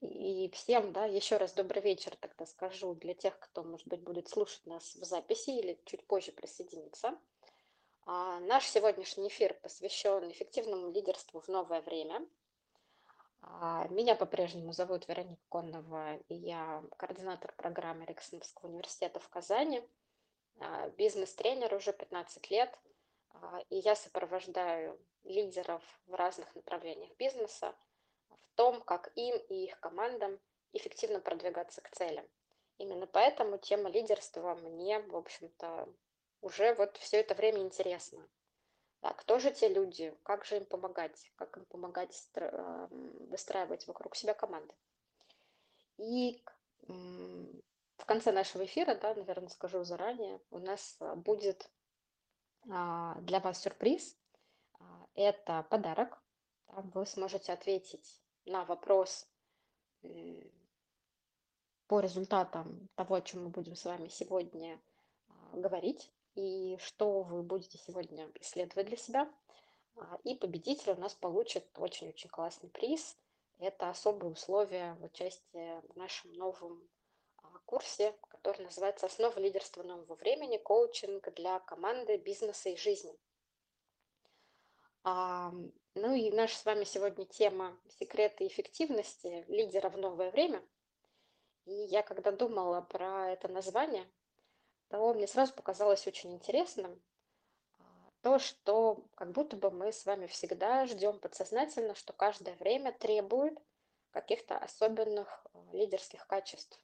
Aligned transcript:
И 0.00 0.48
всем, 0.52 0.92
да, 0.92 1.06
еще 1.06 1.38
раз 1.38 1.54
добрый 1.54 1.82
вечер 1.82 2.14
тогда 2.16 2.46
скажу 2.46 2.94
для 2.94 3.14
тех, 3.14 3.36
кто, 3.38 3.64
может 3.64 3.88
быть, 3.88 4.00
будет 4.00 4.28
слушать 4.28 4.64
нас 4.64 4.94
в 4.94 5.04
записи 5.04 5.50
или 5.50 5.80
чуть 5.86 6.06
позже 6.06 6.30
присоединиться. 6.30 7.18
А, 8.06 8.38
Наш 8.40 8.66
сегодняшний 8.66 9.26
эфир 9.28 9.54
посвящен 9.54 10.30
эффективному 10.30 10.92
лидерству 10.92 11.40
в 11.40 11.48
новое 11.48 11.82
время. 11.82 12.24
А, 13.42 13.88
Меня 13.88 14.14
по-прежнему 14.14 14.72
зовут 14.72 15.08
Вероника 15.08 15.42
Коннова, 15.48 16.16
и 16.28 16.34
я 16.34 16.84
координатор 16.96 17.52
программы 17.56 18.04
Александровского 18.04 18.70
университета 18.70 19.18
в 19.18 19.28
Казани, 19.28 19.82
а, 20.60 20.90
бизнес-тренер 20.90 21.74
уже 21.74 21.92
15 21.92 22.50
лет, 22.50 22.78
а, 23.30 23.60
и 23.68 23.78
я 23.78 23.96
сопровождаю 23.96 24.96
лидеров 25.24 25.82
в 26.06 26.14
разных 26.14 26.54
направлениях 26.54 27.10
бизнеса 27.16 27.74
том, 28.58 28.82
как 28.82 29.12
им 29.14 29.36
и 29.48 29.66
их 29.66 29.78
командам 29.78 30.40
эффективно 30.72 31.20
продвигаться 31.20 31.80
к 31.80 31.90
целям. 31.90 32.28
Именно 32.78 33.06
поэтому 33.06 33.56
тема 33.56 33.88
лидерства 33.88 34.56
мне, 34.56 34.98
в 34.98 35.14
общем-то, 35.14 35.88
уже 36.40 36.74
вот 36.74 36.96
все 36.96 37.18
это 37.18 37.36
время 37.36 37.60
интересна. 37.60 38.28
Да, 39.00 39.12
кто 39.12 39.38
же 39.38 39.52
те 39.52 39.68
люди, 39.68 40.12
как 40.24 40.44
же 40.44 40.56
им 40.56 40.66
помогать, 40.66 41.30
как 41.36 41.56
им 41.56 41.66
помогать 41.66 42.30
ам, 42.34 43.28
выстраивать 43.28 43.86
вокруг 43.86 44.16
себя 44.16 44.34
команды. 44.34 44.74
И 45.96 46.42
в 46.88 48.04
конце 48.06 48.32
нашего 48.32 48.64
эфира, 48.64 48.96
да, 48.96 49.14
наверное, 49.14 49.50
скажу 49.50 49.84
заранее, 49.84 50.40
у 50.50 50.58
нас 50.58 50.98
будет 51.14 51.70
а, 52.68 53.20
для 53.20 53.38
вас 53.38 53.62
сюрприз. 53.62 54.18
А, 54.80 55.06
Это 55.14 55.64
подарок. 55.70 56.20
Вы 56.66 57.06
сможете 57.06 57.52
ответить 57.52 58.20
на 58.48 58.64
вопрос 58.64 59.26
по 61.86 62.00
результатам 62.00 62.88
того, 62.94 63.16
о 63.16 63.22
чем 63.22 63.44
мы 63.44 63.50
будем 63.50 63.74
с 63.74 63.84
вами 63.84 64.08
сегодня 64.08 64.78
а, 65.28 65.56
говорить, 65.56 66.10
и 66.34 66.76
что 66.80 67.22
вы 67.22 67.42
будете 67.42 67.78
сегодня 67.78 68.30
исследовать 68.40 68.86
для 68.86 68.96
себя. 68.96 69.32
А, 69.96 70.18
И 70.22 70.34
победитель 70.34 70.92
у 70.92 71.00
нас 71.00 71.14
получит 71.14 71.66
очень-очень 71.76 72.28
классный 72.28 72.68
приз. 72.68 73.16
Это 73.58 73.88
особые 73.88 74.30
условия 74.30 74.94
в 75.00 75.04
участии 75.04 75.80
в 75.92 75.96
нашем 75.96 76.32
новом 76.34 76.86
а, 77.38 77.48
курсе, 77.64 78.14
который 78.28 78.62
называется 78.62 79.06
«Основы 79.06 79.40
лидерства 79.40 79.82
нового 79.82 80.14
времени. 80.14 80.58
Коучинг 80.58 81.32
для 81.34 81.58
команды, 81.60 82.18
бизнеса 82.18 82.68
и 82.68 82.76
жизни». 82.76 83.18
А, 85.04 85.52
Ну 85.94 86.14
и 86.14 86.30
наша 86.30 86.56
с 86.56 86.64
вами 86.64 86.84
сегодня 86.84 87.24
тема 87.24 87.76
«Секреты 87.98 88.46
эффективности 88.46 89.44
лидера 89.48 89.90
в 89.90 89.96
новое 89.96 90.30
время». 90.30 90.62
И 91.64 91.72
я 91.72 92.02
когда 92.02 92.32
думала 92.32 92.80
про 92.80 93.30
это 93.30 93.48
название, 93.48 94.08
то 94.88 95.12
мне 95.12 95.26
сразу 95.26 95.52
показалось 95.54 96.06
очень 96.06 96.32
интересным 96.32 97.00
а, 97.78 97.84
то, 98.22 98.38
что 98.38 99.04
как 99.14 99.32
будто 99.32 99.56
бы 99.56 99.70
мы 99.70 99.92
с 99.92 100.06
вами 100.06 100.26
всегда 100.26 100.86
ждем 100.86 101.18
подсознательно, 101.18 101.94
что 101.94 102.12
каждое 102.12 102.54
время 102.56 102.92
требует 102.92 103.58
каких-то 104.10 104.56
особенных 104.56 105.46
а, 105.52 105.76
лидерских 105.76 106.26
качеств, 106.26 106.80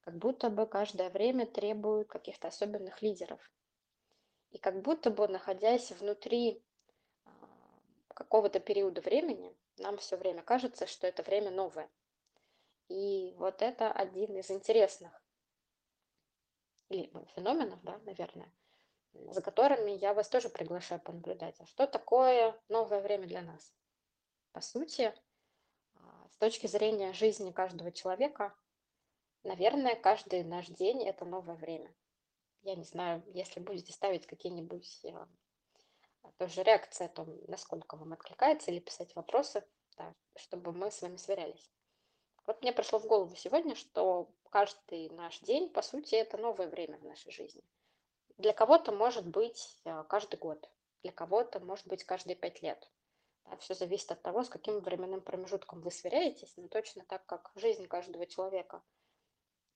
как 0.00 0.16
будто 0.16 0.50
бы 0.50 0.66
каждое 0.66 1.10
время 1.10 1.46
требует 1.46 2.08
каких-то 2.08 2.48
особенных 2.48 3.02
лидеров. 3.02 3.40
И 4.50 4.58
как 4.58 4.80
будто 4.80 5.10
бы, 5.10 5.28
находясь 5.28 5.92
внутри 5.92 6.64
какого-то 8.18 8.58
периода 8.58 9.00
времени, 9.00 9.56
нам 9.76 9.96
все 9.98 10.16
время 10.16 10.42
кажется, 10.42 10.88
что 10.88 11.06
это 11.06 11.22
время 11.22 11.52
новое. 11.52 11.88
И 12.88 13.32
вот 13.38 13.62
это 13.62 13.92
один 13.92 14.36
из 14.36 14.50
интересных 14.50 15.12
или, 16.88 17.08
ну, 17.12 17.24
феноменов, 17.36 17.80
да, 17.84 17.98
наверное, 17.98 18.52
за 19.12 19.40
которыми 19.40 19.92
я 19.92 20.14
вас 20.14 20.28
тоже 20.28 20.48
приглашаю 20.48 21.00
понаблюдать. 21.00 21.60
А 21.60 21.66
что 21.66 21.86
такое 21.86 22.60
новое 22.68 23.00
время 23.00 23.28
для 23.28 23.42
нас? 23.42 23.72
По 24.50 24.62
сути, 24.62 25.14
а, 25.94 26.28
с 26.32 26.36
точки 26.38 26.66
зрения 26.66 27.12
жизни 27.12 27.52
каждого 27.52 27.92
человека, 27.92 28.52
наверное, 29.44 29.94
каждый 29.94 30.42
наш 30.42 30.66
день– 30.66 31.06
это 31.06 31.24
новое 31.24 31.54
время. 31.54 31.94
Я 32.62 32.74
не 32.74 32.84
знаю, 32.84 33.22
если 33.28 33.60
будете 33.60 33.92
ставить 33.92 34.26
какие-нибудь 34.26 35.04
э, 35.04 35.26
тоже 36.38 36.62
реакции 36.62 37.06
о 37.06 37.08
том, 37.08 37.28
насколько 37.48 37.96
вам 37.96 38.12
откликается, 38.12 38.70
или 38.70 38.80
писать 38.80 39.14
вопросы, 39.16 39.64
да, 39.96 40.14
чтобы 40.36 40.72
мы 40.72 40.90
с 40.90 41.02
вами 41.02 41.16
сверялись. 41.16 41.70
Вот 42.46 42.62
мне 42.62 42.72
пришло 42.72 42.98
в 42.98 43.06
голову 43.06 43.34
сегодня, 43.36 43.74
что 43.74 44.30
каждый 44.50 45.10
наш 45.10 45.40
день, 45.40 45.68
по 45.68 45.82
сути, 45.82 46.14
это 46.14 46.38
новое 46.38 46.68
время 46.68 46.96
в 46.98 47.04
нашей 47.04 47.30
жизни. 47.30 47.62
Для 48.38 48.52
кого-то 48.52 48.92
может 48.92 49.26
быть 49.26 49.76
а, 49.84 50.04
каждый 50.04 50.38
год, 50.38 50.70
для 51.02 51.12
кого-то 51.12 51.60
может 51.60 51.86
быть 51.86 52.04
каждые 52.04 52.36
пять 52.36 52.62
лет. 52.62 52.88
все 53.58 53.74
зависит 53.74 54.12
от 54.12 54.22
того, 54.22 54.44
с 54.44 54.48
каким 54.48 54.80
временным 54.80 55.20
промежутком 55.20 55.80
вы 55.80 55.90
сверяетесь, 55.90 56.56
но 56.56 56.68
точно 56.68 57.04
так 57.04 57.26
как 57.26 57.50
жизнь 57.56 57.86
каждого 57.86 58.26
человека 58.26 58.82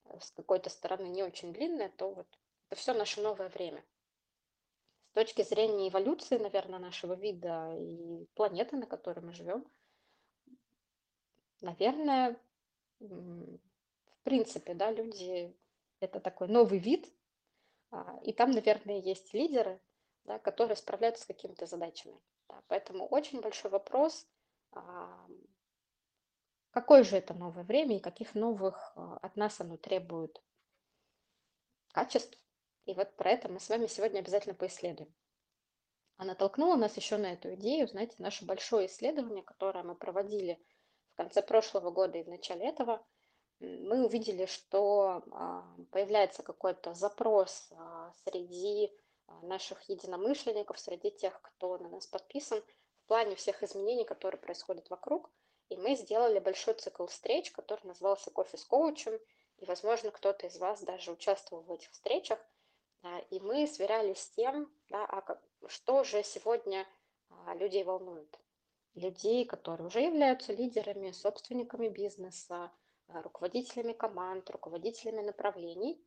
э, 0.05 0.21
с 0.21 0.31
какой-то 0.31 0.71
стороны 0.71 1.09
не 1.09 1.23
очень 1.23 1.53
длинная, 1.53 1.91
то 1.91 2.13
вот 2.13 2.29
это 2.71 2.81
все 2.81 2.95
наше 2.95 3.21
новое 3.21 3.49
время. 3.49 3.85
Точки 5.13 5.43
зрения 5.43 5.89
эволюции, 5.89 6.39
наверное, 6.39 6.79
нашего 6.79 7.15
вида 7.15 7.77
и 7.79 8.27
планеты, 8.35 8.77
на 8.77 8.87
которой 8.87 9.21
мы 9.21 9.33
живем, 9.33 9.67
наверное, 11.61 12.41
в 12.99 14.23
принципе, 14.23 14.75
да, 14.75 14.91
люди– 14.91 15.55
это 16.01 16.19
такой 16.19 16.49
новый 16.49 16.79
вид, 16.79 17.13
а, 17.91 18.19
и 18.25 18.33
там, 18.33 18.51
наверное, 18.51 18.99
есть 18.99 19.33
лидеры, 19.35 19.81
да, 20.25 20.39
которые 20.39 20.77
справляются 20.77 21.23
с 21.23 21.27
какими-то 21.27 21.67
задачами. 21.67 22.19
Да. 22.49 22.63
Поэтому 22.67 23.07
очень 23.07 23.41
большой 23.41 23.71
вопрос, 23.71 24.27
а, 24.73 25.27
какое 26.71 27.05
же 27.05 27.17
это 27.17 27.35
новое 27.35 27.65
время 27.65 27.97
и 27.97 28.01
каких 28.01 28.35
новых 28.35 28.93
а, 28.97 29.19
от 29.19 29.37
нас 29.37 29.61
оно 29.61 29.77
требует 29.77 30.43
качеств. 31.93 32.42
И 32.85 32.95
вот 32.95 33.15
про 33.17 33.31
это 33.31 33.49
мы 33.49 33.61
с 33.61 33.69
вами 33.69 33.87
сегодня 33.87 34.19
обязательно 34.19 34.55
поисследуем. 34.55 35.13
А 36.17 36.25
натолкнуло 36.25 36.77
нас 36.77 36.97
еще 36.97 37.17
на 37.17 37.33
эту 37.33 37.55
идею, 37.55 37.89
знаете, 37.89 38.15
наше 38.19 38.45
большое 38.45 38.87
исследование, 38.87 39.43
которое 39.43 39.83
мы 39.83 39.95
проводили 39.95 40.61
в 41.13 41.17
конце 41.17 41.43
прошлого 41.43 41.91
года 41.91 42.19
и 42.19 42.23
в 42.23 42.29
начале 42.29 42.69
этого, 42.69 43.05
мы 43.61 44.05
увидели, 44.05 44.47
что 44.47 45.23
а, 45.31 45.65
появляется 45.93 46.43
какой-то 46.43 46.95
запрос 46.95 47.69
а, 47.73 48.13
среди 48.25 48.93
а, 49.27 49.41
наших 49.43 49.83
единомышленников, 49.89 50.81
среди 50.81 51.11
тех, 51.11 51.41
кто 51.41 51.79
на 51.79 51.89
нас 51.89 52.07
подписан, 52.07 52.61
в 53.05 53.07
плане 53.07 53.37
всех 53.37 53.63
изменений, 53.63 54.05
которые 54.05 54.41
происходят 54.41 54.91
вокруг. 54.91 55.31
И 55.69 55.77
мы 55.77 55.95
сделали 55.95 56.39
большой 56.39 56.75
цикл 56.75 57.07
встреч, 57.07 57.51
который 57.53 57.87
назывался 57.87 58.31
«Кофе 58.31 58.57
с 58.57 58.65
коучем», 58.65 59.19
и, 59.59 59.65
возможно, 59.65 60.11
кто-то 60.11 60.47
из 60.49 60.59
вас 60.59 60.83
даже 60.83 61.13
участвовал 61.13 61.63
в 61.63 61.71
этих 61.71 61.91
встречах. 61.93 62.39
И 63.31 63.41
мы 63.41 63.67
сверялись 63.67 64.19
с 64.19 64.31
тем, 64.31 64.71
да, 64.89 65.05
а 65.05 65.39
что 65.67 66.05
же 66.05 66.23
сегодня 66.23 66.87
а, 67.29 67.55
людей 67.55 67.83
волнует. 67.85 68.39
Людей, 68.95 69.45
которые 69.45 69.87
уже 69.87 70.01
являются 70.01 70.53
лидерами, 70.53 71.11
собственниками 71.11 71.89
бизнеса, 71.89 72.71
а, 73.09 73.23
руководителями 73.23 73.93
команд, 73.93 74.49
руководителями 74.51 75.23
направлений 75.23 76.01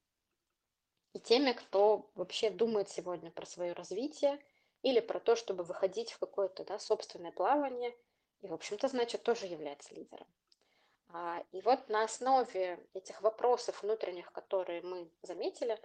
и 1.13 1.19
теми, 1.19 1.51
кто 1.51 2.09
вообще 2.16 2.50
думает 2.50 2.89
сегодня 2.89 3.31
про 3.31 3.45
свое 3.45 3.73
развитие 3.73 4.39
или 4.81 5.00
про 5.00 5.19
то, 5.19 5.35
чтобы 5.35 5.63
выходить 5.63 6.11
в 6.11 6.19
какое-то 6.19 6.63
да, 6.63 6.79
собственное 6.79 7.31
плавание 7.31 7.95
и, 8.41 8.47
в 8.47 8.53
общем-то, 8.53 8.88
значит, 8.88 9.23
тоже 9.23 9.47
является 9.47 9.94
лидером. 9.94 10.28
А, 11.09 11.43
И 11.52 11.61
вот 11.61 11.90
на 11.90 12.03
основе 12.03 12.79
этих 12.93 13.22
вопросов 13.22 13.81
внутренних, 13.81 14.31
которые 14.31 14.81
мы 14.81 15.09
заметили, 15.22 15.79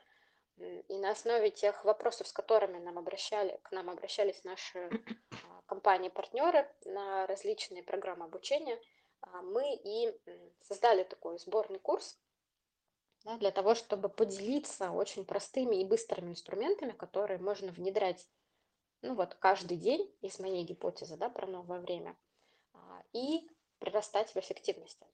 и 0.61 0.99
на 0.99 1.11
основе 1.11 1.51
тех 1.51 1.85
вопросов, 1.85 2.29
с 2.29 2.33
которыми 2.33 2.79
нам 2.79 2.99
обращали, 2.99 3.59
к 3.63 3.73
нам 3.73 3.91
обращались 3.91 4.45
наши 4.45 4.91
а, 5.31 5.63
компании-партнеры 5.67 6.71
на 6.85 7.27
различные 7.27 7.83
программы 7.83 8.27
обучения, 8.27 8.81
а, 9.23 9.43
мы 9.43 9.75
и 9.75 10.15
создали 10.63 11.05
такой 11.05 11.39
сборный 11.39 11.79
курс 11.79 12.19
да, 13.25 13.37
для 13.39 13.51
того, 13.51 13.75
чтобы 13.75 14.09
поделиться 14.09 14.91
очень 14.91 15.25
простыми 15.25 15.77
и 15.77 15.85
быстрыми 15.85 16.31
инструментами, 16.31 16.93
которые 16.93 17.39
можно 17.39 17.73
внедрять 17.73 18.29
ну 19.03 19.15
вот 19.15 19.35
каждый 19.35 19.79
день 19.79 20.15
из 20.21 20.39
моей 20.39 20.63
гипотезы 20.63 21.17
да, 21.17 21.31
про 21.31 21.47
новое 21.47 21.81
время 21.81 22.17
а, 22.75 23.03
и 23.13 23.49
прирастать 23.79 24.35
в 24.35 24.37
эффективности. 24.37 25.07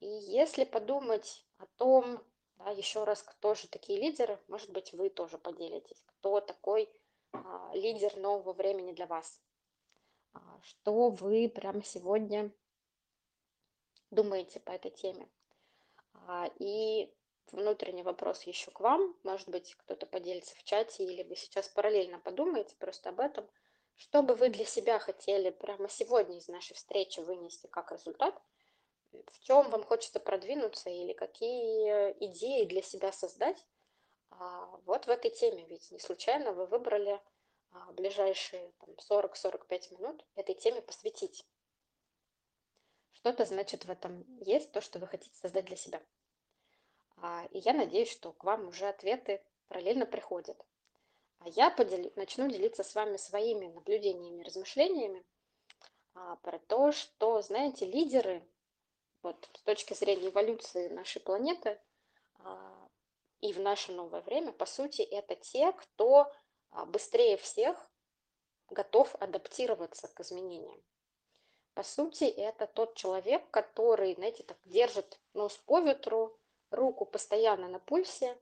И 0.00 0.06
если 0.06 0.64
подумать 0.64 1.44
о 1.58 1.66
том, 1.76 2.22
да, 2.58 2.70
еще 2.70 3.04
раз, 3.04 3.22
кто 3.22 3.54
же 3.54 3.68
такие 3.68 4.00
лидеры, 4.00 4.38
может 4.48 4.70
быть, 4.70 4.92
вы 4.92 5.10
тоже 5.10 5.38
поделитесь, 5.38 6.02
кто 6.06 6.40
такой 6.40 6.90
а, 7.32 7.70
лидер 7.74 8.16
нового 8.16 8.52
времени 8.52 8.92
для 8.92 9.06
вас, 9.06 9.40
А, 10.32 10.60
что 10.62 11.10
вы 11.10 11.48
прямо 11.48 11.82
сегодня 11.82 12.52
думаете 14.10 14.60
по 14.60 14.70
этой 14.70 14.90
теме. 14.90 15.28
А, 16.26 16.50
и 16.58 17.12
внутренний 17.52 18.02
вопрос 18.02 18.42
еще 18.42 18.70
к 18.70 18.80
вам. 18.80 19.16
Может 19.22 19.48
быть, 19.48 19.74
кто-то 19.76 20.06
поделится 20.06 20.54
в 20.56 20.64
чате, 20.64 21.04
или 21.04 21.22
вы 21.22 21.36
сейчас 21.36 21.68
параллельно 21.68 22.18
подумаете 22.18 22.74
просто 22.76 23.10
об 23.10 23.20
этом. 23.20 23.48
Что 23.96 24.22
бы 24.22 24.34
вы 24.34 24.48
для 24.48 24.64
себя 24.64 24.98
хотели 24.98 25.50
прямо 25.50 25.88
сегодня 25.88 26.38
из 26.38 26.48
нашей 26.48 26.74
встречи 26.74 27.20
вынести 27.20 27.66
как 27.66 27.90
результат? 27.92 28.40
В 29.12 29.40
чем 29.40 29.70
вам 29.70 29.84
хочется 29.84 30.20
продвинуться 30.20 30.90
или 30.90 31.12
какие 31.12 32.12
идеи 32.26 32.64
для 32.64 32.82
себя 32.82 33.12
создать? 33.12 33.64
А, 34.30 34.66
вот 34.84 35.06
в 35.06 35.08
этой 35.08 35.30
теме, 35.30 35.64
ведь 35.66 35.90
не 35.90 35.98
случайно 35.98 36.52
вы 36.52 36.66
выбрали 36.66 37.20
а, 37.70 37.92
ближайшие 37.92 38.72
40-45 39.10 39.94
минут 39.98 40.24
этой 40.34 40.54
теме 40.54 40.82
посвятить. 40.82 41.46
Что-то 43.12 43.46
значит 43.46 43.84
в 43.84 43.90
этом 43.90 44.24
есть, 44.40 44.70
то, 44.72 44.80
что 44.80 44.98
вы 44.98 45.06
хотите 45.06 45.36
создать 45.36 45.64
для 45.64 45.76
себя. 45.76 46.02
А, 47.16 47.46
и 47.50 47.58
я 47.58 47.72
надеюсь, 47.72 48.10
что 48.10 48.32
к 48.32 48.44
вам 48.44 48.68
уже 48.68 48.86
ответы 48.86 49.42
параллельно 49.68 50.06
приходят. 50.06 50.64
А 51.40 51.48
я 51.48 51.70
подел... 51.70 52.12
начну 52.16 52.48
делиться 52.48 52.84
с 52.84 52.94
вами 52.94 53.16
своими 53.16 53.66
наблюдениями, 53.66 54.42
размышлениями 54.42 55.24
про 56.42 56.58
то, 56.58 56.90
что, 56.90 57.40
знаете, 57.42 57.86
лидеры, 57.86 58.44
вот 59.22 59.48
с 59.54 59.62
точки 59.62 59.94
зрения 59.94 60.28
эволюции 60.28 60.88
нашей 60.88 61.20
планеты 61.20 61.80
а, 62.36 62.88
и 63.40 63.52
в 63.52 63.60
наше 63.60 63.92
новое 63.92 64.22
время, 64.22 64.52
по 64.52 64.66
сути, 64.66 65.02
это 65.02 65.34
те, 65.36 65.72
кто 65.72 66.32
а, 66.70 66.84
быстрее 66.86 67.36
всех 67.36 67.90
готов 68.70 69.14
адаптироваться 69.16 70.08
к 70.08 70.20
изменениям. 70.20 70.82
По 71.74 71.82
сути, 71.82 72.24
это 72.24 72.66
тот 72.66 72.96
человек, 72.96 73.48
который, 73.50 74.14
знаете, 74.14 74.42
так 74.42 74.58
держит 74.64 75.20
нос 75.32 75.56
по 75.58 75.80
ветру, 75.80 76.38
руку 76.70 77.06
постоянно 77.06 77.68
на 77.68 77.78
пульсе, 77.78 78.40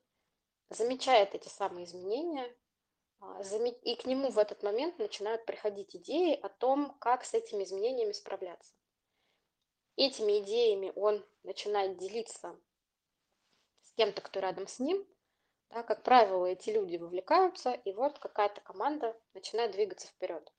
замечает 0.70 1.34
эти 1.34 1.49
самые 1.49 1.84
изменения, 1.84 2.55
а, 3.20 3.43
и 3.82 3.96
к 3.96 4.05
нему 4.05 4.31
в 4.31 4.38
этот 4.38 4.62
момент 4.62 4.99
начинают 4.99 5.44
приходить 5.46 5.94
идеи 5.96 6.34
о 6.34 6.49
том, 6.49 6.96
как 6.99 7.25
с 7.25 7.34
этими 7.34 7.64
изменениями 7.64 8.12
справляться. 8.12 8.75
Этими 9.97 10.41
идеями 10.41 10.93
он 10.95 11.25
начинает 11.43 11.97
делиться 11.97 12.55
с 13.83 13.93
кем-то, 13.93 14.21
кто 14.21 14.41
рядом 14.41 14.69
с 14.69 14.79
ним. 14.79 15.07
Да, 15.71 15.83
как 15.83 16.03
правило, 16.03 16.47
эти 16.47 16.71
люди 16.71 16.97
вовлекаются, 16.97 17.73
и 17.73 17.93
вот 17.93 18.19
какая-то 18.19 18.61
команда 18.61 19.19
начинает 19.33 19.73
двигаться 19.73 20.07
вперед. 20.07 20.53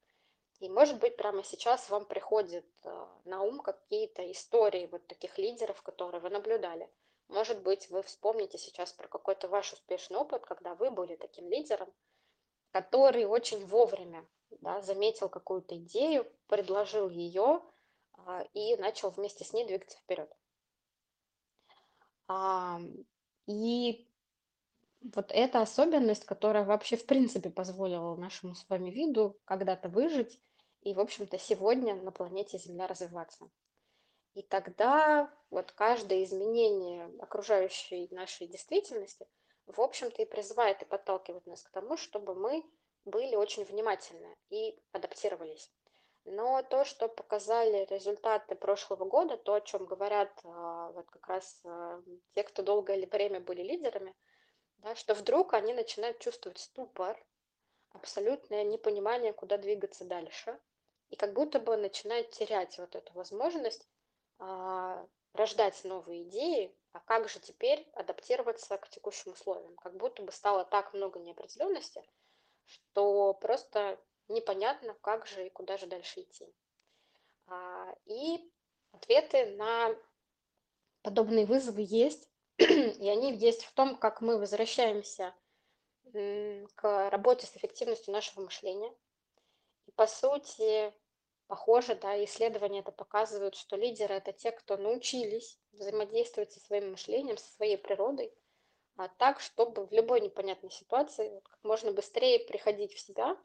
И, 0.60 0.69
может 0.69 0.98
быть, 1.00 1.16
прямо 1.16 1.44
сейчас 1.44 1.89
вам 1.89 2.06
приходят 2.06 2.66
э, 2.84 3.07
на 3.25 3.44
ум 3.44 3.60
какие-то 3.60 4.30
истории 4.31 4.89
вот 4.92 5.06
таких 5.07 5.38
лидеров, 5.38 5.81
которые 5.84 6.19
вы 6.19 6.30
наблюдали. 6.30 6.92
Может 7.28 7.62
быть, 7.62 7.89
вы 7.89 8.01
вспомните 8.01 8.57
сейчас 8.57 8.92
про 8.92 9.07
какой-то 9.07 9.48
ваш 9.48 9.72
успешный 9.72 10.18
опыт, 10.18 10.45
когда 10.45 10.74
вы 10.74 10.89
были 10.89 11.16
таким 11.16 11.48
лидером, 11.48 11.94
который 12.72 13.25
очень 13.25 13.66
вовремя 13.66 14.28
да, 14.62 14.81
заметил 14.81 15.30
какую-то 15.30 15.78
идею, 15.78 16.25
предложил 16.48 17.10
ее 17.10 17.62
и 18.53 18.75
начал 18.77 19.09
вместе 19.09 19.44
с 19.44 19.53
ней 19.53 19.65
двигаться 19.65 19.97
вперед. 19.97 20.31
А, 22.27 22.79
и 23.47 24.07
вот 25.01 25.31
эта 25.31 25.62
особенность, 25.62 26.25
которая 26.25 26.65
вообще 26.65 26.97
в 26.97 27.06
принципе 27.06 27.50
позволила 27.50 28.15
нашему 28.15 28.56
с 28.56 28.68
вами 28.69 28.89
виду 28.89 29.39
когда-то 29.45 29.89
выжить 29.89 30.39
и, 30.81 30.94
в 30.94 31.00
общем-то, 31.00 31.38
сегодня 31.38 31.95
на 31.95 32.12
планете 32.12 32.57
Земля 32.57 32.88
развиваться. 32.88 33.50
И 34.33 34.44
тогда 34.44 35.33
вот 35.50 35.71
каждое 35.71 36.24
изменение 36.24 37.12
окружающей 37.19 38.07
нашей 38.12 38.47
действительности, 38.47 39.27
в 39.65 39.81
общем-то, 39.81 40.21
и 40.21 40.25
призывает 40.25 40.81
и 40.81 40.85
подталкивает 40.85 41.45
нас 41.45 41.63
к 41.63 41.71
тому, 41.71 41.97
чтобы 41.97 42.35
мы 42.35 42.63
были 43.06 43.35
очень 43.35 43.63
внимательны 43.63 44.35
и 44.50 44.79
адаптировались. 44.91 45.71
Но 46.29 46.62
то, 46.62 46.83
что 46.83 47.07
показали 47.07 47.85
результаты 47.89 48.56
прошлого 48.56 49.06
года, 49.06 49.38
то, 49.38 49.53
о 49.53 49.62
чем 49.62 49.85
говорят 49.85 50.29
а, 50.44 50.91
вот 50.91 51.09
как 51.09 51.25
раз 51.27 51.62
а, 51.63 52.03
те, 52.35 52.44
кто 52.44 52.63
долгое 52.63 53.07
время 53.07 53.39
были 53.39 53.62
лидерами, 53.62 54.13
да, 54.79 54.94
что 54.95 55.13
вдруг 55.13 55.53
они 55.53 55.74
начинают 55.74 56.19
чувствовать 56.19 56.59
ступор, 56.59 57.18
абсолютное 57.91 58.65
непонимание, 58.65 59.31
куда 59.31 59.57
двигаться 59.57 60.03
дальше, 60.03 60.59
и 61.09 61.15
как 61.15 61.31
будто 61.31 61.62
бы 61.62 61.77
начинают 61.77 62.31
терять 62.31 62.77
вот 62.77 62.94
эту 62.95 63.13
возможность 63.13 63.88
а, 64.38 65.07
рождать 65.31 65.81
новые 65.85 66.24
идеи, 66.24 66.75
а 66.91 67.00
как 67.00 67.29
же 67.29 67.39
теперь 67.39 67.89
адаптироваться 67.94 68.77
к 68.77 68.89
текущим 68.89 69.31
условиям. 69.31 69.77
Как 69.77 69.95
будто 69.95 70.24
бы 70.24 70.33
стало 70.33 70.65
так 70.65 70.94
много 70.94 71.19
неопределенности, 71.19 72.03
что 72.65 73.33
просто 73.33 73.97
непонятно, 74.27 74.95
как 75.01 75.27
же 75.27 75.47
и 75.47 75.50
куда 75.50 75.77
же 75.77 75.88
дальше 75.88 76.21
идти. 76.21 76.53
А, 77.47 77.94
и 78.06 78.51
ответы 78.91 79.56
на 79.56 79.95
подобные 81.01 81.45
вызовы 81.45 81.85
есть, 81.88 82.29
и 82.57 83.09
они 83.09 83.33
есть 83.33 83.63
в 83.63 83.74
том, 83.74 83.97
как 83.97 84.21
мы 84.21 84.38
возвращаемся 84.38 85.33
к 86.75 87.09
работе 87.09 87.45
с 87.45 87.56
эффективностью 87.57 88.13
нашего 88.13 88.44
мышления. 88.44 88.94
И 89.88 89.91
по 89.91 90.07
сути, 90.07 90.94
похоже, 91.47 91.95
да, 91.95 92.24
исследования 92.24 92.79
это 92.79 92.91
показывают, 92.91 93.56
что 93.56 93.75
лидеры 93.75 94.15
это 94.15 94.31
те, 94.31 94.51
кто 94.51 94.77
научились 94.77 95.59
взаимодействовать 95.74 96.51
со 96.51 96.59
своим 96.59 96.91
мышлением, 96.91 97.38
со 97.38 97.51
своей 97.53 97.77
природой, 97.77 98.33
а 98.95 99.09
так, 99.09 99.39
чтобы 99.39 99.85
в 99.85 99.91
любой 99.91 100.21
непонятной 100.21 100.71
ситуации 100.71 101.41
как 101.44 101.59
можно 101.63 101.91
быстрее 101.91 102.39
приходить 102.39 102.94
в 102.94 103.00
себя 103.00 103.38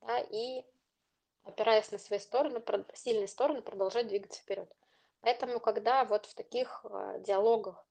да, 0.00 0.18
и, 0.18 0.64
опираясь 1.44 1.90
на 1.90 1.98
свои 1.98 2.18
стороны, 2.18 2.62
сильные 2.94 3.28
стороны, 3.28 3.62
продолжать 3.62 4.08
двигаться 4.08 4.40
вперед. 4.40 4.70
Поэтому, 5.20 5.60
когда 5.60 6.04
вот 6.04 6.26
в 6.26 6.34
таких 6.34 6.84
э, 6.84 7.18
диалогах, 7.20 7.86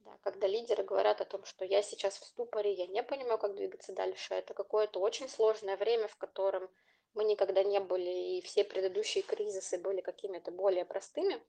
да, 0.00 0.18
когда 0.22 0.46
лидеры 0.46 0.84
говорят 0.84 1.20
о 1.20 1.24
том, 1.24 1.44
что 1.44 1.64
я 1.64 1.82
сейчас 1.82 2.18
в 2.18 2.24
ступоре, 2.24 2.72
я 2.72 2.86
не 2.86 3.02
понимаю, 3.02 3.38
как 3.38 3.54
двигаться 3.54 3.92
дальше, 3.92 4.34
это 4.34 4.52
какое-то 4.52 5.00
очень 5.00 5.28
сложное 5.28 5.76
время, 5.76 6.08
в 6.08 6.16
котором 6.16 6.70
мы 7.14 7.24
никогда 7.24 7.62
не 7.62 7.80
были, 7.80 8.10
и 8.36 8.42
все 8.42 8.64
предыдущие 8.64 9.22
кризисы 9.22 9.78
были 9.78 10.00
какими-то 10.00 10.50
более 10.50 10.84
простыми, 10.84 11.40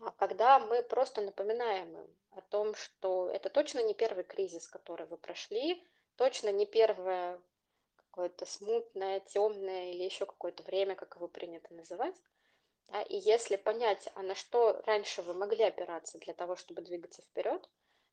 а 0.00 0.10
когда 0.12 0.58
мы 0.58 0.82
просто 0.82 1.22
напоминаем 1.22 1.96
им 1.96 2.16
о 2.32 2.40
том, 2.42 2.74
что 2.74 3.30
это 3.30 3.48
точно 3.48 3.82
не 3.82 3.94
первый 3.94 4.24
кризис, 4.24 4.68
который 4.68 5.06
вы 5.06 5.16
прошли, 5.16 5.82
точно 6.16 6.50
не 6.50 6.66
первое 6.66 7.40
какое-то 8.14 8.46
смутное, 8.46 9.18
темное 9.18 9.90
или 9.90 10.04
еще 10.04 10.24
какое-то 10.24 10.62
время, 10.62 10.94
как 10.94 11.16
его 11.16 11.26
принято 11.26 11.74
называть. 11.74 12.14
Да, 12.86 13.02
и 13.02 13.16
если 13.16 13.56
понять, 13.56 14.08
а 14.14 14.22
на 14.22 14.36
что 14.36 14.80
раньше 14.86 15.22
вы 15.22 15.34
могли 15.34 15.64
опираться 15.64 16.18
для 16.18 16.32
того, 16.32 16.54
чтобы 16.54 16.82
двигаться 16.82 17.22
вперед, 17.22 17.68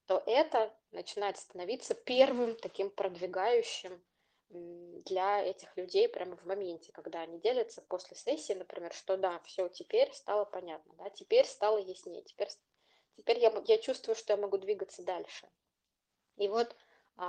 то 0.08 0.24
это 0.26 0.76
начинает 0.92 1.38
становиться 1.38 1.94
первым 1.94 2.56
таким 2.56 2.90
продвигающим 2.90 4.04
для 4.50 5.44
этих 5.44 5.78
людей 5.78 6.10
прямо 6.10 6.36
в 6.36 6.46
моменте, 6.46 6.92
когда 6.94 7.22
они 7.22 7.40
делятся 7.40 7.84
после 7.84 8.18
сессии, 8.18 8.54
например, 8.54 8.92
что 8.94 9.18
да, 9.18 9.40
все, 9.46 9.70
теперь 9.70 10.12
стало 10.14 10.46
понятно, 10.46 10.96
да, 10.96 11.12
теперь 11.12 11.46
стало 11.46 11.78
яснее, 11.78 12.24
теперь, 12.24 12.50
теперь 13.18 13.38
я, 13.38 13.54
я 13.68 13.78
чувствую, 13.78 14.16
что 14.16 14.34
я 14.34 14.38
могу 14.38 14.58
двигаться 14.58 15.04
дальше. 15.04 15.48
И 16.38 16.48
вот 16.48 16.76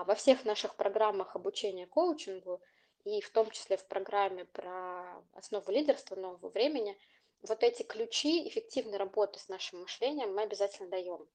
во 0.05 0.15
всех 0.15 0.45
наших 0.45 0.75
программах 0.77 1.37
обучения 1.37 1.87
коучингу, 1.87 2.61
и 3.05 3.21
в 3.21 3.31
том 3.31 3.51
числе 3.51 3.77
в 3.77 3.87
программе 3.87 4.45
про 4.47 5.23
основу 5.33 5.71
лидерства 5.71 6.17
нового 6.17 6.49
времени, 6.49 6.97
вот 7.43 7.63
эти 7.63 7.83
ключи 7.83 8.49
эффективной 8.49 8.99
работы 8.99 9.39
с 9.39 9.49
нашим 9.49 9.81
мышлением 9.81 10.35
мы 10.35 10.43
обязательно 10.43 10.89
даем. 10.89 11.29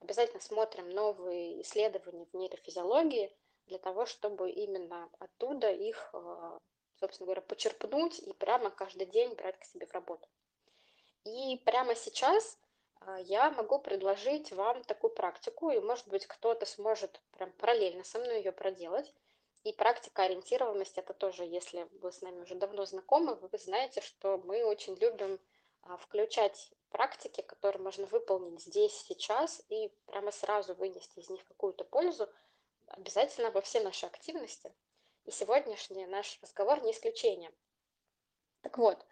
Обязательно 0.00 0.40
смотрим 0.40 0.90
новые 0.90 1.62
исследования 1.62 2.26
в 2.32 2.36
нейрофизиологии, 2.36 3.32
для 3.66 3.78
того, 3.78 4.06
чтобы 4.06 4.50
именно 4.50 5.08
оттуда 5.18 5.70
их, 5.70 6.10
э, 6.12 6.58
собственно 6.98 7.26
говоря, 7.26 7.42
почерпнуть 7.42 8.18
и 8.18 8.32
прямо 8.34 8.70
каждый 8.70 9.06
день 9.06 9.34
брать 9.34 9.58
к 9.58 9.64
себе 9.64 9.86
в 9.86 9.92
работу. 9.92 10.28
И 11.24 11.56
прямо 11.64 11.94
сейчас 11.94 12.58
я 13.24 13.50
могу 13.50 13.78
предложить 13.78 14.52
вам 14.52 14.82
такую 14.84 15.12
практику, 15.12 15.70
и, 15.70 15.80
может 15.80 16.08
быть, 16.08 16.26
кто-то 16.26 16.66
сможет 16.66 17.20
прям 17.32 17.52
параллельно 17.52 18.04
со 18.04 18.18
мной 18.18 18.38
ее 18.38 18.52
проделать. 18.52 19.12
И 19.64 19.72
практика 19.72 20.24
ориентированности– 20.24 20.98
это 21.00 21.14
тоже, 21.14 21.44
если 21.44 21.88
вы 22.00 22.10
с 22.10 22.20
нами 22.20 22.40
уже 22.40 22.54
давно 22.56 22.84
знакомы, 22.84 23.36
вы 23.36 23.58
знаете, 23.58 24.00
что 24.00 24.38
мы 24.38 24.64
очень 24.64 24.94
любим 24.96 25.38
а, 25.82 25.96
включать 25.96 26.72
практики, 26.90 27.42
которые 27.42 27.80
можно 27.80 28.06
выполнить 28.06 28.60
здесь, 28.60 28.94
сейчас, 29.06 29.62
и 29.68 29.92
прямо 30.06 30.32
сразу 30.32 30.74
вынести 30.74 31.20
из 31.20 31.30
них 31.30 31.44
какую-то 31.44 31.84
пользу– 31.84 32.28
обязательно 32.92 33.50
во 33.50 33.60
все 33.60 33.80
наши 33.80 34.06
активности. 34.06 34.72
И 35.24 35.30
сегодняшний 35.30 36.06
наш 36.06 36.38
разговор 36.42 36.82
не 36.82 36.92
исключение. 36.92 37.52
Так 38.60 38.78
вот, 38.78 39.04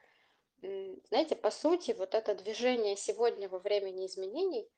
Знаете, 0.62 1.36
по 1.36 1.50
сути, 1.50 1.92
вот 1.92 2.14
это 2.14 2.34
движение 2.34 2.96
сегодня 2.96 3.48
во 3.48 3.58
времени 3.58 4.06
изменений, 4.06 4.68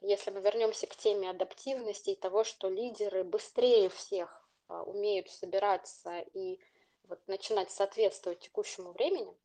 если 0.00 0.30
мы 0.30 0.40
вернемся 0.40 0.86
к 0.86 0.96
теме 0.96 1.30
адаптивности 1.30 2.10
и 2.10 2.16
того, 2.16 2.44
что 2.44 2.68
лидеры 2.68 3.24
быстрее 3.24 3.88
всех 3.88 4.48
а, 4.68 4.82
умеют 4.82 5.30
собираться 5.30 6.20
и 6.34 6.60
вот 7.04 7.20
начинать 7.28 7.70
соответствовать 7.70 8.40
текущему 8.40 8.92
времени, 8.92 9.36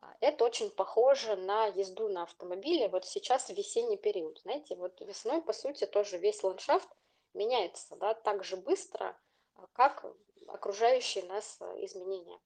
а, 0.00 0.14
это 0.20 0.44
очень 0.44 0.70
похоже 0.70 1.36
на 1.36 1.66
езду 1.66 2.08
на 2.08 2.24
автомобиле. 2.24 2.88
Вот 2.88 3.06
сейчас 3.06 3.48
весенний 3.48 3.98
период, 3.98 4.38
знаете, 4.40 4.74
вот 4.74 5.00
весной, 5.00 5.42
по 5.42 5.52
сути, 5.52 5.86
тоже 5.86 6.18
весь 6.18 6.42
ландшафт 6.42 6.88
меняется, 7.34 7.96
да, 7.96 8.14
так 8.14 8.44
же 8.44 8.56
быстро, 8.56 9.18
а, 9.54 9.66
как 9.72 10.04
окружающие 10.48 11.24
нас 11.24 11.58
изменения. 11.76 12.38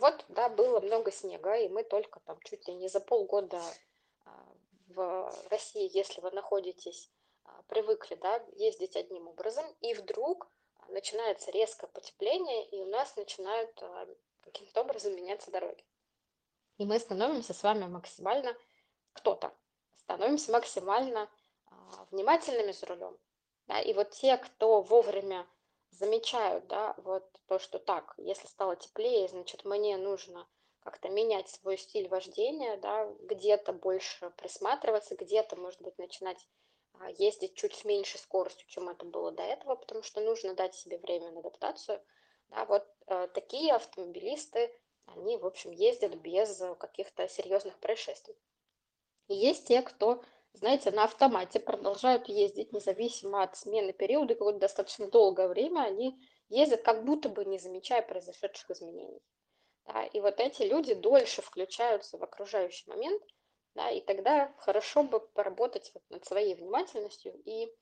Вот, 0.00 0.24
да, 0.28 0.48
было 0.48 0.80
много 0.80 1.12
снега, 1.12 1.56
и 1.56 1.68
мы 1.68 1.84
только 1.84 2.20
там 2.20 2.40
чуть 2.40 2.66
ли 2.66 2.72
не 2.72 2.88
за 2.88 3.00
полгода 3.00 3.62
а, 4.24 4.46
в 4.88 5.30
России, 5.50 5.94
если 5.94 6.22
вы 6.22 6.30
находитесь, 6.30 7.10
а, 7.44 7.62
привыкли, 7.68 8.14
да, 8.14 8.42
ездить 8.56 8.96
одним 8.96 9.28
образом, 9.28 9.66
и 9.82 9.92
вдруг 9.92 10.50
начинается 10.88 11.50
резкое 11.50 11.86
потепление, 11.88 12.66
и 12.70 12.80
у 12.80 12.86
нас 12.86 13.14
начинают 13.16 13.78
а, 13.82 14.08
каким-то 14.40 14.80
образом 14.80 15.14
меняться 15.14 15.50
дороги. 15.50 15.84
И 16.78 16.86
мы 16.86 16.98
становимся 16.98 17.52
с 17.52 17.62
вами 17.62 17.84
максимально, 17.84 18.56
кто-то, 19.12 19.52
становимся 19.98 20.50
максимально 20.50 21.28
внимательными 22.10 22.72
за 22.72 22.86
рулем. 22.86 23.18
Да, 23.66 23.78
и 23.80 23.92
вот 23.92 24.12
те, 24.12 24.38
кто 24.38 24.80
вовремя 24.80 25.46
замечают, 25.90 26.66
да, 26.68 26.94
вот 26.98 27.24
то, 27.46 27.58
что 27.58 27.78
так, 27.78 28.14
если 28.16 28.46
стало 28.46 28.76
теплее, 28.76 29.28
значит, 29.28 29.64
мне 29.64 29.96
нужно 29.96 30.48
как-то 30.80 31.08
менять 31.08 31.48
свой 31.48 31.76
стиль 31.76 32.08
вождения, 32.08 32.76
да, 32.78 33.06
где-то 33.20 33.72
больше 33.72 34.30
присматриваться, 34.36 35.14
где-то, 35.14 35.56
может 35.56 35.80
быть, 35.82 35.98
начинать 35.98 36.48
а, 36.94 37.10
ездить 37.10 37.54
чуть 37.54 37.74
с 37.74 37.84
меньшей 37.84 38.18
скоростью, 38.18 38.66
чем 38.68 38.88
это 38.88 39.04
было 39.04 39.30
до 39.30 39.42
этого, 39.42 39.74
потому 39.74 40.02
что 40.02 40.20
нужно 40.20 40.54
дать 40.54 40.74
себе 40.74 40.98
время 40.98 41.30
на 41.30 41.40
адаптацию. 41.40 42.02
Да, 42.48 42.64
вот 42.64 42.86
э, 43.06 43.28
такие 43.32 43.72
автомобилисты, 43.72 44.74
они, 45.06 45.36
в 45.36 45.46
общем, 45.46 45.70
ездят 45.70 46.14
без 46.16 46.60
э, 46.60 46.74
каких-то 46.74 47.28
серьезных 47.28 47.78
происшествий. 47.78 48.36
И 49.28 49.34
есть 49.34 49.68
те, 49.68 49.82
кто, 49.82 50.22
знаете, 50.52 50.90
на 50.90 51.04
автомате 51.04 51.60
продолжают 51.60 52.28
ездить, 52.28 52.72
независимо 52.72 53.42
от 53.42 53.56
смены 53.56 53.92
периода, 53.92 54.34
какое-то 54.34 54.58
достаточно 54.58 55.08
долгое 55.08 55.48
время 55.48 55.82
они 55.82 56.18
ездят, 56.48 56.82
как 56.82 57.04
будто 57.04 57.28
бы 57.28 57.44
не 57.44 57.58
замечая 57.58 58.02
произошедших 58.02 58.70
изменений. 58.70 59.22
Да, 59.86 60.04
и 60.04 60.20
вот 60.20 60.40
эти 60.40 60.62
люди 60.62 60.94
дольше 60.94 61.42
включаются 61.42 62.18
в 62.18 62.22
окружающий 62.22 62.88
момент, 62.90 63.22
да, 63.74 63.90
и 63.90 64.00
тогда 64.00 64.52
хорошо 64.58 65.02
бы 65.02 65.20
поработать 65.20 65.90
вот 65.94 66.02
над 66.10 66.24
своей 66.24 66.54
внимательностью 66.54 67.40
и 67.44 67.72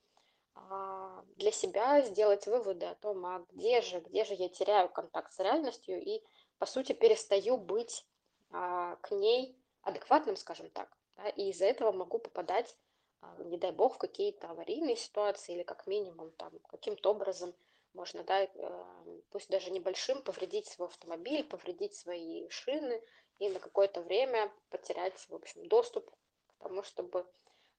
а, 0.53 1.23
для 1.37 1.51
себя 1.51 2.01
сделать 2.01 2.45
выводы 2.47 2.85
о 2.85 2.95
том, 2.95 3.25
а 3.25 3.45
где 3.51 3.81
же, 3.81 3.99
где 3.99 4.23
же 4.25 4.33
я 4.35 4.49
теряю 4.49 4.89
контакт 4.89 5.33
с 5.33 5.39
реальностью 5.39 6.01
и, 6.01 6.21
по 6.57 6.65
сути, 6.65 6.93
перестаю 6.93 7.57
быть 7.57 8.05
а, 8.51 8.95
к 8.97 9.11
ней 9.11 9.57
адекватным, 9.81 10.35
скажем 10.35 10.69
так. 10.69 10.98
Да, 11.19 11.27
и 11.29 11.49
из-за 11.49 11.65
этого 11.65 11.91
могу 11.91 12.17
попадать, 12.17 12.77
а, 13.21 13.35
не 13.43 13.57
дай 13.57 13.71
бог, 13.73 13.95
в 13.95 13.97
какие-то 13.97 14.49
аварийные 14.49 14.95
ситуации 14.95 15.53
или 15.53 15.63
как 15.63 15.85
минимум 15.85 16.31
там 16.31 16.57
каким-то 16.69 17.11
образом 17.11 17.53
можно, 17.93 18.23
да, 18.23 18.43
э, 18.43 19.21
пусть 19.29 19.49
даже 19.49 19.69
небольшим, 19.71 20.21
повредить 20.21 20.67
свой 20.67 20.87
автомобиль, 20.87 21.43
повредить 21.43 21.93
свои 21.95 22.47
шины 22.49 23.03
и 23.39 23.49
на 23.49 23.59
какое-то 23.59 24.01
время 24.01 24.49
потерять, 24.69 25.19
в 25.27 25.35
общем, 25.35 25.67
доступ 25.67 26.09
к 26.09 26.63
тому, 26.63 26.83
чтобы 26.83 27.25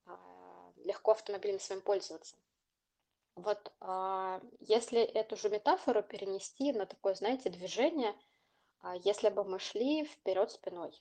а, 0.04 0.73
легко 0.85 1.12
автомобилем 1.12 1.61
своим 1.61 1.80
пользоваться. 1.80 2.37
Вот 3.37 3.73
а, 3.80 4.42
если 4.59 5.00
эту 5.00 5.37
же 5.37 5.49
метафору 5.49 6.02
перенести 6.02 6.73
на 6.73 6.85
такое, 6.85 7.14
знаете, 7.14 7.49
движение, 7.49 8.14
если 9.04 9.30
бы 9.30 9.44
мы 9.44 9.59
шли 9.59 10.04
вперед 10.04 10.50
спиной. 10.50 10.92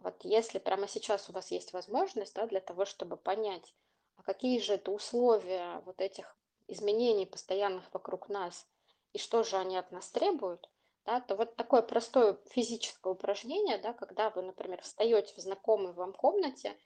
Вот 0.00 0.24
если 0.24 0.58
прямо 0.58 0.88
сейчас 0.88 1.28
у 1.28 1.32
вас 1.32 1.50
есть 1.50 1.72
возможность, 1.72 2.34
да, 2.34 2.46
для 2.46 2.60
того, 2.60 2.84
чтобы 2.84 3.16
понять, 3.16 3.74
а 4.16 4.22
какие 4.22 4.58
же 4.58 4.74
это 4.74 4.90
условия 4.90 5.80
вот 5.84 6.00
этих 6.00 6.36
изменений 6.68 7.26
постоянных 7.26 7.84
вокруг 7.92 8.28
нас, 8.28 8.66
и 9.12 9.18
что 9.18 9.42
же 9.42 9.56
они 9.56 9.76
от 9.76 9.92
нас 9.92 10.10
требуют, 10.10 10.68
да, 11.04 11.20
то 11.20 11.36
вот 11.36 11.56
такое 11.56 11.82
простое 11.82 12.38
физическое 12.50 13.12
упражнение, 13.12 13.78
да, 13.78 13.92
когда 13.92 14.30
вы, 14.30 14.42
например, 14.42 14.80
встаете 14.82 15.34
в 15.34 15.38
знакомой 15.38 15.92
вам 15.92 16.12
комнате, 16.12 16.76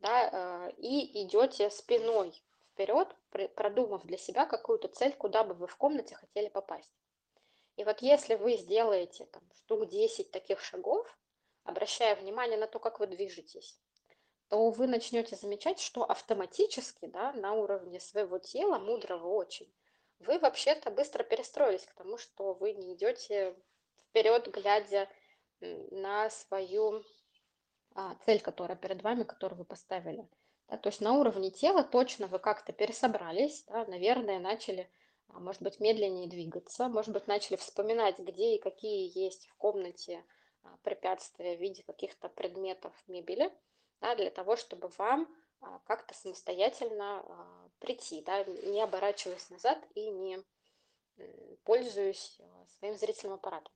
да, 0.00 0.68
э, 0.68 0.72
и 0.78 1.24
идете 1.24 1.70
спиной 1.70 2.40
вперед, 2.72 3.08
продумав 3.54 4.04
для 4.04 4.18
себя 4.18 4.46
какую-то 4.46 4.88
цель, 4.88 5.12
куда 5.12 5.44
бы 5.44 5.54
вы 5.54 5.66
в 5.66 5.76
комнате 5.76 6.14
хотели 6.14 6.48
попасть. 6.48 6.90
И 7.76 7.84
вот 7.84 8.02
если 8.02 8.34
вы 8.34 8.56
сделаете 8.56 9.26
там, 9.26 9.42
штук 9.56 9.88
10 9.88 10.30
таких 10.30 10.60
шагов, 10.60 11.16
обращая 11.64 12.16
внимание 12.16 12.58
на 12.58 12.66
то, 12.66 12.78
как 12.78 13.00
вы 13.00 13.06
движетесь, 13.06 13.78
то 14.48 14.70
вы 14.70 14.86
начнете 14.86 15.36
замечать, 15.36 15.80
что 15.80 16.04
автоматически, 16.04 17.06
да, 17.06 17.32
на 17.32 17.52
уровне 17.54 18.00
своего 18.00 18.38
тела, 18.38 18.78
мудрого 18.78 19.28
очень, 19.28 19.72
вы 20.20 20.38
вообще-то 20.38 20.90
быстро 20.90 21.24
перестроились 21.24 21.84
к 21.84 21.94
тому, 21.94 22.18
что 22.18 22.54
вы 22.54 22.72
не 22.72 22.94
идете 22.94 23.56
вперед, 24.08 24.48
глядя 24.50 25.08
на 25.60 26.30
свою 26.30 27.02
а, 27.94 28.16
цель, 28.24 28.40
которая 28.40 28.76
перед 28.76 29.02
вами, 29.02 29.24
которую 29.24 29.58
вы 29.58 29.64
поставили. 29.64 30.28
Да, 30.68 30.76
то 30.76 30.88
есть 30.88 31.00
на 31.00 31.14
уровне 31.14 31.50
тела 31.50 31.82
точно 31.82 32.26
вы 32.26 32.38
как-то 32.38 32.72
пересобрались, 32.72 33.64
да, 33.64 33.84
наверное, 33.86 34.38
начали, 34.38 34.90
а, 35.28 35.40
может 35.40 35.62
быть, 35.62 35.80
медленнее 35.80 36.28
двигаться, 36.28 36.88
может 36.88 37.12
быть, 37.12 37.26
начали 37.26 37.56
вспоминать, 37.56 38.18
где 38.18 38.56
и 38.56 38.60
какие 38.60 39.10
есть 39.18 39.46
в 39.46 39.56
комнате 39.56 40.24
препятствия 40.82 41.56
в 41.56 41.60
виде 41.60 41.82
каких-то 41.82 42.28
предметов 42.28 42.92
мебели, 43.06 43.52
да, 44.00 44.14
для 44.14 44.30
того, 44.30 44.56
чтобы 44.56 44.88
вам 44.98 45.28
а, 45.60 45.78
как-то 45.86 46.14
самостоятельно 46.14 47.20
а, 47.20 47.68
прийти, 47.78 48.22
да, 48.22 48.44
не 48.44 48.82
оборачиваясь 48.82 49.50
назад 49.50 49.78
и 49.94 50.10
не 50.10 50.42
пользуясь 51.62 52.38
своим 52.78 52.96
зрительным 52.96 53.34
аппаратом. 53.34 53.72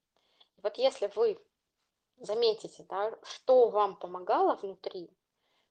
Вот 0.63 0.77
если 0.77 1.07
вы 1.15 1.41
заметите, 2.17 2.85
да, 2.89 3.17
что 3.23 3.69
вам 3.69 3.97
помогало 3.97 4.57
внутри, 4.57 5.09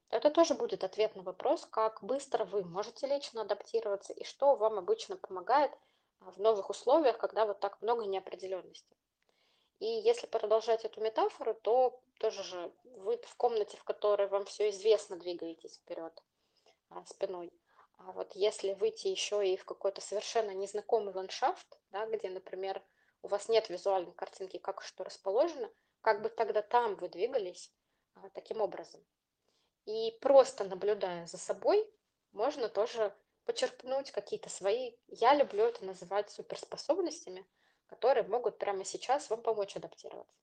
то 0.08 0.18
это 0.18 0.32
тоже 0.32 0.54
будет 0.54 0.84
ответ 0.84 1.16
на 1.16 1.24
вопрос, 1.24 1.66
как 1.66 2.02
быстро 2.02 2.46
вы 2.46 2.64
можете 2.64 3.08
лично 3.08 3.42
адаптироваться 3.42 4.14
и 4.14 4.24
что 4.24 4.56
вам 4.56 4.80
обычно 4.80 5.18
помогает 5.18 5.72
в 6.20 6.40
новых 6.40 6.70
условиях, 6.70 7.18
когда 7.18 7.46
вот 7.46 7.60
так 7.60 7.82
много 7.82 8.06
неопределенности. 8.06 8.97
И 9.80 9.86
если 9.86 10.26
продолжать 10.26 10.86
эту 10.86 11.02
метафору, 11.02 11.54
то 11.54 12.02
тоже 12.20 12.44
же 12.44 12.72
вы 12.84 13.18
в 13.18 13.36
комнате, 13.36 13.78
в 13.78 13.84
которой 13.84 14.28
вам 14.28 14.46
все 14.46 14.70
известно, 14.70 15.18
двигаетесь 15.18 15.78
вперед 15.78 16.24
а, 16.90 17.06
спиной. 17.06 17.54
А 17.98 18.12
вот 18.12 18.36
если 18.36 18.74
выйти 18.74 19.08
еще 19.08 19.48
и 19.48 19.58
в 19.58 19.66
какой-то 19.66 20.02
совершенно 20.02 20.52
незнакомый 20.52 21.14
ландшафт, 21.14 21.80
да, 21.92 22.06
где, 22.08 22.30
например, 22.30 22.82
у 23.22 23.28
вас 23.28 23.50
нет 23.50 23.70
визуальной 23.70 24.14
картинки, 24.14 24.58
как 24.58 24.82
что 24.82 25.04
расположено, 25.04 25.70
как 26.02 26.22
бы 26.22 26.30
тогда 26.30 26.62
там 26.62 26.96
вы 26.96 27.10
двигались 27.10 27.72
а, 28.16 28.30
таким 28.30 28.62
образом. 28.62 29.04
И 29.86 30.18
просто 30.22 30.64
наблюдая 30.64 31.28
за 31.28 31.38
собой, 31.38 31.88
можно 32.32 32.68
тоже 32.68 33.16
почерпнуть 33.46 34.12
какие-то 34.12 34.50
свои, 34.50 34.94
я 35.08 35.34
люблю 35.34 35.64
это 35.64 35.86
называть 35.86 36.30
суперспособностями, 36.30 37.46
которые 37.88 38.28
могут 38.28 38.58
прямо 38.58 38.86
сейчас 38.86 39.30
вам 39.30 39.42
помочь 39.42 39.76
адаптироваться. 39.76 40.36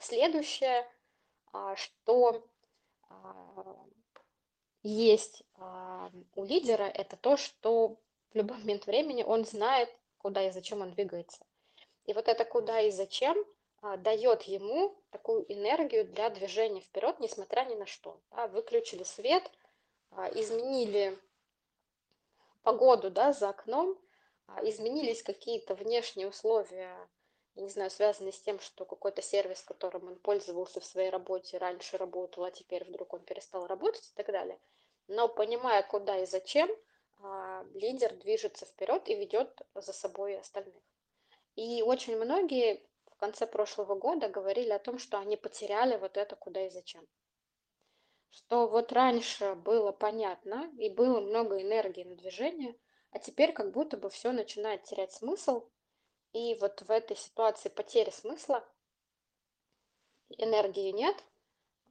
Следующее, 0.00 0.86
а, 1.52 1.74
что 1.76 2.44
а, 3.08 3.76
есть 4.82 5.42
а, 5.54 6.10
у 6.36 6.44
лидера, 6.44 6.84
это 6.84 7.16
то, 7.16 7.36
что 7.36 7.96
в 8.30 8.34
любой 8.34 8.58
момент 8.58 8.86
времени 8.86 9.24
он 9.24 9.44
знает, 9.44 9.90
куда 10.18 10.46
и 10.46 10.52
зачем 10.52 10.82
он 10.82 10.92
двигается. 10.92 11.44
И 12.04 12.12
вот 12.12 12.28
это 12.28 12.44
куда 12.44 12.80
и 12.80 12.90
зачем 12.90 13.36
дает 13.98 14.42
ему 14.42 14.96
такую 15.10 15.50
энергию 15.52 16.04
для 16.04 16.30
движения 16.30 16.80
вперед, 16.80 17.20
несмотря 17.20 17.64
ни 17.64 17.74
на 17.74 17.86
что. 17.86 18.20
Да, 18.30 18.48
выключили 18.48 19.04
свет, 19.04 19.48
изменили 20.34 21.16
погоду 22.62 23.10
да, 23.10 23.32
за 23.32 23.50
окном, 23.50 23.96
изменились 24.62 25.22
какие-то 25.22 25.74
внешние 25.74 26.28
условия, 26.28 26.96
я 27.54 27.62
не 27.62 27.68
знаю, 27.68 27.90
связанные 27.90 28.32
с 28.32 28.40
тем, 28.40 28.60
что 28.60 28.84
какой-то 28.84 29.20
сервис, 29.22 29.62
которым 29.62 30.08
он 30.08 30.16
пользовался 30.16 30.80
в 30.80 30.84
своей 30.84 31.10
работе, 31.10 31.58
раньше 31.58 31.98
работал, 31.98 32.44
а 32.44 32.50
теперь 32.50 32.84
вдруг 32.84 33.12
он 33.14 33.20
перестал 33.20 33.66
работать 33.66 34.06
и 34.06 34.14
так 34.14 34.26
далее. 34.26 34.60
Но 35.08 35.28
понимая, 35.28 35.82
куда 35.82 36.18
и 36.18 36.26
зачем, 36.26 36.70
а, 37.20 37.64
лидер 37.74 38.14
движется 38.14 38.64
вперед 38.64 39.08
и 39.08 39.16
ведет 39.16 39.60
за 39.74 39.92
собой 39.92 40.38
остальных. 40.38 40.82
И 41.56 41.82
очень 41.82 42.16
многие 42.16 42.88
конце 43.18 43.46
прошлого 43.46 43.94
года 43.94 44.28
говорили 44.28 44.70
о 44.70 44.78
том, 44.78 44.98
что 44.98 45.18
они 45.18 45.36
потеряли 45.36 45.96
вот 45.96 46.16
это 46.16 46.36
куда 46.36 46.66
и 46.66 46.70
зачем. 46.70 47.06
Что 48.30 48.68
вот 48.68 48.92
раньше 48.92 49.54
было 49.54 49.92
понятно 49.92 50.70
и 50.78 50.88
было 50.88 51.20
много 51.20 51.60
энергии 51.60 52.04
на 52.04 52.14
движение, 52.14 52.78
а 53.10 53.18
теперь 53.18 53.52
как 53.52 53.70
будто 53.72 53.96
бы 53.96 54.10
все 54.10 54.32
начинает 54.32 54.84
терять 54.84 55.12
смысл. 55.12 55.64
И 56.32 56.54
вот 56.60 56.82
в 56.82 56.90
этой 56.90 57.16
ситуации 57.16 57.68
потери 57.68 58.10
смысла 58.10 58.64
энергии 60.30 60.90
нет, 60.92 61.16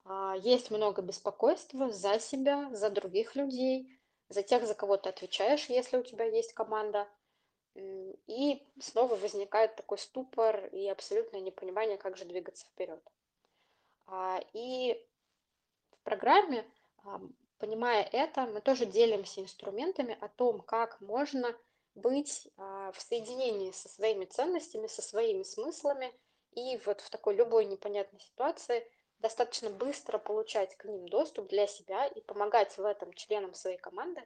а, 0.06 0.36
есть 0.38 0.72
много 0.72 1.02
беспокойства 1.02 1.90
за 1.92 2.20
себя, 2.20 2.70
за 2.74 2.90
других 2.90 3.36
людей, 3.36 4.00
за 4.30 4.44
тех, 4.44 4.66
за 4.66 4.76
кого 4.76 4.98
ты 4.98 5.10
отвечаешь, 5.10 5.70
если 5.70 5.98
у 5.98 6.04
тебя 6.04 6.26
есть 6.26 6.54
команда. 6.54 7.08
И 7.76 8.66
снова 8.80 9.16
возникает 9.16 9.76
такой 9.76 9.98
ступор 9.98 10.66
и 10.68 10.88
абсолютное 10.88 11.42
непонимание, 11.42 11.98
как 11.98 12.18
же 12.18 12.26
двигаться 12.26 12.66
вперед. 12.68 13.02
А, 14.08 14.40
и 14.54 15.04
в 15.92 15.98
программе, 16.04 16.66
понимая 17.60 18.04
это, 18.12 18.46
мы 18.46 18.62
тоже 18.62 18.86
делимся 18.86 19.42
инструментами 19.42 20.18
о 20.22 20.28
том, 20.28 20.62
как 20.62 21.00
можно 21.02 21.56
быть 21.96 22.48
а, 22.58 22.92
в 22.92 23.02
соединении 23.02 23.72
со 23.72 23.90
своими 23.90 24.26
ценностями, 24.26 24.88
со 24.88 25.02
своими 25.02 25.44
смыслами, 25.44 26.14
и 26.52 26.78
вот 26.86 27.02
в 27.02 27.10
такой 27.10 27.36
любой 27.36 27.66
непонятной 27.66 28.20
ситуации 28.20 28.90
достаточно 29.20 29.70
быстро 29.70 30.18
получать 30.18 30.76
к 30.78 30.86
ним 30.86 31.08
доступ 31.08 31.48
для 31.48 31.68
себя 31.68 32.06
и 32.06 32.22
помогать 32.22 32.78
в 32.78 32.86
этом 32.86 33.14
членам 33.14 33.54
своей 33.54 33.78
команды, 33.78 34.24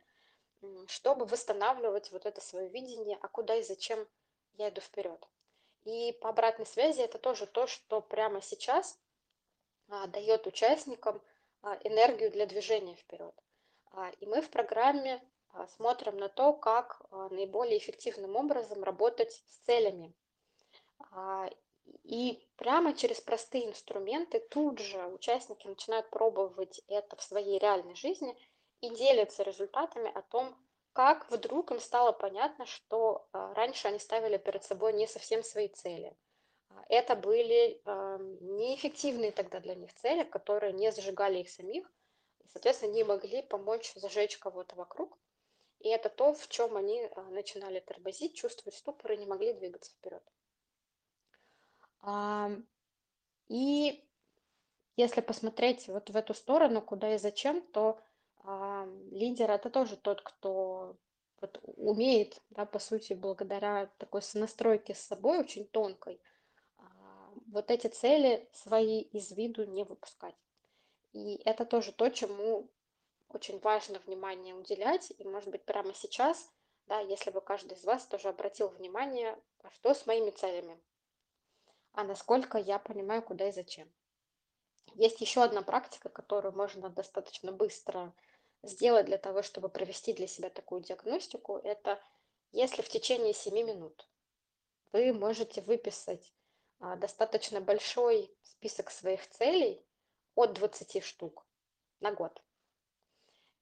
чтобы 0.88 1.26
восстанавливать 1.26 2.12
вот 2.12 2.26
это 2.26 2.42
свое 2.42 2.70
видение, 2.70 3.18
а 3.22 3.28
куда 3.28 3.56
и 3.56 3.64
зачем 3.64 4.08
я 4.54 4.70
иду 4.70 4.82
вперед. 4.82 5.28
И 5.86 6.12
по 6.22 6.30
обратной 6.30 6.66
связи 6.66 7.02
это 7.02 7.18
тоже 7.18 7.48
то, 7.48 7.68
что 7.68 8.02
прямо 8.02 8.42
сейчас 8.42 9.00
а, 9.90 10.08
дает 10.08 10.46
участникам 10.46 11.22
энергию 11.84 12.32
для 12.32 12.46
движения 12.46 12.96
вперед. 12.96 13.34
А, 13.91 14.10
и 14.20 14.25
мы 14.25 14.41
в 14.41 14.50
программе 14.50 15.22
а, 15.53 15.68
смотрим 15.68 16.18
на 16.18 16.30
то, 16.30 16.53
как 16.53 17.01
а, 17.12 17.30
наиболее 17.30 17.77
эффективным 17.77 18.36
образом 18.36 18.84
работать 18.84 19.32
с 19.32 19.65
целями. 19.65 20.13
А, 21.12 21.50
и 22.03 22.48
прямо 22.56 22.94
через 22.94 23.20
простые 23.22 23.68
инструменты 23.68 24.39
тут 24.39 24.80
же 24.80 25.06
участники 25.08 25.68
начинают 25.68 26.10
пробовать 26.10 26.82
это 26.88 27.15
в 27.15 27.24
своей 27.24 27.60
реальной 27.60 27.96
жизни 27.96 28.38
и 28.82 28.89
делятся 28.89 29.44
результатами 29.44 30.12
о 30.13 30.22
том, 30.22 30.56
как 30.94 31.30
вдруг 31.30 31.72
им 31.72 31.80
стало 31.80 32.12
понятно, 32.12 32.65
что 32.65 33.27
а, 33.32 33.53
раньше 33.53 33.88
они 33.88 34.00
ставили 34.00 34.38
перед 34.38 34.63
собой 34.63 34.94
не 34.94 35.08
совсем 35.08 35.44
свои 35.44 35.68
цели. 35.68 36.15
А, 36.75 36.84
это 36.90 37.16
были 37.16 37.82
а, 37.86 38.18
неэффективные 38.18 39.32
тогда 39.32 39.60
для 39.60 39.75
них 39.75 39.94
цели, 39.94 40.24
которые 40.24 40.74
не 40.74 40.92
зажигали 40.92 41.40
их 41.40 41.50
самих, 41.50 41.88
и, 42.40 42.48
соответственно, 42.48 42.92
не 42.92 43.04
могли 43.04 43.42
помочь 43.42 43.94
зажечь 43.96 44.38
кого-то 44.38 44.75
вокруг. 44.75 45.18
И 45.80 45.90
это 45.90 46.10
то, 46.10 46.34
в 46.34 46.48
чем 46.48 46.78
они 46.78 47.10
начинали 47.32 47.80
тормозить, 47.80 48.36
чувствовать 48.36 48.75
ступор 48.75 49.13
и 49.13 49.18
не 49.18 49.25
могли 49.25 49.54
двигаться 49.54 49.92
вперед. 49.92 50.24
И 53.48 54.08
если 54.96 55.22
посмотреть 55.22 55.88
вот 55.88 56.10
в 56.10 56.16
эту 56.16 56.34
сторону, 56.34 56.82
куда 56.82 57.16
и 57.16 57.18
зачем, 57.18 57.62
то 57.74 58.00
а, 58.44 58.88
лидер 59.12 59.50
это 59.51 59.70
тоже 59.70 59.98
тот, 59.98 60.22
кто 60.22 60.98
вот 61.42 61.60
умеет, 61.63 62.40
да, 62.50 62.66
по 62.66 62.80
сути, 62.80 63.13
благодаря 63.13 63.90
такой 63.98 64.22
сонастройке 64.22 64.94
с 64.94 65.00
собой 65.00 65.40
очень 65.40 65.66
тонкой, 65.68 66.22
а, 66.24 66.31
вот 67.51 67.70
эти 67.70 67.88
цели 67.88 68.48
свои 68.53 69.01
из 69.01 69.31
виду 69.31 69.65
не 69.65 69.84
выпускать. 69.84 70.36
И 71.12 71.36
это 71.43 71.65
тоже 71.65 71.91
то, 71.91 72.10
чему 72.10 72.70
очень 73.27 73.60
важно 73.60 74.00
внимание 74.00 74.55
уделять. 74.55 75.11
И, 75.18 75.24
может 75.25 75.50
быть, 75.50 75.64
прямо 75.64 75.94
сейчас, 75.94 76.50
да, 76.87 77.00
если 77.00 77.29
бы 77.29 77.42
каждый 77.42 77.77
из 77.77 77.83
вас 77.83 78.05
тоже 78.05 78.29
обратил 78.29 78.70
внимание, 78.70 79.37
а 79.64 79.70
что 79.72 79.94
с 79.94 80.05
моими 80.05 80.31
целями, 80.31 80.79
а 81.94 82.03
насколько 82.05 82.57
я 82.57 82.79
понимаю, 82.79 83.22
куда 83.22 83.50
и 83.50 83.51
зачем. 83.51 83.92
Есть 84.94 85.20
еще 85.20 85.44
одна 85.44 85.61
практика, 85.61 86.09
которую 86.09 86.55
можно 86.55 86.90
достаточно 86.90 87.51
быстро 87.51 88.14
сделать 88.64 89.07
для 89.07 89.18
того, 89.18 89.42
чтобы 89.42 89.68
провести 89.68 90.14
для 90.14 90.27
себя 90.27 90.50
такую 90.50 90.81
диагностику, 90.81 91.57
это 91.57 92.01
если 92.51 92.81
в 92.81 92.90
течение 92.90 93.33
7 93.33 93.53
минут 93.55 94.07
вы 94.94 95.11
можете 95.14 95.61
выписать 95.61 96.33
достаточно 96.98 97.61
большой 97.61 98.33
список 98.44 98.91
своих 98.91 99.27
целей 99.29 99.85
от 100.35 100.53
20 100.53 101.03
штук 101.03 101.46
на 102.00 102.11
год. 102.11 102.41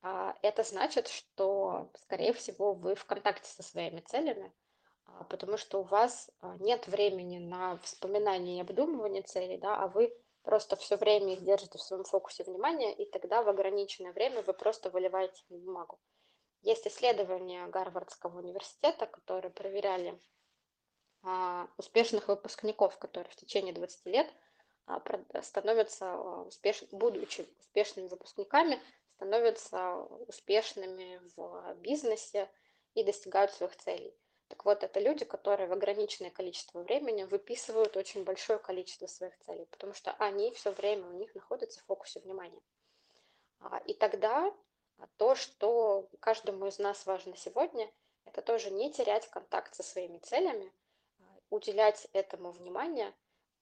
А, 0.01 0.35
это 0.41 0.63
значит, 0.63 1.07
что, 1.07 1.89
скорее 2.03 2.33
всего, 2.33 2.73
вы 2.73 2.95
в 2.95 3.05
контакте 3.05 3.49
со 3.49 3.63
своими 3.63 3.99
целями, 3.99 4.53
а, 5.05 5.23
потому 5.25 5.57
что 5.57 5.81
у 5.81 5.83
вас 5.83 6.29
а, 6.41 6.55
нет 6.59 6.87
времени 6.87 7.39
на 7.39 7.77
вспоминание 7.79 8.57
и 8.57 8.61
обдумывание 8.61 9.23
целей, 9.23 9.57
да, 9.57 9.77
а 9.77 9.87
вы 9.87 10.13
просто 10.43 10.75
все 10.77 10.95
время 10.95 11.33
их 11.33 11.43
держите 11.43 11.77
в 11.77 11.81
своем 11.81 12.05
фокусе 12.05 12.43
внимания, 12.43 12.93
и 12.93 13.05
тогда 13.05 13.43
в 13.43 13.49
ограниченное 13.49 14.13
время 14.13 14.41
вы 14.41 14.53
просто 14.53 14.89
выливаете 14.89 15.43
на 15.49 15.57
бумагу. 15.57 15.99
Есть 16.61 16.87
исследования 16.87 17.67
Гарвардского 17.67 18.39
университета, 18.39 19.05
которые 19.05 19.51
проверяли 19.51 20.11
а, 20.11 20.38
успешных 21.77 22.27
выпускников, 22.27 22.97
которые 22.97 23.31
в 23.31 23.35
течение 23.35 23.73
20 23.73 24.05
лет 24.05 24.33
а, 24.89 25.01
становятся 25.43 26.13
а, 26.13 26.43
успеш... 26.43 26.83
будучи 26.91 27.47
успешными 27.59 28.07
выпускниками, 28.07 28.81
становятся 29.15 29.95
успешными 30.27 31.21
в 31.35 31.75
бизнесе 31.75 32.49
и 32.95 33.03
достигают 33.03 33.51
своих 33.51 33.75
целей. 33.75 34.15
Так 34.47 34.65
вот, 34.65 34.83
это 34.83 34.99
люди, 34.99 35.25
которые 35.25 35.67
в 35.67 35.73
ограниченное 35.73 36.31
количество 36.31 36.81
времени 36.81 37.23
выписывают 37.23 37.95
очень 37.97 38.23
большое 38.23 38.57
количество 38.57 39.05
своих 39.05 39.37
целей, 39.39 39.65
потому 39.65 39.93
что 39.93 40.11
они 40.13 40.51
все 40.53 40.71
время 40.71 41.05
у 41.05 41.13
них 41.13 41.35
находятся 41.35 41.79
в 41.81 41.85
фокусе 41.85 42.19
внимания. 42.21 42.61
А, 43.59 43.77
и 43.85 43.93
тогда 43.93 44.51
то, 45.17 45.35
что 45.35 46.09
каждому 46.19 46.65
из 46.65 46.79
нас 46.79 47.05
важно 47.05 47.35
сегодня, 47.37 47.91
это 48.25 48.41
тоже 48.41 48.71
не 48.71 48.91
терять 48.91 49.29
контакт 49.29 49.75
со 49.75 49.83
своими 49.83 50.17
целями, 50.17 50.65
а, 50.65 50.88
уделять 51.49 52.07
этому 52.13 52.51
внимание 52.51 53.13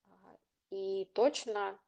а, 0.08 0.38
и 0.70 1.06
точно 1.14 1.80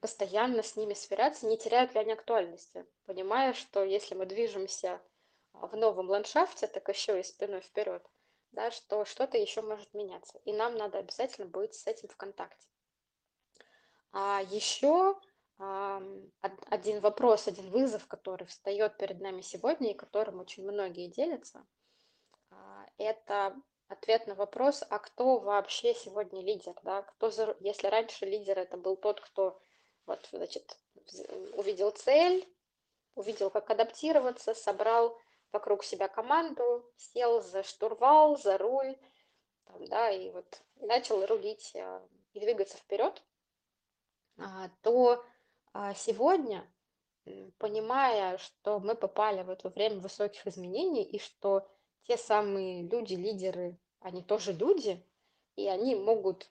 постоянно 0.00 0.62
с 0.62 0.76
ними 0.76 0.94
сверяться, 0.94 1.46
не 1.46 1.58
теряют 1.58 1.94
ли 1.94 2.00
они 2.00 2.12
актуальности, 2.12 2.86
понимая, 3.04 3.52
что 3.52 3.84
если 3.84 4.14
мы 4.14 4.26
движемся 4.26 5.00
в 5.52 5.76
новом 5.76 6.08
ландшафте, 6.08 6.66
так 6.66 6.88
еще 6.88 7.18
и 7.18 7.22
спиной 7.22 7.60
вперед– 7.60 8.06
да, 8.52 8.70
что 8.70 9.04
что-то 9.04 9.38
еще 9.38 9.62
может 9.62 9.92
меняться. 9.94 10.38
И 10.44 10.52
нам 10.52 10.74
надо 10.76 10.98
обязательно 10.98 11.46
быть 11.46 11.74
с 11.74 11.86
этим 11.86 12.08
в 12.08 12.16
контакте. 12.16 12.66
А 14.12 14.42
еще 14.50 15.20
один 15.58 17.00
вопрос, 17.00 17.48
один 17.48 17.70
вызов, 17.70 18.06
который 18.06 18.46
встает 18.46 18.96
перед 18.96 19.20
нами 19.20 19.40
сегодня 19.40 19.90
и 19.90 19.96
которым 19.96 20.38
очень 20.38 20.64
многие 20.64 21.08
делятся, 21.08 21.66
а, 22.50 22.86
это 22.96 23.56
ответ 23.88 24.26
на 24.26 24.34
вопрос, 24.34 24.84
а 24.88 24.98
кто 24.98 25.38
вообще 25.38 25.94
сегодня 25.94 26.42
лидер, 26.42 26.74
да, 26.82 27.02
кто, 27.02 27.30
за, 27.30 27.56
если 27.60 27.88
раньше 27.88 28.26
лидер 28.26 28.58
это 28.58 28.76
был 28.76 28.96
тот, 28.96 29.20
кто 29.20 29.60
вот, 30.06 30.28
значит, 30.32 30.78
увидел 31.52 31.90
цель, 31.90 32.48
увидел, 33.14 33.50
как 33.50 33.70
адаптироваться, 33.70 34.54
собрал 34.54 35.18
вокруг 35.52 35.84
себя 35.84 36.08
команду, 36.08 36.84
сел 36.96 37.40
за 37.42 37.62
штурвал, 37.62 38.36
за 38.36 38.58
руль, 38.58 38.96
там, 39.64 39.86
да, 39.86 40.10
и 40.10 40.30
вот 40.30 40.62
начал 40.76 41.24
рулить 41.26 41.74
а, 41.76 42.06
и 42.32 42.40
двигаться 42.40 42.76
вперед, 42.76 43.22
а, 44.38 44.70
то 44.82 45.24
а, 45.72 45.94
сегодня, 45.94 46.66
понимая, 47.58 48.38
что 48.38 48.78
мы 48.80 48.94
попали 48.94 49.42
в 49.42 49.50
это 49.50 49.68
время 49.68 50.00
высоких 50.00 50.46
изменений 50.46 51.04
и 51.04 51.18
что 51.18 51.68
те 52.04 52.16
самые 52.16 52.82
люди-лидеры, 52.82 53.78
они 54.00 54.22
тоже 54.22 54.52
люди, 54.52 55.04
и 55.56 55.66
они 55.66 55.94
могут 55.94 56.50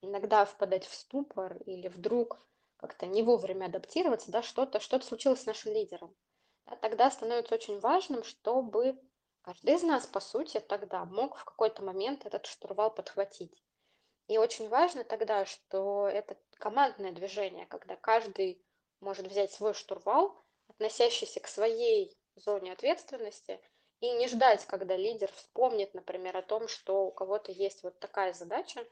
иногда 0.00 0.44
впадать 0.44 0.86
в 0.86 0.94
ступор 0.94 1.56
или 1.66 1.88
вдруг 1.88 2.38
как-то 2.76 3.06
не 3.06 3.22
вовремя 3.22 3.66
адаптироваться, 3.66 4.30
да, 4.30 4.42
что-то 4.42 4.80
что 4.80 5.00
случилось 5.00 5.42
с 5.42 5.46
нашим 5.46 5.72
лидером 5.72 6.14
тогда 6.80 7.10
становится 7.10 7.54
очень 7.54 7.78
важным, 7.78 8.24
чтобы 8.24 8.98
каждый 9.42 9.74
из 9.74 9.82
нас, 9.82 10.06
по 10.06 10.20
сути, 10.20 10.60
тогда 10.60 11.04
мог 11.04 11.36
в 11.36 11.44
какой-то 11.44 11.82
момент 11.82 12.26
этот 12.26 12.46
штурвал 12.46 12.90
подхватить. 12.90 13.62
И 14.26 14.38
очень 14.38 14.68
важно 14.68 15.04
тогда, 15.04 15.44
что 15.44 16.08
это 16.08 16.36
командное 16.58 17.12
движение, 17.12 17.66
когда 17.66 17.96
каждый 17.96 18.64
может 19.00 19.26
взять 19.26 19.52
свой 19.52 19.74
штурвал, 19.74 20.42
относящийся 20.68 21.40
к 21.40 21.46
своей 21.46 22.16
зоне 22.36 22.72
ответственности, 22.72 23.60
и 24.04 24.12
не 24.12 24.28
ждать, 24.28 24.66
когда 24.66 24.96
лидер 24.96 25.30
вспомнит, 25.32 25.94
например, 25.94 26.36
о 26.36 26.42
том, 26.42 26.68
что 26.68 27.06
у 27.06 27.10
кого-то 27.10 27.52
есть 27.52 27.82
вот 27.82 27.98
такая 27.98 28.32
задача, 28.34 28.86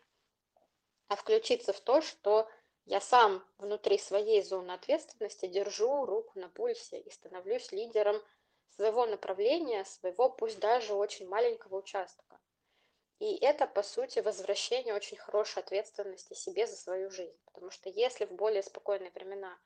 а 1.08 1.16
включиться 1.16 1.72
в 1.72 1.80
то, 1.80 2.00
что 2.00 2.48
я 2.86 3.00
сам 3.00 3.44
внутри 3.58 3.98
своей 3.98 4.42
зоны 4.42 4.72
ответственности 4.72 5.46
держу 5.46 6.06
руку 6.06 6.38
на 6.38 6.48
пульсе 6.48 6.98
и 6.98 7.10
становлюсь 7.10 7.70
лидером 7.72 8.22
своего 8.70 9.06
направления, 9.06 9.84
своего, 9.84 10.30
пусть 10.30 10.58
даже 10.58 10.94
очень 10.94 11.28
маленького 11.28 11.76
участка. 11.76 12.40
И 13.18 13.36
это, 13.36 13.66
по 13.66 13.82
сути, 13.82 14.18
возвращение 14.18 14.94
очень 14.94 15.16
хорошей 15.16 15.60
ответственности 15.62 16.34
себе 16.34 16.66
за 16.66 16.76
свою 16.76 17.10
жизнь. 17.10 17.38
Потому 17.44 17.70
что 17.70 17.88
если 17.88 18.24
в 18.24 18.32
более 18.32 18.62
спокойные 18.62 19.12
времена 19.12 19.56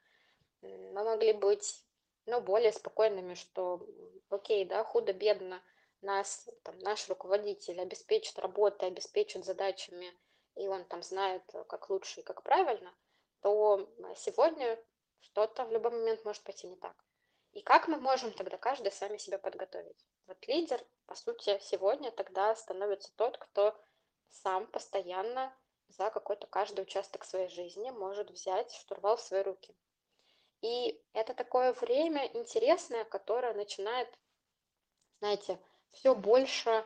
мы 0.61 0.92
могли 0.92 1.32
быть 1.32 1.86
ну, 2.27 2.41
более 2.41 2.73
спокойными, 2.73 3.35
что 3.35 3.87
окей, 4.29 4.65
да, 4.65 4.85
худо-бедно 4.85 5.62
нас, 6.03 6.49
там, 6.62 6.79
наш 6.81 7.09
руководитель 7.09 7.81
обеспечит 7.81 8.39
работой, 8.39 8.89
обеспечит 8.89 9.45
задачами, 9.45 10.12
и 10.57 10.69
он 10.69 10.85
там 10.85 11.03
знает, 11.03 11.43
как 11.69 11.89
лучше 11.91 12.21
и 12.21 12.25
как 12.25 12.43
правильно, 12.43 12.95
то 13.41 13.89
сегодня 14.17 14.79
что-то 15.21 15.65
в 15.65 15.73
любой 15.73 15.93
момент 15.93 16.25
может 16.25 16.43
пойти 16.43 16.67
не 16.67 16.77
так. 16.77 16.97
И 17.53 17.62
как 17.62 17.89
мы 17.89 17.97
можем 17.99 18.33
тогда 18.33 18.59
каждый 18.59 18.93
сами 18.93 19.17
себя 19.17 19.39
подготовить? 19.39 20.05
Вот 20.27 20.47
лидер, 20.47 20.85
по 21.07 21.15
сути, 21.15 21.59
сегодня 21.62 22.11
тогда 22.11 22.55
становится 22.55 23.11
тот, 23.17 23.39
кто 23.39 23.75
сам 24.29 24.67
постоянно 24.67 25.57
за 25.89 26.11
какой-то 26.11 26.47
каждый 26.49 26.83
участок 26.83 27.25
своей 27.25 27.49
жизни 27.49 27.91
может 27.91 28.31
взять 28.31 28.73
штурвал 28.75 29.17
в 29.17 29.23
свои 29.23 29.43
руки. 29.43 29.75
И 30.62 31.01
это 31.12 31.35
такое 31.35 31.73
время 31.75 32.27
интересное, 32.35 33.05
которое 33.05 33.55
начинает, 33.55 34.09
знаете, 35.21 35.59
все 35.92 36.14
больше 36.14 36.85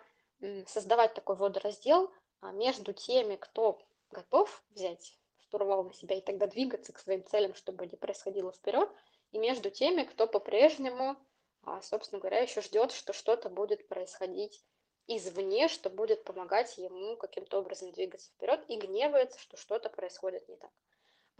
создавать 0.67 1.15
такой 1.15 1.37
водораздел 1.37 2.11
а, 2.41 2.53
между 2.53 2.93
теми, 2.93 3.37
кто 3.37 3.79
готов 4.11 4.63
взять 4.71 5.17
штурвал 5.39 5.85
на 5.85 5.93
себя 5.93 6.17
и 6.17 6.21
тогда 6.21 6.47
двигаться 6.47 6.93
к 6.93 6.99
своим 6.99 7.25
целям, 7.25 7.55
чтобы 7.55 7.87
не 7.87 7.97
происходило 7.97 8.53
вперед, 8.53 8.89
и 9.33 9.39
между 9.39 9.71
теми, 9.71 10.05
кто 10.05 10.27
по-прежнему, 10.27 11.17
а, 11.65 11.83
собственно 11.83 12.21
говоря, 12.21 12.41
еще 12.41 12.63
ждет, 12.63 12.93
что 12.93 13.13
что-то 13.13 13.49
будет 13.49 13.87
происходить 13.89 14.63
извне, 15.07 15.69
что 15.69 15.91
будет 15.91 16.25
помогать 16.25 16.79
ему 16.79 17.17
каким-то 17.17 17.59
образом 17.59 17.91
двигаться 17.93 18.31
вперед 18.31 18.65
и 18.69 18.77
гневается, 18.77 19.39
что 19.41 19.57
что-то 19.57 19.89
происходит 19.91 20.49
не 20.49 20.57
так. 20.57 20.71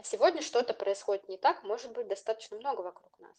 А 0.01 0.03
сегодня 0.03 0.41
что-то 0.41 0.73
происходит 0.73 1.29
не 1.29 1.37
так, 1.37 1.61
может 1.61 1.91
быть 1.91 2.07
достаточно 2.07 2.57
много 2.57 2.81
вокруг 2.81 3.19
нас. 3.19 3.35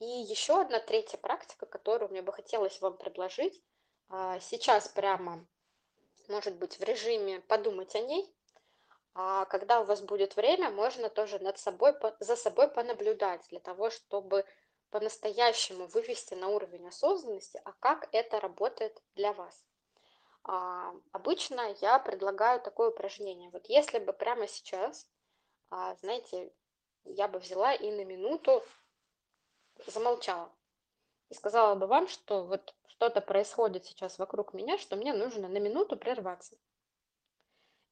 И 0.00 0.06
еще 0.06 0.60
одна 0.60 0.80
третья 0.80 1.18
практика, 1.18 1.66
которую 1.66 2.10
мне 2.10 2.20
бы 2.20 2.32
хотелось 2.32 2.80
вам 2.80 2.96
предложить, 2.96 3.62
а, 4.08 4.40
сейчас 4.40 4.88
прямо, 4.88 5.46
может 6.26 6.56
быть, 6.56 6.80
в 6.80 6.82
режиме 6.82 7.42
подумать 7.42 7.94
о 7.94 8.00
ней, 8.00 8.28
а 9.14 9.44
когда 9.44 9.80
у 9.80 9.84
вас 9.84 10.00
будет 10.00 10.34
время, 10.34 10.70
можно 10.70 11.08
тоже 11.10 11.38
над 11.38 11.60
собой, 11.60 11.94
за 12.18 12.34
собой 12.34 12.66
понаблюдать, 12.66 13.46
для 13.50 13.60
того, 13.60 13.90
чтобы 13.90 14.44
по-настоящему 14.90 15.86
вывести 15.86 16.34
на 16.34 16.48
уровень 16.48 16.88
осознанности, 16.88 17.60
а 17.64 17.70
как 17.78 18.08
это 18.10 18.40
работает 18.40 19.00
для 19.14 19.32
вас. 19.32 19.64
А, 20.42 20.92
обычно 21.12 21.72
я 21.80 22.00
предлагаю 22.00 22.60
такое 22.60 22.90
упражнение. 22.90 23.50
Вот 23.50 23.66
если 23.68 24.00
бы 24.00 24.12
прямо 24.12 24.48
сейчас 24.48 25.06
а, 25.70 25.94
знаете, 25.96 26.52
я 27.04 27.28
бы 27.28 27.38
взяла 27.38 27.74
и 27.74 27.90
на 27.90 28.04
минуту 28.04 28.62
замолчала 29.86 30.52
и 31.28 31.34
сказала 31.34 31.74
бы 31.74 31.86
вам, 31.86 32.08
что 32.08 32.44
вот 32.44 32.74
что-то 32.86 33.20
происходит 33.20 33.84
сейчас 33.86 34.18
вокруг 34.18 34.54
меня, 34.54 34.78
что 34.78 34.96
мне 34.96 35.12
нужно 35.12 35.48
на 35.48 35.58
минуту 35.58 35.96
прерваться. 35.96 36.56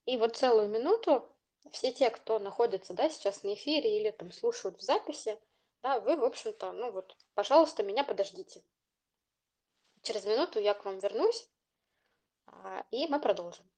И 0.05 0.17
вот 0.17 0.37
целую 0.37 0.69
минуту 0.69 1.29
все 1.73 1.93
те, 1.93 2.11
кто 2.11 2.39
находится, 2.39 2.95
да, 2.95 3.09
сейчас 3.09 3.43
на 3.43 3.55
эфире 3.55 4.01
или 4.01 4.11
там 4.11 4.33
слушают 4.33 4.79
в 4.79 4.83
записи, 4.83 5.39
да, 5.83 6.01
вы, 6.01 6.17
в 6.17 6.25
общем-то, 6.25 6.73
ну 6.73 6.91
вот, 6.91 7.17
пожалуйста, 7.35 7.83
меня 7.83 8.05
подождите. 8.05 8.63
Через 10.03 10.25
минуту 10.25 10.61
я 10.61 10.75
к 10.75 10.85
вам 10.85 10.99
вернусь, 10.99 11.49
а, 12.47 12.85
и 12.91 13.07
мы 13.09 13.21
продолжим. 13.21 13.69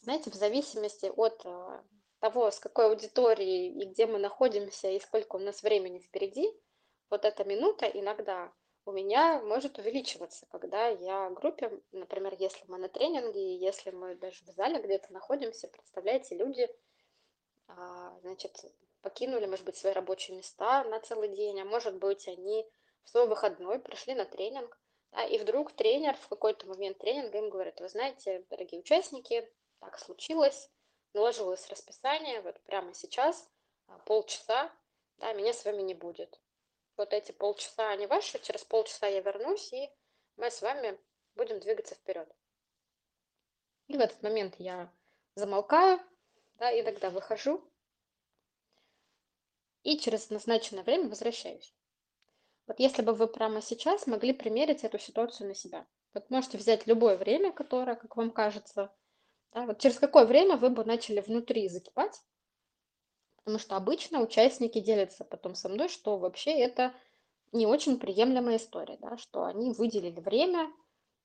Знаете, 0.00 0.30
в 0.30 0.34
зависимости 0.34 1.06
от 1.06 1.44
а, 1.44 1.84
того, 2.24 2.50
с 2.50 2.58
какой 2.58 2.86
аудиторией 2.86 3.68
и 3.68 3.84
где 3.84 4.06
мы 4.06 4.18
находимся, 4.18 4.88
и 4.88 4.98
сколько 4.98 5.36
у 5.36 5.38
нас 5.40 5.62
времени 5.62 5.98
впереди, 5.98 6.50
вот 7.10 7.26
эта 7.26 7.44
минута 7.44 7.84
иногда 7.84 8.50
у 8.86 8.92
меня 8.92 9.42
может 9.42 9.78
увеличиваться, 9.78 10.46
когда 10.50 10.88
я 10.88 11.28
в 11.28 11.34
группе, 11.34 11.70
например, 11.92 12.34
если 12.38 12.64
мы 12.66 12.78
на 12.78 12.88
тренинге, 12.88 13.56
если 13.56 13.90
мы 13.90 14.14
даже 14.14 14.42
в 14.46 14.48
зале 14.52 14.80
где-то 14.80 15.12
находимся, 15.12 15.68
представляете, 15.68 16.34
люди, 16.34 16.66
а, 17.68 18.18
значит, 18.22 18.56
покинули, 19.02 19.44
может 19.44 19.66
быть, 19.66 19.76
свои 19.76 19.92
рабочие 19.92 20.34
места 20.34 20.82
на 20.84 21.00
целый 21.00 21.28
день, 21.28 21.60
а 21.60 21.66
может 21.66 21.96
быть, 21.96 22.26
они 22.26 22.66
в 23.02 23.10
свой 23.10 23.28
выходной 23.28 23.78
пришли 23.78 24.14
на 24.14 24.24
тренинг, 24.24 24.78
да, 25.12 25.24
и 25.24 25.36
вдруг 25.36 25.72
тренер 25.72 26.16
в 26.16 26.28
какой-то 26.28 26.66
момент 26.68 26.96
тренинга 26.96 27.36
им 27.36 27.50
говорит, 27.50 27.80
вы 27.80 27.88
знаете, 27.90 28.46
дорогие 28.48 28.80
участники, 28.80 29.46
так 29.78 29.98
случилось, 29.98 30.70
наложилось 31.14 31.68
расписание, 31.68 32.40
вот 32.42 32.60
прямо 32.62 32.92
сейчас, 32.92 33.48
а, 33.86 33.98
полчаса, 34.00 34.70
да, 35.18 35.32
меня 35.32 35.52
с 35.52 35.64
вами 35.64 35.82
не 35.82 35.94
будет. 35.94 36.38
Вот 36.96 37.12
эти 37.12 37.32
полчаса, 37.32 37.90
они 37.90 38.06
ваши, 38.06 38.38
через 38.40 38.64
полчаса 38.64 39.06
я 39.06 39.20
вернусь, 39.20 39.72
и 39.72 39.90
мы 40.36 40.50
с 40.50 40.60
вами 40.60 40.98
будем 41.34 41.60
двигаться 41.60 41.94
вперед. 41.94 42.28
И 43.88 43.96
в 43.96 44.00
этот 44.00 44.22
момент 44.22 44.56
я 44.58 44.92
замолкаю, 45.34 46.00
да, 46.54 46.70
и 46.70 46.82
тогда 46.82 47.10
выхожу, 47.10 47.62
и 49.82 49.98
через 49.98 50.30
назначенное 50.30 50.82
время 50.82 51.08
возвращаюсь. 51.08 51.74
Вот 52.66 52.80
если 52.80 53.02
бы 53.02 53.12
вы 53.12 53.28
прямо 53.28 53.60
сейчас 53.60 54.06
могли 54.06 54.32
примерить 54.32 54.84
эту 54.84 54.98
ситуацию 54.98 55.48
на 55.48 55.54
себя. 55.54 55.86
Вот 56.14 56.30
можете 56.30 56.56
взять 56.56 56.86
любое 56.86 57.16
время, 57.16 57.52
которое, 57.52 57.96
как 57.96 58.16
вам 58.16 58.30
кажется, 58.30 58.90
да, 59.54 59.66
вот 59.66 59.78
через 59.78 59.98
какое 59.98 60.26
время 60.26 60.56
вы 60.56 60.68
бы 60.68 60.84
начали 60.84 61.20
внутри 61.20 61.68
закипать? 61.68 62.20
Потому 63.36 63.58
что 63.58 63.76
обычно 63.76 64.20
участники 64.20 64.80
делятся 64.80 65.24
потом 65.24 65.54
со 65.54 65.68
мной, 65.68 65.88
что 65.88 66.18
вообще 66.18 66.58
это 66.58 66.92
не 67.52 67.66
очень 67.66 68.00
приемлемая 68.00 68.56
история, 68.56 68.96
да, 69.00 69.16
что 69.16 69.44
они 69.44 69.70
выделили 69.70 70.18
время, 70.20 70.72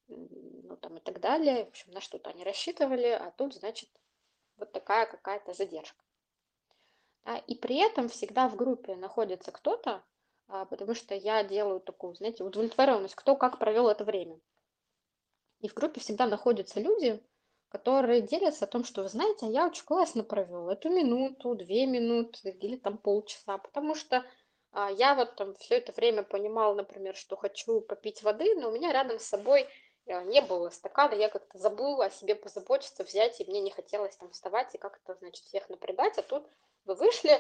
ну 0.08 0.78
там 0.78 0.98
и 0.98 1.00
так 1.00 1.20
далее, 1.20 1.66
в 1.66 1.70
общем, 1.70 1.92
на 1.92 2.02
что-то 2.02 2.30
они 2.30 2.44
рассчитывали, 2.44 3.08
а 3.08 3.32
тут, 3.32 3.56
значит, 3.56 3.90
вот 4.58 4.72
такая 4.72 5.08
какая-то 5.08 5.54
задержка. 5.54 6.04
Да, 7.26 7.38
и 7.38 7.56
при 7.56 7.78
этом 7.78 8.10
всегда 8.10 8.48
в 8.48 8.56
группе 8.56 8.96
находится 8.96 9.52
кто-то, 9.52 10.04
а, 10.48 10.66
потому 10.66 10.94
что 10.94 11.16
я 11.16 11.44
делаю 11.44 11.80
такую, 11.80 12.14
знаете, 12.14 12.44
удовлетворенность, 12.44 13.16
кто 13.16 13.36
как 13.36 13.58
провел 13.58 13.90
это 13.90 14.04
время. 14.04 14.40
И 15.62 15.68
в 15.68 15.74
группе 15.74 16.00
всегда 16.00 16.28
находятся 16.28 16.80
люди, 16.80 17.24
которые 17.70 18.22
делятся 18.22 18.66
о 18.66 18.68
том, 18.68 18.84
что, 18.84 19.04
вы 19.04 19.10
знаете, 19.10 19.48
я 19.48 19.68
очень 19.68 19.86
классно 19.86 20.24
провел 20.24 20.70
эту 20.70 20.90
минуту, 20.90 21.56
две 21.56 21.86
минуты 21.86 22.50
или 22.50 22.76
там 22.76 22.98
полчаса, 22.98 23.58
потому 23.60 23.96
что 23.96 24.26
а, 24.72 24.92
я 24.92 25.16
вот 25.16 25.36
там 25.36 25.56
все 25.56 25.76
это 25.78 25.92
время 25.92 26.24
понимала, 26.24 26.74
например, 26.74 27.16
что 27.16 27.38
хочу 27.38 27.82
попить 27.82 28.24
воды, 28.24 28.56
но 28.56 28.70
у 28.70 28.72
меня 28.72 28.92
рядом 28.92 29.20
с 29.20 29.26
собой 29.26 29.68
а, 30.08 30.24
не 30.24 30.42
было 30.42 30.70
стакана, 30.70 31.14
я 31.14 31.30
как-то 31.30 31.58
забыла 31.58 32.06
о 32.06 32.10
себе 32.10 32.36
позаботиться, 32.36 33.04
взять, 33.04 33.40
и 33.40 33.46
мне 33.46 33.62
не 33.62 33.72
хотелось 33.72 34.16
там 34.16 34.32
вставать 34.32 34.74
и 34.74 34.80
как-то, 34.80 35.16
значит, 35.16 35.46
всех 35.46 35.70
напрягать, 35.70 36.18
а 36.18 36.24
тут 36.24 36.48
вы 36.86 36.96
вышли, 36.96 37.40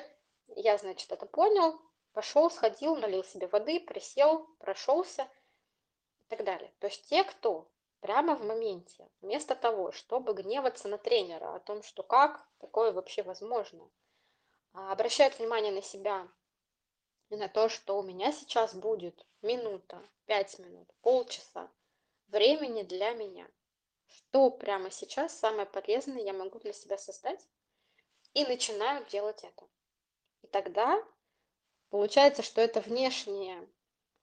я, 0.55 0.77
значит, 0.77 1.11
это 1.11 1.25
понял, 1.25 1.79
пошел, 2.13 2.51
сходил, 2.51 2.95
налил 2.95 3.23
себе 3.23 3.47
воды, 3.47 3.79
присел, 3.79 4.47
прошелся 4.59 5.23
и 5.23 6.29
так 6.29 6.43
далее. 6.43 6.71
То 6.79 6.87
есть 6.87 7.07
те, 7.09 7.23
кто 7.23 7.67
прямо 8.01 8.35
в 8.35 8.43
моменте, 8.45 9.09
вместо 9.21 9.55
того, 9.55 9.91
чтобы 9.91 10.33
гневаться 10.33 10.87
на 10.87 10.97
тренера 10.97 11.55
о 11.55 11.59
том, 11.59 11.83
что 11.83 12.03
как 12.03 12.45
такое 12.59 12.91
вообще 12.91 13.23
возможно, 13.23 13.89
а, 14.73 14.91
обращают 14.91 15.37
внимание 15.37 15.71
на 15.71 15.81
себя 15.81 16.27
и 17.29 17.35
на 17.35 17.47
то, 17.47 17.69
что 17.69 17.97
у 17.97 18.03
меня 18.03 18.31
сейчас 18.31 18.73
будет 18.73 19.25
минута, 19.41 20.01
пять 20.25 20.57
минут, 20.59 20.87
полчаса 21.01 21.69
времени 22.27 22.83
для 22.83 23.11
меня. 23.11 23.47
Что 24.07 24.49
прямо 24.49 24.91
сейчас 24.91 25.37
самое 25.37 25.65
полезное 25.65 26.21
я 26.21 26.33
могу 26.33 26.59
для 26.59 26.73
себя 26.73 26.97
создать? 26.97 27.47
И 28.33 28.45
начинаю 28.45 29.05
делать 29.05 29.43
это. 29.43 29.67
И 30.41 30.47
тогда 30.47 31.03
получается, 31.89 32.43
что 32.43 32.61
это 32.61 32.81
внешнее, 32.81 33.67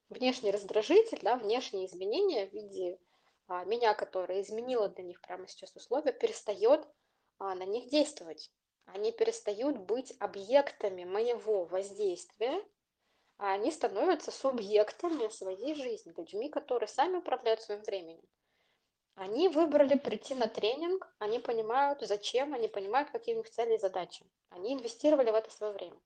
внешний 0.08 0.50
раздражитель, 0.50 1.20
да, 1.22 1.36
внешние 1.36 1.86
изменения 1.86 2.46
в 2.46 2.52
виде 2.52 2.98
меня, 3.48 3.94
которая 3.94 4.40
изменила 4.40 4.88
для 4.88 5.04
них 5.04 5.20
прямо 5.20 5.46
сейчас 5.48 5.74
условия, 5.74 6.12
перестает 6.12 6.86
а, 7.38 7.54
на 7.54 7.64
них 7.64 7.88
действовать. 7.88 8.50
Они 8.86 9.12
перестают 9.12 9.78
быть 9.78 10.14
объектами 10.20 11.04
моего 11.04 11.64
воздействия, 11.64 12.62
а 13.38 13.52
они 13.52 13.70
становятся 13.70 14.30
субъектами 14.30 15.28
своей 15.28 15.74
жизни, 15.74 16.14
людьми, 16.16 16.48
которые 16.48 16.88
сами 16.88 17.16
управляют 17.16 17.60
своим 17.60 17.82
временем. 17.82 18.22
Они 19.14 19.48
выбрали 19.48 19.96
прийти 19.96 20.34
на 20.34 20.46
тренинг, 20.46 21.08
они 21.18 21.38
понимают, 21.38 22.00
зачем, 22.02 22.52
они 22.54 22.68
понимают, 22.68 23.10
какие 23.10 23.34
у 23.34 23.38
них 23.38 23.50
цели 23.50 23.74
и 23.74 23.78
задачи. 23.78 24.26
Они 24.50 24.74
инвестировали 24.74 25.30
в 25.30 25.34
это 25.34 25.50
свое 25.50 25.72
время. 25.72 25.98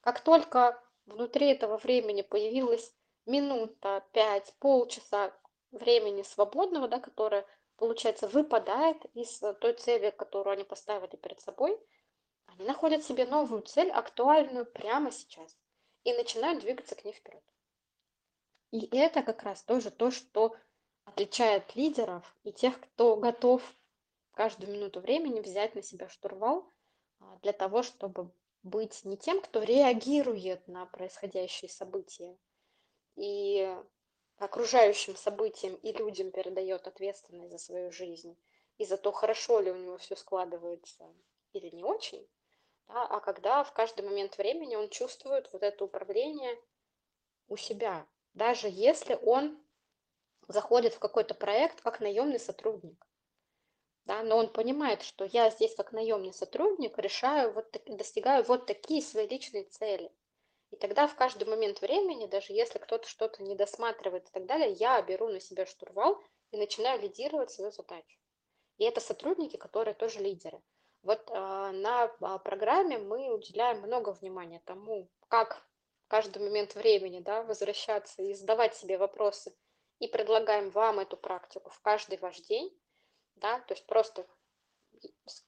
Как 0.00 0.20
только 0.20 0.82
внутри 1.06 1.48
этого 1.48 1.78
времени 1.78 2.22
появилась 2.22 2.94
минута, 3.24 4.06
пять, 4.12 4.52
полчаса 4.58 5.32
времени 5.78 6.22
свободного, 6.22 6.88
да, 6.88 7.00
которое, 7.00 7.46
получается, 7.76 8.28
выпадает 8.28 9.04
из 9.14 9.38
той 9.60 9.74
цели, 9.74 10.10
которую 10.10 10.54
они 10.54 10.64
поставили 10.64 11.16
перед 11.16 11.40
собой, 11.40 11.78
они 12.46 12.66
находят 12.66 13.04
себе 13.04 13.26
новую 13.26 13.62
цель, 13.62 13.90
актуальную 13.90 14.66
прямо 14.66 15.10
сейчас, 15.10 15.56
и 16.04 16.12
начинают 16.12 16.60
двигаться 16.60 16.94
к 16.94 17.04
ней 17.04 17.12
вперед. 17.12 17.42
И 18.70 18.88
это 18.96 19.22
как 19.22 19.42
раз 19.42 19.62
тоже 19.62 19.90
то, 19.90 20.10
что 20.10 20.56
отличает 21.04 21.74
лидеров 21.76 22.36
и 22.42 22.52
тех, 22.52 22.80
кто 22.80 23.16
готов 23.16 23.62
каждую 24.32 24.72
минуту 24.72 25.00
времени 25.00 25.40
взять 25.40 25.74
на 25.74 25.82
себя 25.82 26.08
штурвал 26.08 26.72
а, 27.20 27.38
для 27.42 27.52
того, 27.52 27.82
чтобы 27.82 28.32
быть 28.62 29.04
не 29.04 29.16
тем, 29.16 29.40
кто 29.40 29.62
реагирует 29.62 30.66
на 30.66 30.86
происходящие 30.86 31.68
события 31.68 32.36
и 33.16 33.76
окружающим 34.38 35.16
событиям 35.16 35.74
и 35.76 35.92
людям 35.92 36.30
передает 36.30 36.86
ответственность 36.86 37.52
за 37.52 37.58
свою 37.58 37.92
жизнь 37.92 38.36
и 38.78 38.84
за 38.84 38.96
то, 38.96 39.12
хорошо 39.12 39.60
ли 39.60 39.70
у 39.70 39.76
него 39.76 39.98
все 39.98 40.16
складывается 40.16 41.04
или 41.52 41.70
не 41.70 41.84
очень, 41.84 42.28
да, 42.88 43.06
а 43.06 43.20
когда 43.20 43.64
в 43.64 43.72
каждый 43.72 44.04
момент 44.04 44.36
времени 44.38 44.76
он 44.76 44.88
чувствует 44.88 45.52
вот 45.52 45.62
это 45.62 45.84
управление 45.84 46.58
у 47.48 47.56
себя, 47.56 48.06
даже 48.34 48.68
если 48.68 49.18
он 49.22 49.62
заходит 50.48 50.94
в 50.94 50.98
какой-то 50.98 51.34
проект 51.34 51.80
как 51.80 52.00
наемный 52.00 52.40
сотрудник. 52.40 53.06
Да, 54.04 54.22
но 54.22 54.36
он 54.36 54.52
понимает, 54.52 55.02
что 55.02 55.24
я 55.24 55.48
здесь 55.50 55.74
как 55.74 55.92
наемный 55.92 56.34
сотрудник 56.34 56.98
решаю, 56.98 57.52
вот, 57.52 57.74
достигаю 57.86 58.44
вот 58.44 58.66
такие 58.66 59.00
свои 59.00 59.26
личные 59.26 59.64
цели. 59.64 60.12
И 60.74 60.76
тогда 60.76 61.06
в 61.06 61.14
каждый 61.14 61.46
момент 61.46 61.80
времени, 61.82 62.26
даже 62.26 62.52
если 62.52 62.80
кто-то 62.80 63.06
что-то 63.08 63.44
не 63.44 63.54
досматривает 63.54 64.28
и 64.28 64.32
так 64.32 64.44
далее, 64.44 64.72
я 64.72 65.00
беру 65.02 65.28
на 65.28 65.38
себя 65.38 65.66
штурвал 65.66 66.20
и 66.50 66.56
начинаю 66.56 67.00
лидировать 67.00 67.52
свою 67.52 67.70
задачу. 67.70 68.18
И 68.78 68.84
это 68.84 69.00
сотрудники, 69.00 69.56
которые 69.56 69.94
тоже 69.94 70.18
лидеры. 70.18 70.60
Вот 71.02 71.30
э, 71.30 71.32
на 71.32 72.06
э, 72.06 72.38
программе 72.42 72.98
мы 72.98 73.32
уделяем 73.32 73.82
много 73.82 74.10
внимания 74.10 74.60
тому, 74.64 75.08
как 75.28 75.64
в 76.06 76.08
каждый 76.08 76.42
момент 76.42 76.74
времени 76.74 77.20
да, 77.20 77.44
возвращаться 77.44 78.20
и 78.22 78.34
задавать 78.34 78.74
себе 78.74 78.98
вопросы, 78.98 79.54
и 80.00 80.08
предлагаем 80.08 80.70
вам 80.70 80.98
эту 80.98 81.16
практику 81.16 81.70
в 81.70 81.80
каждый 81.82 82.18
ваш 82.18 82.40
день, 82.40 82.76
да, 83.36 83.60
то 83.60 83.74
есть 83.74 83.86
просто 83.86 84.26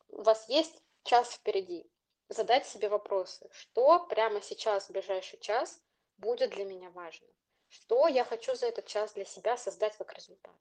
у 0.07 0.23
вас 0.23 0.49
есть 0.49 0.81
час 1.03 1.33
впереди, 1.33 1.91
задать 2.29 2.67
себе 2.67 2.89
вопросы, 2.89 3.49
что 3.53 4.07
прямо 4.07 4.41
сейчас, 4.43 4.87
в 4.87 4.93
ближайший 4.93 5.39
час, 5.39 5.81
будет 6.19 6.51
для 6.51 6.65
меня 6.65 6.91
важно, 6.91 7.29
что 7.69 8.09
я 8.09 8.25
хочу 8.25 8.55
за 8.55 8.67
этот 8.67 8.87
час 8.87 9.13
для 9.13 9.25
себя 9.25 9.57
создать 9.57 9.97
как 9.97 10.13
результат, 10.15 10.57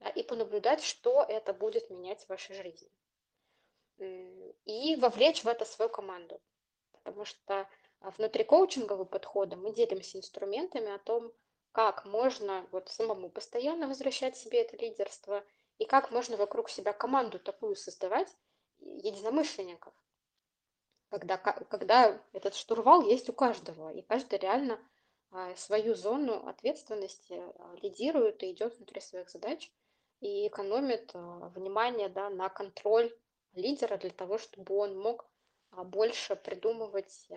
да, 0.00 0.10
и 0.10 0.22
понаблюдать, 0.22 0.82
что 0.82 1.22
это 1.22 1.52
будет 1.52 1.90
менять 1.90 2.24
в 2.24 2.28
вашей 2.28 2.54
жизни. 2.54 2.90
И 4.64 4.96
вовлечь 4.96 5.44
в 5.44 5.48
это 5.48 5.64
свою 5.64 5.90
команду, 5.90 6.40
потому 6.92 7.24
что 7.24 7.68
внутри 8.00 8.44
коучингового 8.44 9.04
подхода 9.04 9.56
мы 9.56 9.72
делимся 9.72 10.18
инструментами 10.18 10.90
о 10.90 10.98
том, 10.98 11.32
как 11.72 12.04
можно 12.04 12.66
вот 12.72 12.88
самому 12.88 13.28
постоянно 13.30 13.86
возвращать 13.86 14.36
себе 14.36 14.62
это 14.62 14.76
лидерство, 14.76 15.44
и 15.78 15.84
как 15.84 16.10
можно 16.10 16.36
вокруг 16.36 16.68
себя 16.68 16.92
команду 16.92 17.38
такую 17.38 17.76
создавать, 17.76 18.34
единомышленников, 18.78 19.94
когда, 21.10 21.36
когда 21.36 22.20
этот 22.32 22.54
штурвал 22.54 23.02
есть 23.02 23.28
у 23.28 23.32
каждого, 23.32 23.92
и 23.92 24.02
каждый 24.02 24.38
реально 24.38 24.78
а, 25.32 25.54
свою 25.56 25.94
зону 25.94 26.46
ответственности 26.48 27.34
а, 27.34 27.74
лидирует 27.82 28.42
и 28.42 28.52
идет 28.52 28.76
внутри 28.76 29.00
своих 29.00 29.28
задач 29.28 29.70
и 30.20 30.48
экономит 30.48 31.10
а, 31.14 31.50
внимание 31.54 32.08
да, 32.08 32.30
на 32.30 32.48
контроль 32.48 33.14
лидера 33.52 33.96
для 33.96 34.10
того, 34.10 34.38
чтобы 34.38 34.76
он 34.76 34.98
мог 34.98 35.26
больше 35.72 36.34
придумывать 36.34 37.28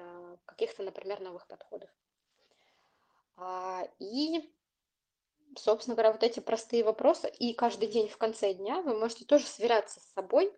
каких-то, 0.45 0.81
например, 0.81 1.19
новых 1.19 1.45
подходов. 1.45 1.89
И, 3.99 4.51
собственно 5.55 5.95
говоря, 5.95 6.11
вот 6.11 6.23
эти 6.23 6.39
простые 6.39 6.83
вопросы, 6.83 7.29
и 7.29 7.53
каждый 7.53 7.89
день 7.89 8.09
в 8.09 8.17
конце 8.17 8.53
дня 8.53 8.81
вы 8.81 8.97
можете 8.97 9.25
тоже 9.25 9.45
сверяться 9.45 9.99
с 9.99 10.13
собой, 10.13 10.51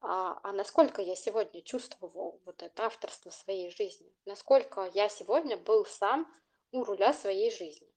а, 0.00 0.40
а 0.42 0.52
насколько 0.52 1.02
я 1.02 1.14
сегодня 1.14 1.62
чувствовал 1.62 2.40
вот 2.44 2.62
это 2.62 2.86
авторство 2.86 3.30
своей 3.30 3.70
жизни, 3.70 4.12
насколько 4.24 4.90
я 4.94 5.08
сегодня 5.08 5.56
был 5.56 5.84
сам 5.84 6.26
у 6.72 6.84
руля 6.84 7.12
своей 7.12 7.50
жизни. 7.50 7.88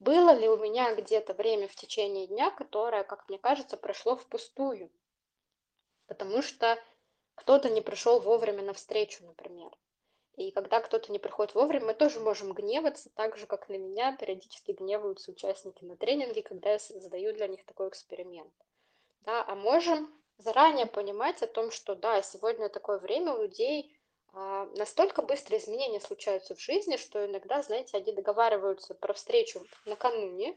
Было 0.00 0.30
ли 0.30 0.48
у 0.48 0.56
меня 0.56 0.94
где-то 0.94 1.34
время 1.34 1.68
в 1.68 1.74
течение 1.74 2.26
дня, 2.26 2.50
которое, 2.50 3.02
как 3.04 3.28
мне 3.28 3.38
кажется, 3.38 3.76
прошло 3.76 4.16
впустую, 4.16 4.90
потому 6.06 6.42
что 6.42 6.78
кто-то 7.34 7.70
не 7.70 7.80
пришел 7.80 8.20
вовремя 8.20 8.62
на 8.62 8.72
встречу, 8.72 9.24
например, 9.24 9.76
и 10.36 10.52
когда 10.52 10.80
кто-то 10.80 11.10
не 11.10 11.18
приходит 11.18 11.54
вовремя, 11.54 11.86
мы 11.86 11.94
тоже 11.94 12.20
можем 12.20 12.52
гневаться, 12.52 13.10
так 13.10 13.36
же, 13.36 13.46
как 13.46 13.68
на 13.68 13.76
меня 13.76 14.16
периодически 14.16 14.70
гневаются 14.70 15.32
участники 15.32 15.84
на 15.84 15.96
тренинге, 15.96 16.42
когда 16.42 16.72
я 16.72 16.78
задаю 16.78 17.32
для 17.32 17.48
них 17.48 17.64
такой 17.64 17.88
эксперимент. 17.88 18.52
Да, 19.22 19.44
а 19.44 19.56
можем 19.56 20.17
заранее 20.38 20.86
понимать 20.86 21.42
о 21.42 21.46
том, 21.46 21.70
что 21.70 21.94
да, 21.94 22.22
сегодня 22.22 22.68
такое 22.68 22.98
время 22.98 23.34
у 23.34 23.42
людей 23.42 23.94
а, 24.32 24.66
настолько 24.76 25.22
быстро 25.22 25.58
изменения 25.58 26.00
случаются 26.00 26.54
в 26.54 26.60
жизни, 26.60 26.96
что 26.96 27.24
иногда, 27.26 27.62
знаете, 27.62 27.96
они 27.96 28.12
договариваются 28.12 28.94
про 28.94 29.12
встречу 29.12 29.64
накануне, 29.84 30.56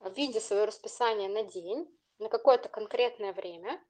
видя 0.00 0.40
свое 0.40 0.64
расписание 0.64 1.28
на 1.28 1.42
день, 1.42 1.88
на 2.18 2.28
какое-то 2.28 2.68
конкретное 2.68 3.32
время, 3.32 3.82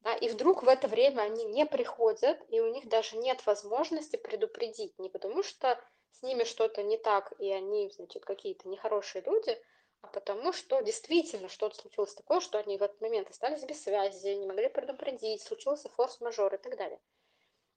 да, 0.00 0.14
и 0.14 0.28
вдруг 0.28 0.62
в 0.62 0.68
это 0.68 0.86
время 0.86 1.22
они 1.22 1.44
не 1.44 1.66
приходят, 1.66 2.40
и 2.48 2.60
у 2.60 2.72
них 2.72 2.88
даже 2.88 3.16
нет 3.16 3.44
возможности 3.46 4.16
предупредить, 4.16 4.96
не 4.98 5.08
потому 5.08 5.42
что 5.42 5.80
с 6.12 6.22
ними 6.22 6.44
что-то 6.44 6.82
не 6.82 6.96
так, 6.96 7.32
и 7.38 7.50
они, 7.50 7.90
значит, 7.90 8.24
какие-то 8.24 8.68
нехорошие 8.68 9.22
люди, 9.22 9.60
а 10.02 10.06
потому 10.08 10.52
что 10.52 10.80
действительно 10.80 11.48
что-то 11.48 11.76
случилось 11.76 12.14
такое, 12.14 12.40
что 12.40 12.58
они 12.58 12.78
в 12.78 12.82
этот 12.82 13.00
момент 13.00 13.28
остались 13.30 13.64
без 13.64 13.82
связи, 13.82 14.28
не 14.28 14.46
могли 14.46 14.68
предупредить, 14.68 15.42
случился 15.42 15.88
форс-мажор 15.90 16.54
и 16.54 16.58
так 16.58 16.76
далее. 16.76 17.00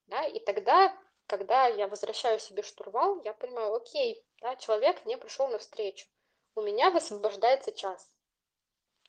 Да, 0.07 0.25
и 0.25 0.39
тогда, 0.39 0.95
когда 1.27 1.67
я 1.67 1.87
возвращаю 1.87 2.39
себе 2.39 2.63
штурвал, 2.63 3.21
я 3.23 3.33
понимаю, 3.33 3.73
окей, 3.73 4.23
да, 4.41 4.55
человек 4.55 5.05
не 5.05 5.17
пришел 5.17 5.47
на 5.47 5.57
встречу, 5.57 6.07
у 6.55 6.61
меня 6.61 6.91
высвобождается 6.91 7.71
час. 7.71 8.11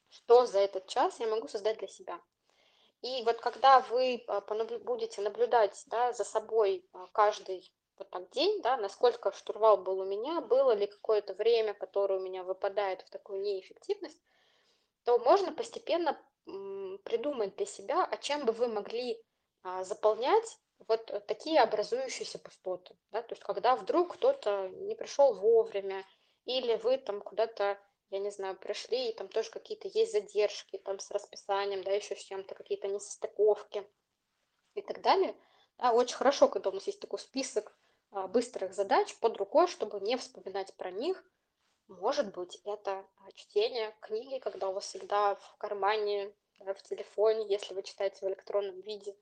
Что 0.09 0.46
за 0.46 0.61
этот 0.61 0.87
час 0.87 1.18
я 1.20 1.27
могу 1.27 1.48
создать 1.48 1.79
для 1.79 1.88
себя? 1.88 2.20
И 3.03 3.25
вот 3.25 3.40
когда 3.40 3.81
вы 3.81 4.22
а, 4.29 4.40
будете 4.40 5.22
наблюдать 5.22 5.83
да, 5.87 6.12
за 6.12 6.22
собой 6.22 6.88
а, 6.92 7.09
каждый 7.09 7.72
вот 7.96 8.11
так 8.11 8.31
день, 8.31 8.61
да, 8.62 8.76
насколько 8.76 9.33
штурвал 9.33 9.76
был 9.76 10.00
у 10.00 10.05
меня, 10.05 10.40
было 10.40 10.72
ли 10.72 10.87
какое-то 10.87 11.35
время, 11.35 11.74
которое 11.74 12.18
у 12.18 12.22
меня 12.22 12.42
выпадает 12.42 13.02
в 13.02 13.11
такую 13.11 13.40
неэффективность, 13.40 14.20
то 15.05 15.18
можно 15.18 15.52
постепенно 15.52 16.18
придумать 17.05 17.57
для 17.57 17.66
себя, 17.66 18.05
а 18.05 18.16
чем 18.16 18.44
бы 18.44 18.52
вы 18.52 18.68
могли 18.68 19.22
а, 19.62 19.85
заполнять 19.85 20.59
вот 20.88 21.07
такие 21.26 21.61
образующиеся 21.61 22.38
пустоты. 22.38 22.96
Да? 23.12 23.22
То 23.22 23.35
есть 23.35 23.42
когда 23.42 23.76
вдруг 23.76 24.14
кто-то 24.14 24.68
не 24.68 24.96
пришел 24.96 25.35
вовремя, 25.35 26.05
или 26.44 26.74
вы 26.76 26.98
там 26.98 27.20
куда-то 27.20 27.78
я 28.12 28.18
не 28.18 28.31
знаю, 28.31 28.57
пришли, 28.57 29.09
и 29.09 29.14
там 29.14 29.28
тоже 29.28 29.50
какие-то 29.50 29.88
есть 29.88 30.12
задержки, 30.12 30.76
там 30.76 30.98
с 30.98 31.11
расписанием, 31.11 31.83
да, 31.83 31.92
еще 31.92 32.14
с 32.14 32.22
чем-то, 32.22 32.55
какие-то 32.55 32.87
несостыковки 32.87 33.88
и 34.74 34.83
так 34.83 35.00
далее. 35.00 35.35
Да, 35.82 35.92
очень 35.92 36.14
хорошо, 36.14 36.46
когда 36.46 36.70
у 36.70 36.74
нас 36.74 36.86
есть 36.86 37.00
такой 37.00 37.18
список 37.18 37.76
а, 38.12 38.28
быстрых 38.28 38.72
задач 38.72 39.16
под 39.16 39.36
рукой, 39.38 39.66
чтобы 39.66 39.98
не 39.98 40.16
вспоминать 40.16 40.72
про 40.74 40.92
них. 40.92 41.24
Может 41.88 42.32
быть, 42.32 42.60
это 42.64 43.04
а, 43.16 43.32
чтение 43.32 43.92
книги, 44.00 44.38
когда 44.38 44.68
у 44.68 44.74
вас 44.74 44.84
всегда 44.84 45.34
в 45.34 45.56
кармане, 45.58 46.32
да, 46.60 46.72
в 46.72 46.82
телефоне, 46.84 47.48
если 47.48 47.74
вы 47.74 47.82
читаете 47.82 48.24
в 48.24 48.28
электронном 48.28 48.80
виде, 48.82 49.16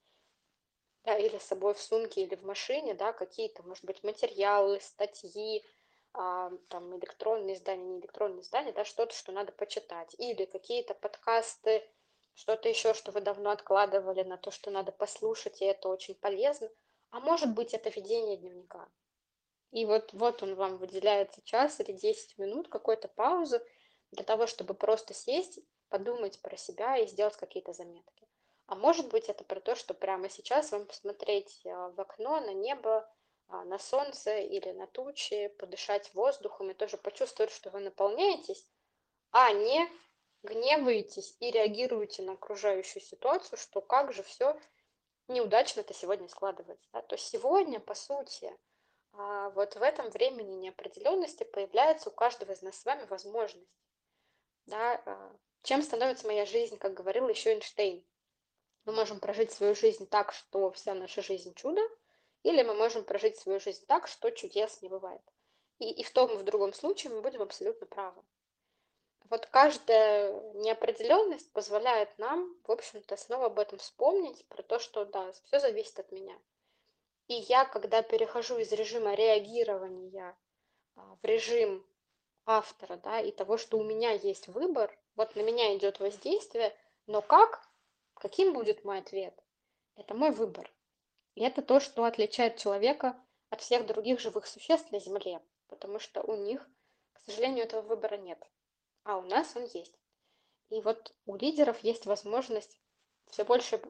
да, 1.04 1.16
или 1.16 1.38
с 1.38 1.44
собой 1.44 1.72
в 1.72 1.80
сумке 1.80 2.24
или 2.24 2.34
в 2.34 2.44
машине, 2.44 2.92
да, 2.92 3.14
какие-то, 3.14 3.62
может 3.62 3.86
быть, 3.86 4.04
материалы, 4.04 4.80
статьи, 4.82 5.64
а, 6.12 6.52
там 6.68 6.94
электронные 6.98 7.56
издания, 7.56 7.86
не 7.86 8.00
электронные 8.00 8.42
издания, 8.42 8.72
да, 8.72 8.84
что-то, 8.84 9.14
что 9.16 9.32
надо 9.32 9.50
почитать, 9.52 10.14
или 10.18 10.44
какие-то 10.44 10.92
подкасты, 10.92 11.88
что-то 12.34 12.68
еще, 12.68 12.94
что 12.94 13.12
вы 13.12 13.20
давно 13.20 13.50
откладывали 13.50 14.22
на 14.22 14.36
то, 14.36 14.50
что 14.50 14.70
надо 14.70 14.92
послушать, 14.92 15.60
и 15.60 15.64
это 15.64 15.88
очень 15.88 16.14
полезно. 16.14 16.70
А 17.10 17.20
может 17.20 17.52
быть, 17.54 17.74
это 17.74 17.90
ведение 17.90 18.36
дневника. 18.36 18.88
И 19.72 19.84
вот, 19.84 20.12
вот 20.12 20.42
он 20.42 20.54
вам 20.54 20.78
выделяется 20.78 21.42
час 21.42 21.80
или 21.80 21.92
10 21.92 22.38
минут, 22.38 22.68
какой-то 22.68 23.08
паузы, 23.08 23.64
для 24.10 24.24
того, 24.24 24.46
чтобы 24.46 24.74
просто 24.74 25.14
сесть, 25.14 25.60
подумать 25.88 26.40
про 26.40 26.56
себя 26.56 26.96
и 26.96 27.06
сделать 27.06 27.36
какие-то 27.36 27.72
заметки. 27.72 28.28
А 28.66 28.76
может 28.76 29.08
быть, 29.08 29.28
это 29.28 29.44
про 29.44 29.60
то, 29.60 29.74
что 29.74 29.94
прямо 29.94 30.28
сейчас 30.28 30.70
вам 30.70 30.86
посмотреть 30.86 31.62
а, 31.66 31.90
в 31.90 32.00
окно 32.00 32.40
на 32.40 32.52
небо, 32.52 33.08
а, 33.48 33.64
на 33.64 33.78
солнце 33.78 34.38
или 34.38 34.70
на 34.70 34.86
тучи, 34.86 35.48
подышать 35.58 36.14
воздухом 36.14 36.70
и 36.70 36.74
тоже 36.74 36.96
почувствовать, 36.96 37.52
что 37.52 37.70
вы 37.70 37.80
наполняетесь, 37.80 38.64
а 39.32 39.52
не 39.52 39.88
гневаетесь 40.42 41.36
и 41.40 41.50
реагируете 41.50 42.22
на 42.22 42.32
окружающую 42.32 43.02
ситуацию, 43.02 43.58
что 43.58 43.80
как 43.80 44.12
же 44.12 44.22
все 44.22 44.58
неудачно 45.28 45.80
это 45.80 45.94
сегодня 45.94 46.28
складывается. 46.28 46.88
Да? 46.92 47.02
То 47.02 47.16
сегодня, 47.16 47.80
по 47.80 47.94
сути, 47.94 48.56
а, 49.12 49.50
вот 49.50 49.76
в 49.76 49.82
этом 49.82 50.10
времени 50.10 50.54
неопределенности 50.56 51.44
появляется 51.44 52.10
у 52.10 52.12
каждого 52.12 52.52
из 52.52 52.62
нас 52.62 52.80
с 52.80 52.84
вами 52.84 53.04
возможность. 53.06 53.70
Да? 54.66 55.02
А, 55.06 55.36
чем 55.62 55.82
становится 55.82 56.26
моя 56.26 56.46
жизнь, 56.46 56.78
как 56.78 56.94
говорил 56.94 57.28
еще 57.28 57.52
Эйнштейн? 57.52 58.04
Мы 58.86 58.92
можем 58.92 59.20
прожить 59.20 59.52
свою 59.52 59.74
жизнь 59.74 60.06
так, 60.06 60.32
что 60.32 60.70
вся 60.72 60.94
наша 60.94 61.22
жизнь 61.22 61.54
чудо, 61.54 61.82
или 62.42 62.62
мы 62.62 62.74
можем 62.74 63.04
прожить 63.04 63.38
свою 63.38 63.60
жизнь 63.60 63.84
так, 63.86 64.08
что 64.08 64.30
чудес 64.30 64.80
не 64.80 64.88
бывает. 64.88 65.22
И, 65.78 65.90
и 65.90 66.02
в 66.02 66.10
том 66.12 66.32
и 66.32 66.36
в 66.36 66.44
другом 66.44 66.72
случае 66.72 67.12
мы 67.12 67.20
будем 67.20 67.42
абсолютно 67.42 67.86
правы. 67.86 68.22
Вот 69.30 69.46
каждая 69.46 70.32
неопределенность 70.54 71.52
позволяет 71.52 72.18
нам, 72.18 72.52
в 72.64 72.72
общем-то, 72.72 73.16
снова 73.16 73.46
об 73.46 73.60
этом 73.60 73.78
вспомнить, 73.78 74.44
про 74.48 74.64
то, 74.64 74.80
что 74.80 75.04
да, 75.04 75.32
все 75.44 75.60
зависит 75.60 76.00
от 76.00 76.10
меня. 76.10 76.36
И 77.28 77.34
я, 77.34 77.64
когда 77.64 78.02
перехожу 78.02 78.58
из 78.58 78.72
режима 78.72 79.14
реагирования 79.14 80.36
а, 80.96 81.16
в 81.22 81.24
режим 81.24 81.86
автора, 82.44 82.96
да, 82.96 83.20
и 83.20 83.30
того, 83.30 83.56
что 83.56 83.78
у 83.78 83.84
меня 83.84 84.10
есть 84.10 84.48
выбор, 84.48 84.92
вот 85.14 85.36
на 85.36 85.42
меня 85.42 85.76
идет 85.76 86.00
воздействие, 86.00 86.76
но 87.06 87.22
как, 87.22 87.62
каким 88.14 88.52
будет 88.52 88.82
мой 88.82 88.98
ответ? 88.98 89.40
Это 89.94 90.14
мой 90.14 90.32
выбор. 90.32 90.68
И 91.36 91.44
это 91.44 91.62
то, 91.62 91.78
что 91.78 92.02
отличает 92.02 92.56
человека 92.56 93.16
от 93.48 93.60
всех 93.60 93.86
других 93.86 94.18
живых 94.18 94.48
существ 94.48 94.90
на 94.90 94.98
Земле, 94.98 95.40
потому 95.68 96.00
что 96.00 96.20
у 96.20 96.34
них, 96.34 96.68
к 97.12 97.20
сожалению, 97.20 97.62
этого 97.62 97.82
выбора 97.82 98.16
нет 98.16 98.44
а 99.04 99.18
у 99.18 99.22
нас 99.22 99.54
он 99.56 99.64
есть. 99.64 99.98
И 100.70 100.80
вот 100.80 101.12
у 101.26 101.36
лидеров 101.36 101.80
есть 101.80 102.06
возможность 102.06 102.80
все 103.30 103.44
больше, 103.44 103.80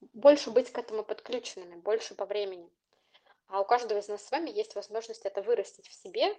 больше 0.00 0.50
быть 0.50 0.70
к 0.70 0.78
этому 0.78 1.04
подключенными, 1.04 1.76
больше 1.76 2.14
по 2.14 2.26
времени. 2.26 2.70
А 3.46 3.60
у 3.60 3.64
каждого 3.64 3.98
из 3.98 4.08
нас 4.08 4.24
с 4.24 4.30
вами 4.30 4.50
есть 4.50 4.74
возможность 4.74 5.24
это 5.24 5.42
вырастить 5.42 5.88
в 5.88 5.94
себе 5.94 6.36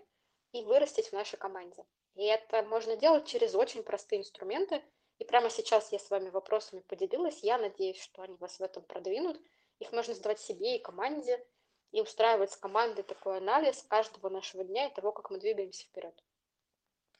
и 0.51 0.63
вырастить 0.63 1.09
в 1.09 1.13
нашей 1.13 1.37
команде. 1.37 1.85
И 2.15 2.25
это 2.25 2.63
можно 2.63 2.95
делать 2.95 3.25
через 3.25 3.55
очень 3.55 3.83
простые 3.83 4.19
инструменты. 4.19 4.83
И 5.17 5.25
прямо 5.25 5.49
сейчас 5.49 5.91
я 5.91 5.99
с 5.99 6.09
вами 6.09 6.29
вопросами 6.29 6.81
поделилась. 6.81 7.43
Я 7.43 7.57
надеюсь, 7.57 8.01
что 8.01 8.21
они 8.21 8.35
вас 8.37 8.59
в 8.59 8.63
этом 8.63 8.83
продвинут. 8.83 9.39
Их 9.79 9.91
можно 9.91 10.13
задавать 10.13 10.39
себе 10.39 10.75
и 10.75 10.81
команде, 10.81 11.45
и 11.91 12.01
устраивать 12.01 12.51
с 12.51 12.57
командой 12.57 13.03
такой 13.03 13.37
анализ 13.37 13.83
каждого 13.83 14.29
нашего 14.29 14.63
дня 14.63 14.87
и 14.87 14.93
того, 14.93 15.11
как 15.11 15.29
мы 15.29 15.39
двигаемся 15.39 15.85
вперед. 15.85 16.13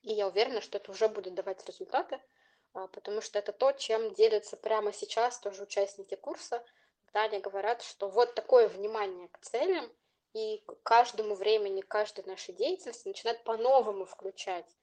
И 0.02 0.14
я 0.14 0.28
уверена, 0.28 0.62
что 0.62 0.78
это 0.78 0.92
уже 0.92 1.08
будет 1.08 1.34
давать 1.34 1.66
результаты, 1.68 2.22
а, 2.74 2.88
потому 2.88 3.22
что 3.22 3.40
это 3.40 3.52
то, 3.52 3.72
чем 3.72 4.14
делятся 4.14 4.58
прямо 4.58 4.94
сейчас 4.94 5.40
тоже 5.40 5.64
участники 5.64 6.16
курса, 6.16 6.64
когда 7.06 7.24
они 7.24 7.40
говорят, 7.40 7.82
что 7.82 8.08
вот 8.10 8.36
такое 8.36 8.68
внимание 8.68 9.28
к 9.30 9.40
целям 9.40 9.92
и 10.34 10.64
к 10.66 10.82
каждому 10.84 11.36
времени, 11.36 11.82
каждой 11.82 12.26
нашей 12.26 12.54
деятельности 12.54 13.08
начинает 13.08 13.44
по-новому 13.44 14.06
включать 14.06 14.78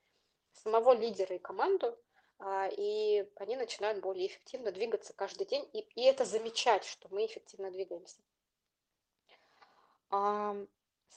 самого 0.53 0.93
лидера 0.93 1.37
и 1.37 1.39
команду, 1.39 1.97
а, 2.39 2.69
и 2.69 3.27
они 3.37 3.57
начинают 3.57 4.01
более 4.01 4.27
эффективно 4.27 4.73
двигаться 4.73 5.13
каждый 5.15 5.47
день, 5.47 5.69
и, 5.73 5.81
и 5.81 6.05
это 6.05 6.25
замечать, 6.25 6.85
что 6.85 7.09
мы 7.11 7.27
эффективно 7.27 7.71
двигаемся. 7.71 8.17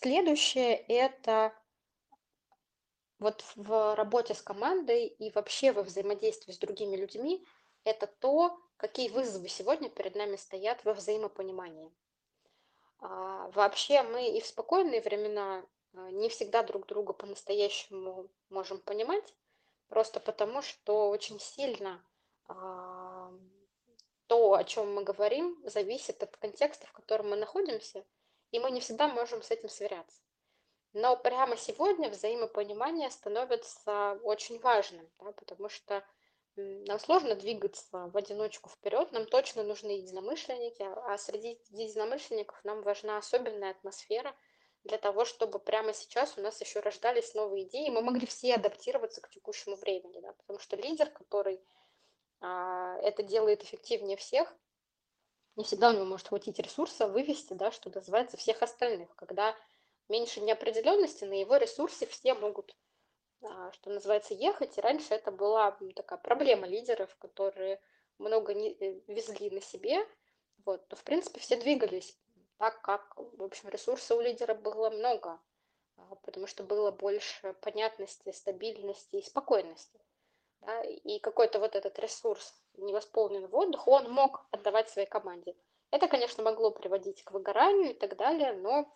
Следующее– 0.02 0.76
это 0.88 1.54
вот 3.20 3.44
в 3.56 3.96
работе 3.96 4.34
с 4.34 4.42
командой 4.42 5.08
и 5.08 5.32
вообще 5.32 5.72
во 5.72 5.84
взаимодействии 5.84 6.54
с 6.54 6.58
другими 6.58 6.96
людьми 6.96 7.46
это 7.84 8.08
то, 8.08 8.58
какие 8.78 9.10
вызовы 9.10 9.48
сегодня 9.50 9.90
перед 9.90 10.16
нами 10.16 10.36
стоят 10.36 10.84
во 10.86 10.94
взаимопонимании. 10.94 11.92
А, 13.00 13.50
вообще 13.52 14.04
мы 14.04 14.30
и 14.30 14.42
в 14.42 14.46
спокойные 14.46 15.02
времена 15.02 15.66
а, 15.94 16.12
не 16.12 16.30
всегда 16.30 16.64
друг 16.64 16.88
друга 16.88 17.14
по-настоящему 17.14 18.30
можем 18.50 18.80
понимать, 18.80 19.36
просто 19.88 20.20
потому 20.20 20.62
что 20.62 21.10
очень 21.10 21.40
сильно 21.40 22.04
а, 22.48 23.32
то, 24.28 24.54
о 24.54 24.64
чем 24.64 24.94
мы 24.94 25.04
говорим, 25.04 25.60
зависит 25.66 26.22
от 26.24 26.36
контекста, 26.38 26.88
в 26.88 26.92
котором 26.92 27.32
мы 27.32 27.36
находимся, 27.36 28.06
и 28.52 28.60
мы 28.60 28.72
не 28.72 28.80
всегда 28.80 29.08
можем 29.08 29.42
с 29.42 29.52
этим 29.52 29.70
сверяться. 29.70 30.22
Но 30.94 31.16
прямо 31.16 31.56
сегодня 31.56 32.10
взаимопонимание 32.10 33.12
становится 33.12 34.20
очень 34.24 34.60
важным, 34.60 35.08
да, 35.20 35.32
потому 35.34 35.70
что 35.70 36.04
нам 36.56 37.00
сложно 37.00 37.36
двигаться 37.36 38.08
в 38.08 38.18
одиночку 38.18 38.70
вперед, 38.70 39.12
нам 39.12 39.26
точно 39.26 39.64
нужны 39.64 39.92
единомышленники, 39.92 40.82
а 40.82 41.18
среди 41.18 41.60
единомышленников 41.70 42.60
нам 42.64 42.82
важна 42.82 43.18
особенная 43.18 43.72
атмосфера 43.72 44.36
для 44.84 44.98
того, 44.98 45.26
чтобы 45.26 45.60
прямо 45.60 45.94
сейчас 45.94 46.38
у 46.38 46.42
нас 46.42 46.60
еще 46.60 46.80
рождались 46.80 47.34
новые 47.34 47.66
идеи, 47.66 47.88
и 47.88 47.92
мы 47.92 48.02
могли 48.02 48.26
все 48.26 48.56
адаптироваться 48.56 49.22
к 49.22 49.30
текущему 49.30 49.76
времени, 49.76 50.20
да, 50.22 50.34
потому 50.34 50.60
что 50.60 50.76
лидер, 50.76 51.10
который 51.12 51.62
а, 52.42 52.98
это 53.02 53.24
делает 53.24 53.64
эффективнее 53.64 54.18
всех, 54.18 54.54
не 55.56 55.64
всегда 55.64 55.90
у 55.90 55.94
него 55.94 56.06
может 56.06 56.30
хватить 56.30 56.60
ресурса 56.60 57.08
вывести, 57.08 57.54
да, 57.54 57.72
что 57.72 57.90
называется, 57.90 58.38
всех 58.38 58.62
остальных, 58.62 59.14
когда 59.16 59.56
меньше 60.10 60.42
неопределенности, 60.42 61.24
на 61.24 61.40
его 61.40 61.58
ресурсе 61.58 62.06
все 62.06 62.34
могут, 62.34 62.76
а, 63.42 63.72
что 63.72 63.90
называется, 63.90 64.34
ехать. 64.34 64.78
И 64.78 64.82
раньше 64.82 65.14
это 65.14 65.32
была 65.32 65.78
такая 65.96 66.20
проблема 66.20 66.68
лидеров, 66.68 67.16
которые 67.18 67.80
много 68.18 68.54
не, 68.54 68.74
э, 68.74 69.02
везли 69.08 69.50
на 69.50 69.62
себе. 69.62 70.06
Вот. 70.66 70.86
Но, 70.90 70.98
в 70.98 71.04
принципе, 71.04 71.40
все 71.40 71.56
двигались 71.56 72.18
так, 72.60 72.82
как, 72.82 73.16
в 73.16 73.42
общем, 73.42 73.70
ресурса 73.70 74.16
у 74.16 74.22
лидера 74.22 74.54
было 74.54 74.90
много, 74.90 75.40
а, 75.96 76.16
потому 76.24 76.46
что 76.46 76.64
было 76.64 76.92
больше 76.92 77.54
понятности, 77.62 78.32
стабильности 78.32 79.16
и 79.16 79.22
спокойности. 79.22 80.00
Да? 80.62 80.82
И 80.84 81.20
какой-то 81.20 81.60
вот 81.60 81.76
этот 81.76 81.98
ресурс, 82.00 82.54
невосполненный 82.74 83.48
воздух, 83.48 83.88
он 83.88 84.12
мог 84.12 84.46
отдавать 84.52 84.90
своей 84.90 85.08
команде. 85.08 85.56
Это, 85.90 86.10
конечно, 86.10 86.44
могло 86.44 86.72
приводить 86.72 87.24
к 87.24 87.32
выгоранию 87.32 87.92
и 87.92 87.98
так 87.98 88.18
далее, 88.18 88.52
но 88.52 88.92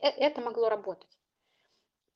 это 0.00 0.40
могло 0.40 0.68
работать. 0.68 1.18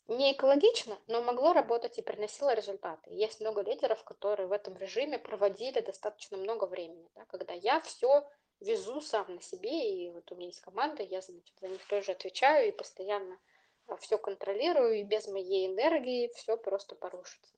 Не 0.09 0.33
экологично, 0.33 0.99
но 1.07 1.21
могло 1.21 1.53
работать 1.53 1.99
и 1.99 2.03
приносило 2.03 2.55
результаты. 2.55 3.11
Есть 3.11 3.41
много 3.41 3.61
лидеров, 3.61 4.03
которые 4.05 4.47
в 4.47 4.53
этом 4.53 4.75
режиме 4.79 5.19
проводили 5.19 5.81
достаточно 5.81 6.39
много 6.39 6.65
времени, 6.65 7.11
да, 7.15 7.27
когда 7.27 7.53
я 7.53 7.83
все 7.83 8.27
везу 8.59 9.03
сам 9.03 9.35
на 9.35 9.43
себе, 9.43 10.07
и 10.07 10.11
вот 10.11 10.33
у 10.33 10.35
меня 10.35 10.47
есть 10.47 10.63
команда, 10.63 11.03
я 11.03 11.21
значит, 11.21 11.55
за 11.61 11.69
них 11.69 11.87
тоже 11.89 12.13
отвечаю 12.13 12.69
и 12.69 12.73
постоянно 12.73 13.39
а, 13.87 13.97
все 13.97 14.17
контролирую, 14.17 14.95
и 14.95 15.03
без 15.03 15.29
моей 15.29 15.67
энергии 15.67 16.33
все 16.35 16.57
просто 16.57 16.95
порушится. 16.95 17.55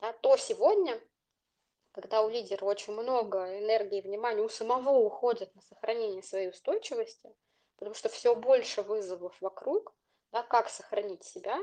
Да, 0.00 0.14
то 0.14 0.38
сегодня, 0.38 0.98
когда 1.92 2.22
у 2.22 2.30
лидера 2.30 2.64
очень 2.64 2.94
много 2.94 3.58
энергии 3.58 3.98
и 3.98 4.02
внимания 4.02 4.40
у 4.40 4.48
самого 4.48 4.96
уходит 4.98 5.54
на 5.54 5.60
сохранение 5.60 6.22
своей 6.22 6.48
устойчивости– 6.48 7.34
потому 7.76 7.94
что 7.94 8.08
все 8.08 8.34
больше 8.34 8.82
вызовов 8.82 9.40
вокруг, 9.40 9.94
да, 10.32 10.42
как 10.42 10.68
сохранить 10.68 11.24
себя, 11.24 11.58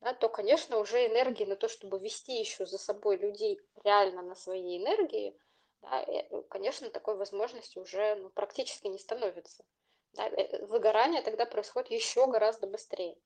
да, 0.00 0.14
то, 0.14 0.28
конечно, 0.28 0.78
уже 0.78 1.06
энергии 1.06 1.44
на 1.44 1.56
то, 1.56 1.68
чтобы 1.68 1.98
вести 1.98 2.38
еще 2.38 2.66
за 2.66 2.78
собой 2.78 3.16
людей 3.16 3.60
реально 3.84 4.22
на 4.22 4.34
своей 4.34 4.82
энергии, 4.82 5.38
да, 5.82 6.02
э, 6.02 6.42
конечно, 6.48 6.90
такой 6.90 7.16
возможности 7.16 7.78
уже 7.78 8.16
ну, 8.16 8.30
практически 8.30 8.86
не 8.86 8.98
становится. 8.98 9.64
Да, 10.12 10.28
э, 10.28 10.64
выгорание 10.66 11.22
тогда 11.22 11.46
происходит 11.46 11.90
еще 11.90 12.26
гораздо 12.26 12.66
быстрее. 12.66 13.16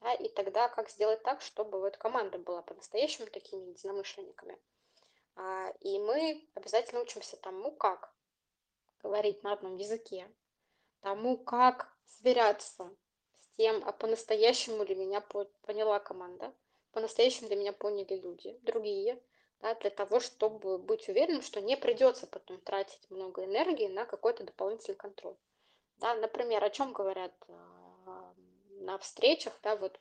Да, 0.00 0.14
и 0.14 0.28
тогда 0.28 0.68
как 0.68 0.90
сделать 0.90 1.22
так, 1.22 1.42
чтобы 1.42 1.78
вот 1.78 1.96
команда 1.96 2.38
была 2.38 2.62
по-настоящему 2.62 3.28
такими 3.28 3.70
единомышленниками. 3.70 4.58
А, 5.36 5.72
и 5.80 5.98
мы 5.98 6.48
обязательно 6.54 7.00
учимся 7.00 7.36
тому, 7.36 7.70
как 7.70 8.12
говорить 9.02 9.42
на 9.42 9.52
одном 9.52 9.76
языке, 9.76 10.28
тому, 11.02 11.36
как 11.36 11.92
сверяться 12.06 12.90
с 13.40 13.56
тем, 13.56 13.82
а 13.84 13.92
по-настоящему 13.92 14.84
ли 14.84 14.94
меня 14.94 15.20
поняла 15.20 15.98
команда, 15.98 16.54
по-настоящему 16.92 17.48
ли 17.48 17.56
меня 17.56 17.72
поняли 17.72 18.14
люди, 18.14 18.58
другие, 18.62 19.22
да, 19.60 19.74
для 19.74 19.90
того, 19.90 20.20
чтобы 20.20 20.78
быть 20.78 21.08
уверенным, 21.08 21.42
что 21.42 21.60
не 21.60 21.76
придется 21.76 22.26
потом 22.26 22.60
тратить 22.60 23.10
много 23.10 23.44
энергии 23.44 23.88
на 23.88 24.04
какой-то 24.04 24.44
дополнительный 24.44 24.96
контроль. 24.96 25.36
Да, 25.98 26.14
например, 26.14 26.64
о 26.64 26.70
чем 26.70 26.92
говорят 26.92 27.32
а, 27.48 28.34
на 28.70 28.98
встречах, 28.98 29.58
да, 29.62 29.76
вот, 29.76 30.00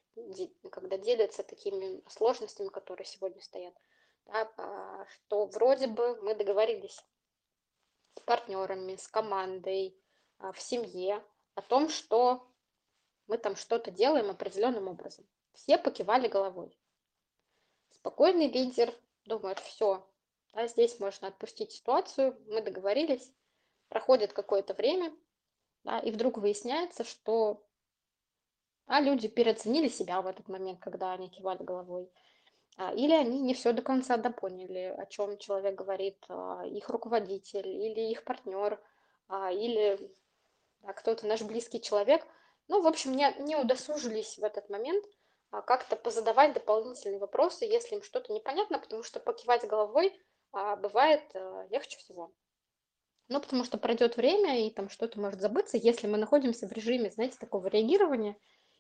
когда 0.72 0.98
делятся 0.98 1.44
такими 1.44 2.02
сложностями, 2.10 2.70
которые 2.70 3.06
сегодня 3.06 3.42
стоят. 3.42 3.76
да, 4.26 4.52
а, 4.58 5.06
что 5.06 5.46
вроде 5.46 5.88
бы 5.88 6.20
мы 6.22 6.34
договорились 6.34 7.04
с 8.16 8.20
партнерами, 8.22 8.96
с 8.96 9.08
командой, 9.08 10.01
в 10.54 10.62
семье 10.62 11.24
о 11.56 11.62
том, 11.62 11.90
что 11.90 12.48
мы 13.28 13.38
там 13.38 13.56
что-то 13.56 13.92
делаем 13.92 14.30
определенным 14.30 14.88
образом. 14.88 15.26
Все 15.54 15.78
покивали 15.78 16.28
головой. 16.28 16.78
Спокойный 17.92 18.48
лидер 18.48 18.94
думает, 19.26 19.60
все, 19.60 20.06
да, 20.54 20.68
здесь 20.68 21.00
можно 21.00 21.28
отпустить 21.28 21.72
ситуацию, 21.72 22.38
мы 22.48 22.62
договорились, 22.62 23.32
проходит 23.90 24.34
какое-то 24.34 24.74
время, 24.74 25.14
да, 25.84 26.00
и 26.00 26.12
вдруг 26.12 26.38
выясняется, 26.38 27.04
что 27.04 27.64
а 28.88 29.00
люди 29.00 29.28
переоценили 29.28 29.88
себя 29.88 30.22
в 30.22 30.28
этот 30.28 30.50
момент, 30.50 30.80
когда 30.82 31.14
они 31.14 31.30
кивали 31.30 31.64
головой. 31.64 32.12
А, 32.78 32.94
или 32.94 33.14
они 33.14 33.40
не 33.40 33.54
все 33.54 33.72
до 33.72 33.82
конца 33.82 34.18
допоняли, 34.18 34.94
о 34.98 35.06
чем 35.06 35.38
человек 35.38 35.76
говорит, 35.76 36.18
а, 36.28 36.64
их 36.66 36.90
руководитель 36.90 37.68
или 37.68 38.02
их 38.12 38.24
партнер, 38.24 38.82
а, 39.28 39.52
или 39.52 39.98
да, 40.82 40.94
кто-то 40.94 41.26
наш 41.28 41.42
близкий 41.42 41.82
человек. 41.82 42.26
Ну, 42.68 42.82
в 42.82 42.88
общем, 42.88 43.14
не, 43.14 43.34
не 43.40 43.56
удосужились 43.56 44.38
в 44.38 44.44
этот 44.44 44.70
момент 44.70 45.06
как-то 45.50 45.96
позадавать 45.96 46.54
дополнительные 46.54 47.20
вопросы, 47.20 47.66
если 47.66 47.96
им 47.96 48.04
что-то 48.04 48.32
непонятно, 48.32 48.80
потому 48.80 49.04
что 49.04 49.20
покивать 49.20 49.68
головой 49.68 50.18
бывает 50.54 51.22
легче 51.70 51.98
всего. 51.98 52.32
Ну, 53.28 53.40
потому 53.42 53.64
что 53.64 53.78
пройдет 53.78 54.18
время, 54.18 54.66
и 54.66 54.70
там 54.70 54.90
что-то 54.90 55.20
может 55.20 55.42
забыться, 55.42 55.78
если 55.78 56.08
мы 56.08 56.18
находимся 56.18 56.68
в 56.68 56.72
режиме, 56.72 57.12
знаете, 57.12 57.38
такого 57.40 57.68
реагирования, 57.68 58.38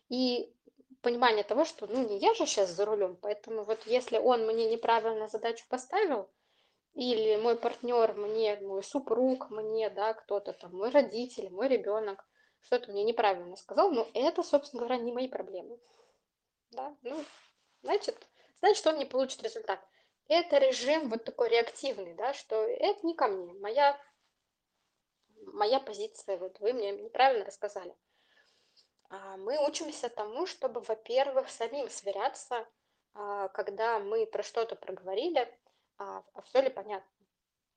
и 0.10 0.54
понимание 1.02 1.44
того, 1.44 1.66
что 1.66 1.88
ну 1.88 2.08
не 2.08 2.20
я 2.20 2.34
же 2.34 2.46
сейчас 2.46 2.70
за 2.70 2.86
рулем, 2.86 3.18
поэтому 3.22 3.64
вот 3.64 3.86
если 3.86 4.18
он 4.18 4.46
мне 4.46 4.70
неправильно 4.70 5.28
задачу 5.28 5.66
поставил, 5.68 6.30
или 6.94 7.38
мой 7.38 7.56
партнер 7.56 8.14
мне, 8.14 8.58
мой 8.60 8.84
супруг 8.84 9.50
мне, 9.50 9.90
да, 9.90 10.14
кто-то 10.14 10.54
там, 10.54 10.76
мой 10.76 10.90
родитель, 10.90 11.50
мой 11.50 11.68
ребенок, 11.68 12.26
что-то 12.62 12.92
мне 12.92 13.04
неправильно 13.04 13.56
сказал, 13.56 13.92
но 13.92 14.08
это, 14.14 14.44
собственно 14.44 14.82
говоря, 14.82 15.02
не 15.02 15.12
мои 15.12 15.28
проблемы. 15.28 15.80
Да, 16.72 16.96
ну, 17.02 17.24
значит, 17.82 18.28
значит, 18.60 18.86
он 18.88 18.98
не 18.98 19.06
получит 19.06 19.42
результат. 19.44 19.80
Это 20.28 20.58
режим 20.58 21.10
вот 21.10 21.26
такой 21.26 21.50
реактивный, 21.50 22.14
да, 22.14 22.34
что 22.34 22.56
это 22.64 23.06
не 23.06 23.16
ко 23.16 23.28
мне, 23.28 23.54
моя, 23.54 24.00
моя 25.48 25.80
позиция, 25.80 26.38
вот 26.38 26.60
вы 26.60 26.74
мне 26.74 26.92
неправильно 26.92 27.46
рассказали. 27.46 27.96
А, 29.10 29.36
мы 29.38 29.58
учимся 29.68 30.10
тому, 30.10 30.46
чтобы, 30.46 30.82
во-первых, 30.82 31.50
самим 31.50 31.90
сверяться, 31.90 32.66
а, 33.14 33.50
когда 33.50 34.00
мы 34.00 34.26
про 34.26 34.44
что-то 34.44 34.76
проговорили, 34.76 35.54
а, 36.02 36.24
а 36.34 36.42
все 36.42 36.62
ли 36.62 36.70
понятно. 36.70 37.10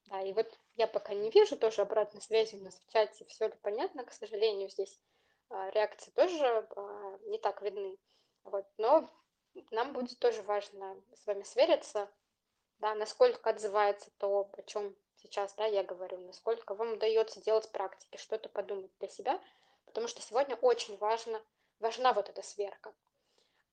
Да, 0.07 0.21
и 0.21 0.33
вот 0.33 0.47
я 0.77 0.87
пока 0.87 1.15
не 1.15 1.31
вижу 1.31 1.57
тоже 1.57 1.83
обратной 1.83 2.21
связи 2.21 2.57
у 2.57 2.63
нас 2.63 2.75
в 2.75 2.93
чате, 2.93 3.25
все 3.25 3.47
ли 3.49 3.55
понятно, 3.63 4.05
к 4.05 4.13
сожалению, 4.13 4.69
здесь 4.69 5.01
реакции 5.51 6.11
тоже 6.11 6.69
не 7.27 7.39
так 7.39 7.63
видны. 7.63 7.97
Вот, 8.45 8.67
но 8.77 9.09
нам 9.71 9.93
будет 9.93 10.19
тоже 10.19 10.43
важно 10.43 11.01
с 11.15 11.27
вами 11.27 11.43
свериться, 11.43 12.11
да, 12.79 12.95
насколько 12.95 13.51
отзывается 13.51 14.11
то, 14.19 14.51
о 14.53 14.63
чем 14.63 14.95
сейчас 15.17 15.55
да, 15.55 15.65
я 15.65 15.83
говорю, 15.83 16.19
насколько 16.19 16.75
вам 16.75 16.95
удается 16.95 17.41
делать 17.41 17.71
практики, 17.73 18.17
что-то 18.17 18.49
подумать 18.49 18.91
для 18.99 19.09
себя– 19.09 19.41
потому 19.95 20.09
что 20.09 20.21
сегодня 20.23 20.57
очень 20.57 20.97
важно, 20.97 21.41
важна 21.79 22.13
вот 22.13 22.29
эта 22.29 22.43
сверка. 22.43 22.93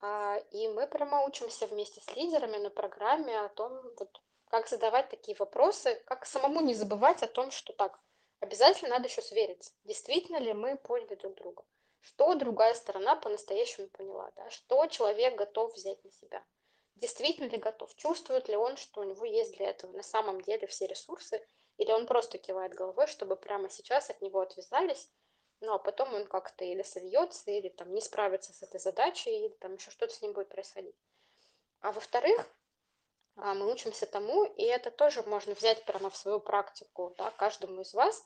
А, 0.02 0.38
и 0.52 0.68
мы 0.68 0.86
прямо 0.86 1.26
учимся 1.26 1.66
вместе 1.66 2.00
с 2.02 2.16
лидерами 2.16 2.58
на 2.58 2.70
программе 2.70 3.40
о 3.40 3.50
том, 3.50 3.72
вот, 3.98 4.22
как 4.52 4.68
задавать 4.68 5.10
такие 5.10 5.36
вопросы, 5.38 5.96
как 6.06 6.26
самому 6.26 6.62
не 6.62 6.76
забывать 6.76 7.24
о 7.24 7.28
том, 7.28 7.50
что 7.50 7.74
так, 7.74 8.00
обязательно 8.40 8.92
надо 8.92 9.08
еще 9.08 9.22
свериться, 9.22 9.72
действительно 9.84 10.38
ли 10.38 10.54
мы 10.54 10.78
поняли 10.78 11.16
друг 11.16 11.36
друга, 11.36 11.64
что 12.02 12.36
другая 12.36 12.76
сторона 12.76 13.16
по-настоящему 13.16 13.88
поняла, 13.88 14.32
да, 14.36 14.50
что 14.52 14.86
человек 14.88 15.36
готов 15.36 15.74
взять 15.74 16.04
на 16.04 16.12
себя, 16.12 16.44
действительно 16.96 17.48
ли 17.48 17.58
готов, 17.58 17.96
чувствует 17.96 18.48
ли 18.50 18.56
он, 18.56 18.78
что 18.78 19.02
у 19.02 19.06
него 19.06 19.26
есть 19.26 19.58
для 19.58 19.70
этого 19.70 19.92
на 19.94 20.04
самом 20.04 20.42
деле 20.42 20.68
все 20.68 20.86
ресурсы, 20.86 21.44
или 21.78 21.92
он 21.92 22.06
просто 22.06 22.38
кивает 22.38 22.76
головой, 22.76 23.08
чтобы 23.08 23.38
прямо 23.38 23.70
сейчас 23.70 24.12
от 24.12 24.22
него 24.22 24.42
отвязались 24.42 25.10
ну 25.62 25.74
а 25.74 25.80
потом 25.80 26.14
он 26.14 26.26
как-то 26.26 26.66
или 26.66 26.82
сольется, 26.82 27.52
или 27.52 27.70
там 27.70 27.94
не 27.94 28.02
справится 28.02 28.52
с 28.52 28.64
этой 28.64 28.80
задачей, 28.80 29.30
или 29.30 29.50
там 29.60 29.76
еще 29.76 29.92
что-то 29.92 30.14
с 30.14 30.22
ним 30.22 30.34
будет 30.34 30.50
происходить. 30.50 30.96
А 31.82 31.92
во-вторых, 31.92 32.48
мы 33.42 33.72
учимся 33.72 34.06
тому, 34.06 34.46
и 34.46 34.64
это 34.64 34.92
тоже 34.92 35.24
можно 35.24 35.54
взять 35.54 35.84
прямо 35.86 36.10
в 36.10 36.16
свою 36.16 36.40
практику, 36.40 37.16
да, 37.18 37.32
каждому 37.32 37.82
из 37.82 37.94
вас, 37.94 38.24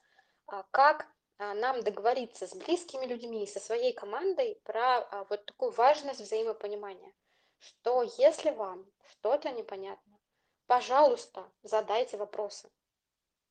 а, 0.47 0.63
как 0.72 1.07
а, 1.38 1.53
нам 1.53 1.82
договориться 1.82 2.47
с 2.47 2.53
близкими 2.53 3.05
людьми, 3.05 3.47
со 3.47 3.59
своей 3.59 3.93
командой 3.93 4.59
про 4.63 5.26
вот 5.30 5.45
такую 5.45 5.72
важность 5.72 6.20
взаимопонимания, 6.20 7.13
что 7.59 8.03
если 8.18 8.51
вам 8.51 8.86
что-то 9.11 9.51
непонятно, 9.51 10.20
пожалуйста, 10.68 11.49
задайте 11.63 12.18
вопросы. 12.18 12.70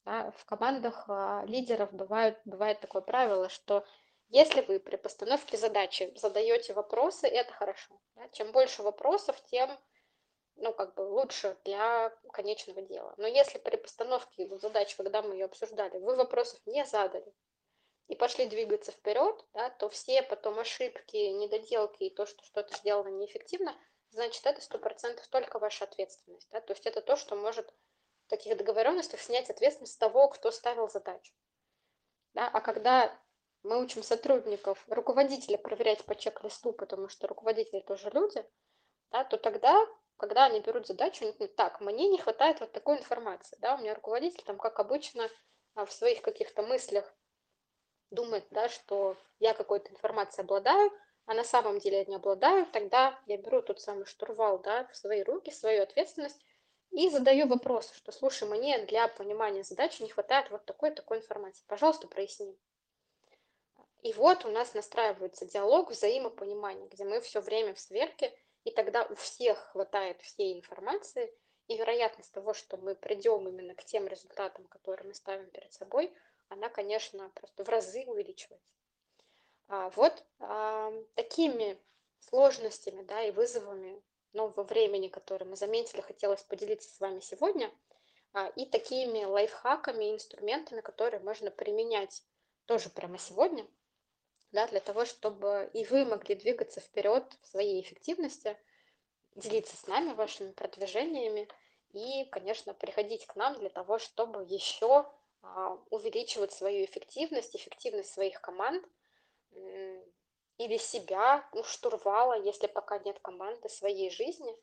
Да, 0.04 0.32
в 0.36 0.44
командах 0.44 1.04
а, 1.08 1.44
лидеров 1.46 1.92
бывает, 1.92 2.38
бывает 2.44 2.80
такое 2.80 3.00
правило, 3.00 3.48
что 3.48 3.86
если 4.28 4.60
вы 4.60 4.80
при 4.80 4.96
постановке 4.96 5.56
задачи 5.56 6.12
задаете 6.16 6.74
вопросы, 6.74 7.26
это 7.26 7.52
хорошо. 7.52 7.98
Да? 8.16 8.28
Чем 8.30 8.52
больше 8.52 8.82
вопросов, 8.82 9.40
тем 9.46 9.70
ну, 10.56 10.72
как 10.72 10.94
бы 10.94 11.02
лучше 11.02 11.56
для 11.64 12.10
конечного 12.32 12.82
дела. 12.82 13.14
Но 13.16 13.26
если 13.26 13.58
при 13.58 13.76
постановке 13.76 14.48
задачи, 14.58 14.96
когда 14.96 15.22
мы 15.22 15.34
ее 15.34 15.46
обсуждали, 15.46 15.98
вы 15.98 16.16
вопросов 16.16 16.60
не 16.66 16.84
задали 16.84 17.32
и 18.08 18.14
пошли 18.14 18.46
двигаться 18.46 18.92
вперед, 18.92 19.44
да, 19.52 19.70
то 19.70 19.88
все 19.88 20.22
потом 20.22 20.58
ошибки, 20.58 21.16
недоделки 21.16 22.04
и 22.04 22.14
то, 22.14 22.26
что 22.26 22.44
что-то 22.44 22.76
сделано 22.76 23.08
неэффективно, 23.08 23.74
значит, 24.10 24.46
это 24.46 24.60
сто 24.60 24.78
процентов 24.78 25.26
только 25.28 25.58
ваша 25.58 25.84
ответственность. 25.84 26.48
Да? 26.50 26.60
То 26.60 26.72
есть 26.72 26.86
это 26.86 27.00
то, 27.00 27.16
что 27.16 27.36
может 27.36 27.72
таких 28.28 28.56
договоренностях 28.56 29.20
снять 29.20 29.50
ответственность 29.50 29.98
того, 29.98 30.28
кто 30.28 30.50
ставил 30.50 30.88
задачу. 30.88 31.32
Да? 32.34 32.48
А 32.48 32.60
когда 32.60 33.18
мы 33.62 33.82
учим 33.82 34.02
сотрудников, 34.02 34.84
руководителя 34.88 35.56
проверять 35.56 36.04
по 36.04 36.14
чек-листу, 36.14 36.72
потому 36.72 37.08
что 37.08 37.26
руководители 37.26 37.80
тоже 37.80 38.10
люди, 38.10 38.44
да, 39.10 39.24
то 39.24 39.38
тогда, 39.38 39.86
когда 40.16 40.46
они 40.46 40.60
берут 40.60 40.86
задачу, 40.86 41.24
они 41.24 41.32
говорят, 41.32 41.56
так, 41.56 41.80
мне 41.80 42.08
не 42.08 42.18
хватает 42.18 42.60
вот 42.60 42.72
такой 42.72 42.98
информации. 42.98 43.56
Да? 43.60 43.74
У 43.74 43.78
меня 43.78 43.94
руководитель, 43.94 44.42
там, 44.44 44.58
как 44.58 44.78
обычно, 44.80 45.28
а, 45.74 45.84
в 45.84 45.92
своих 45.92 46.22
каких-то 46.22 46.62
мыслях 46.62 47.12
думает, 48.10 48.46
да, 48.50 48.68
что 48.68 49.16
я 49.40 49.54
какой-то 49.54 49.90
информацией 49.90 50.44
обладаю, 50.44 50.92
а 51.26 51.34
на 51.34 51.44
самом 51.44 51.78
деле 51.78 51.98
я 51.98 52.04
не 52.04 52.16
обладаю, 52.16 52.66
тогда 52.66 53.18
я 53.26 53.36
беру 53.38 53.62
тот 53.62 53.80
самый 53.80 54.04
штурвал 54.04 54.58
да, 54.58 54.86
в 54.86 54.96
свои 54.96 55.22
руки, 55.22 55.50
свою 55.50 55.82
ответственность 55.82 56.40
и 56.90 57.08
задаю 57.08 57.48
вопрос, 57.48 57.90
что, 57.92 58.12
слушай, 58.12 58.48
мне 58.48 58.84
для 58.86 59.08
понимания 59.08 59.64
задачи 59.64 60.02
не 60.02 60.10
хватает 60.10 60.50
вот 60.50 60.64
такой-такой 60.64 61.18
информации. 61.18 61.64
Пожалуйста, 61.66 62.06
проясни. 62.06 62.56
И 64.02 64.12
вот 64.12 64.44
у 64.44 64.50
нас 64.50 64.74
настраивается 64.74 65.46
диалог 65.46 65.90
взаимопонимания, 65.90 66.86
где 66.88 67.04
мы 67.04 67.20
все 67.20 67.40
время 67.40 67.74
в 67.74 67.80
сверке, 67.80 68.36
и 68.64 68.70
тогда 68.70 69.04
у 69.04 69.14
всех 69.14 69.58
хватает 69.72 70.20
всей 70.22 70.54
информации, 70.54 71.32
и 71.68 71.76
вероятность 71.76 72.32
того, 72.32 72.52
что 72.52 72.76
мы 72.76 72.94
придем 72.94 73.48
именно 73.48 73.74
к 73.74 73.84
тем 73.84 74.06
результатам, 74.06 74.66
которые 74.66 75.06
мы 75.06 75.14
ставим 75.14 75.48
перед 75.50 75.72
собой, 75.72 76.12
она, 76.48 76.68
конечно, 76.68 77.30
просто 77.30 77.64
в 77.64 77.68
разы 77.68 78.04
увеличивается. 78.06 78.68
А 79.68 79.88
вот 79.90 80.24
а, 80.40 80.92
такими 81.14 81.78
сложностями 82.20 83.02
да, 83.02 83.22
и 83.22 83.30
вызовами 83.30 84.02
нового 84.34 84.62
времени, 84.62 85.08
который 85.08 85.46
мы 85.46 85.56
заметили, 85.56 86.02
хотелось 86.02 86.42
поделиться 86.42 86.94
с 86.94 87.00
вами 87.00 87.20
сегодня, 87.20 87.72
а, 88.34 88.48
и 88.56 88.66
такими 88.66 89.24
лайфхаками, 89.24 90.12
инструментами, 90.12 90.80
которые 90.80 91.20
можно 91.20 91.50
применять 91.50 92.22
тоже 92.66 92.90
прямо 92.90 93.18
сегодня, 93.18 93.66
да, 94.54 94.66
для 94.66 94.80
того, 94.80 95.04
чтобы 95.04 95.70
и 95.74 95.84
вы 95.84 96.04
могли 96.04 96.34
двигаться 96.34 96.80
вперед 96.80 97.24
в 97.42 97.46
своей 97.46 97.82
эффективности, 97.82 98.56
делиться 99.34 99.76
с 99.76 99.86
нами 99.86 100.14
вашими 100.14 100.52
продвижениями 100.52 101.48
и, 101.92 102.24
конечно, 102.26 102.72
приходить 102.72 103.26
к 103.26 103.36
нам 103.36 103.58
для 103.58 103.68
того, 103.68 103.98
чтобы 103.98 104.44
еще 104.44 105.06
а, 105.42 105.78
увеличивать 105.90 106.52
свою 106.52 106.84
эффективность, 106.84 107.54
эффективность 107.54 108.12
своих 108.12 108.40
команд, 108.40 108.84
или 110.58 110.76
себя, 110.76 111.46
ну, 111.52 111.64
штурвала, 111.64 112.40
если 112.40 112.66
пока 112.66 112.98
нет 112.98 113.18
команды 113.20 113.68
своей 113.68 114.10
жизни. 114.10 114.56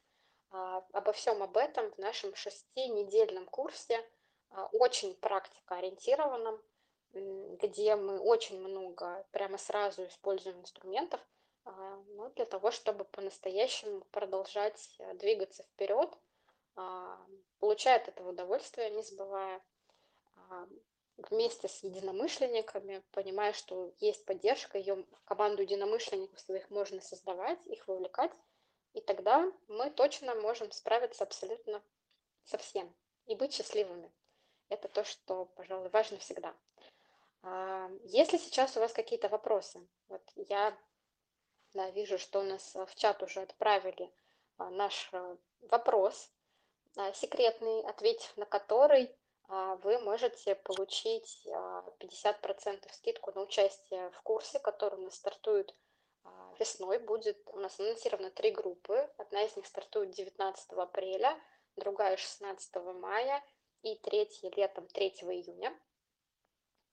А, 0.49 0.83
обо 0.93 1.11
всем 1.11 1.41
об 1.43 1.57
этом 1.57 1.91
в 1.91 1.97
нашем 1.97 2.35
шестинедельном 2.35 3.45
курсе, 3.47 4.05
а, 4.49 4.67
очень 4.67 5.15
практикоориентированном, 5.15 6.61
где 7.13 7.95
мы 7.95 8.19
очень 8.19 8.59
много 8.59 9.25
прямо 9.31 9.57
сразу 9.57 10.05
используем 10.05 10.59
инструментов 10.61 11.19
а, 11.65 12.03
ну, 12.09 12.29
для 12.31 12.45
того, 12.45 12.71
чтобы 12.71 13.05
по-настоящему 13.05 14.01
продолжать 14.11 14.97
двигаться 15.15 15.63
вперед 15.63 16.17
а, 16.75 17.17
получая 17.59 17.97
от 17.97 18.07
этого 18.07 18.29
удовольствие, 18.29 18.89
не 18.89 19.03
забывая 19.03 19.61
а, 20.35 20.67
вместе 21.17 21.67
с 21.67 21.83
единомышленниками, 21.83 23.03
понимая, 23.11 23.53
что 23.53 23.93
есть 23.99 24.25
поддержка, 24.25 24.77
ее 24.77 25.05
команду 25.25 25.61
единомышленников 25.61 26.39
своих 26.39 26.69
можно 26.69 27.01
создавать, 27.01 27.59
их 27.67 27.87
вовлекать, 27.87 28.31
и 28.93 29.01
тогда 29.01 29.51
мы 29.67 29.89
точно 29.91 30.35
можем 30.35 30.71
справиться 30.71 31.23
абсолютно 31.23 31.83
со 32.45 32.57
всем 32.57 32.93
и 33.27 33.35
быть 33.35 33.53
счастливыми. 33.53 34.11
Это 34.69 34.87
то, 34.87 35.03
что, 35.03 35.45
пожалуй, 35.45 35.89
важно 35.89 36.17
всегда. 36.17 36.55
А, 37.43 37.89
если 38.03 38.37
сейчас 38.37 38.77
у 38.77 38.79
вас 38.79 38.93
какие-то 38.93 39.29
вопросы, 39.29 39.85
вот 40.07 40.23
я 40.35 40.77
да, 41.73 41.89
вижу, 41.91 42.17
что 42.17 42.39
у 42.41 42.43
нас 42.43 42.75
в 42.75 42.95
чат 42.95 43.23
уже 43.23 43.41
отправили 43.41 44.13
а, 44.57 44.69
наш 44.69 45.11
вопрос 45.61 46.31
секретный, 47.13 47.81
ответив 47.83 48.35
на 48.37 48.45
который 48.45 49.15
а, 49.47 49.75
вы 49.83 49.99
можете 49.99 50.55
получить 50.55 51.45
50% 51.45 51.49
а, 51.53 52.93
скидку 52.93 53.33
на 53.33 53.41
участие 53.41 54.09
в 54.11 54.21
курсе, 54.21 54.59
который 54.59 54.97
у 54.97 55.03
нас 55.03 55.15
стартует 55.15 55.75
а, 56.23 56.55
весной. 56.57 56.99
Будет 56.99 57.37
у 57.47 57.57
нас 57.57 57.77
анонсировано 57.77 58.31
три 58.31 58.51
группы. 58.51 59.09
Одна 59.17 59.43
из 59.43 59.55
них 59.57 59.65
стартует 59.65 60.11
19 60.11 60.71
апреля, 60.71 61.37
другая 61.75 62.15
16 62.15 62.75
мая 62.95 63.43
и 63.81 63.95
третья 63.97 64.49
летом 64.55 64.87
3 64.87 65.09
июня. 65.09 65.77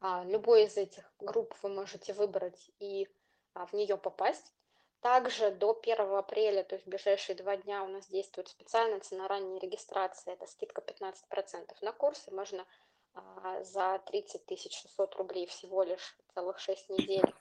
Любой 0.00 0.64
из 0.64 0.76
этих 0.76 1.04
групп 1.18 1.54
вы 1.62 1.70
можете 1.70 2.12
выбрать 2.12 2.70
и 2.78 3.08
в 3.54 3.72
нее 3.72 3.96
попасть. 3.96 4.52
Также 5.00 5.52
до 5.52 5.78
1 5.80 6.14
апреля, 6.14 6.64
то 6.64 6.74
есть 6.74 6.84
в 6.84 6.90
ближайшие 6.90 7.36
два 7.36 7.56
дня 7.56 7.84
у 7.84 7.86
нас 7.86 8.08
действует 8.08 8.48
специальная 8.48 8.98
цена 8.98 9.28
ранней 9.28 9.60
регистрации, 9.60 10.32
это 10.32 10.46
скидка 10.48 10.80
15% 10.80 11.76
на 11.82 11.92
курсы, 11.92 12.32
можно 12.32 12.66
а, 13.14 13.62
за 13.62 14.02
30 14.06 14.60
600 14.60 15.14
рублей 15.14 15.46
всего 15.46 15.84
лишь 15.84 16.16
целых 16.34 16.58
6 16.58 16.88
недель 16.90 17.32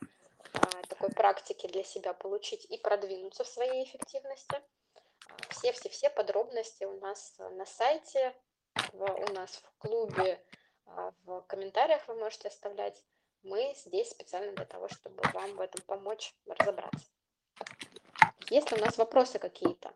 а, 0.53 0.83
такой 0.87 1.09
практики 1.09 1.65
для 1.65 1.83
себя 1.83 2.13
получить 2.13 2.65
и 2.65 2.77
продвинуться 2.77 3.43
в 3.43 3.47
своей 3.47 3.85
эффективности. 3.85 4.61
Все-все-все 5.49 6.11
подробности 6.11 6.83
у 6.83 6.99
нас 6.99 7.35
на 7.39 7.65
сайте, 7.65 8.35
у 8.93 9.33
нас 9.33 9.63
в 9.63 9.77
клубе, 9.79 10.39
а, 10.39 10.66
в 11.25 11.41
комментариях 11.47 12.07
вы 12.07 12.15
можете 12.15 12.47
оставлять. 12.47 13.03
Мы 13.43 13.73
здесь 13.75 14.09
специально 14.09 14.53
для 14.53 14.65
того, 14.65 14.87
чтобы 14.89 15.21
вам 15.33 15.55
в 15.55 15.61
этом 15.61 15.81
помочь 15.85 16.33
разобраться. 16.45 17.05
Есть 18.49 18.71
ли 18.71 18.77
у 18.77 18.81
нас 18.81 18.97
вопросы 18.97 19.39
какие-то? 19.39 19.93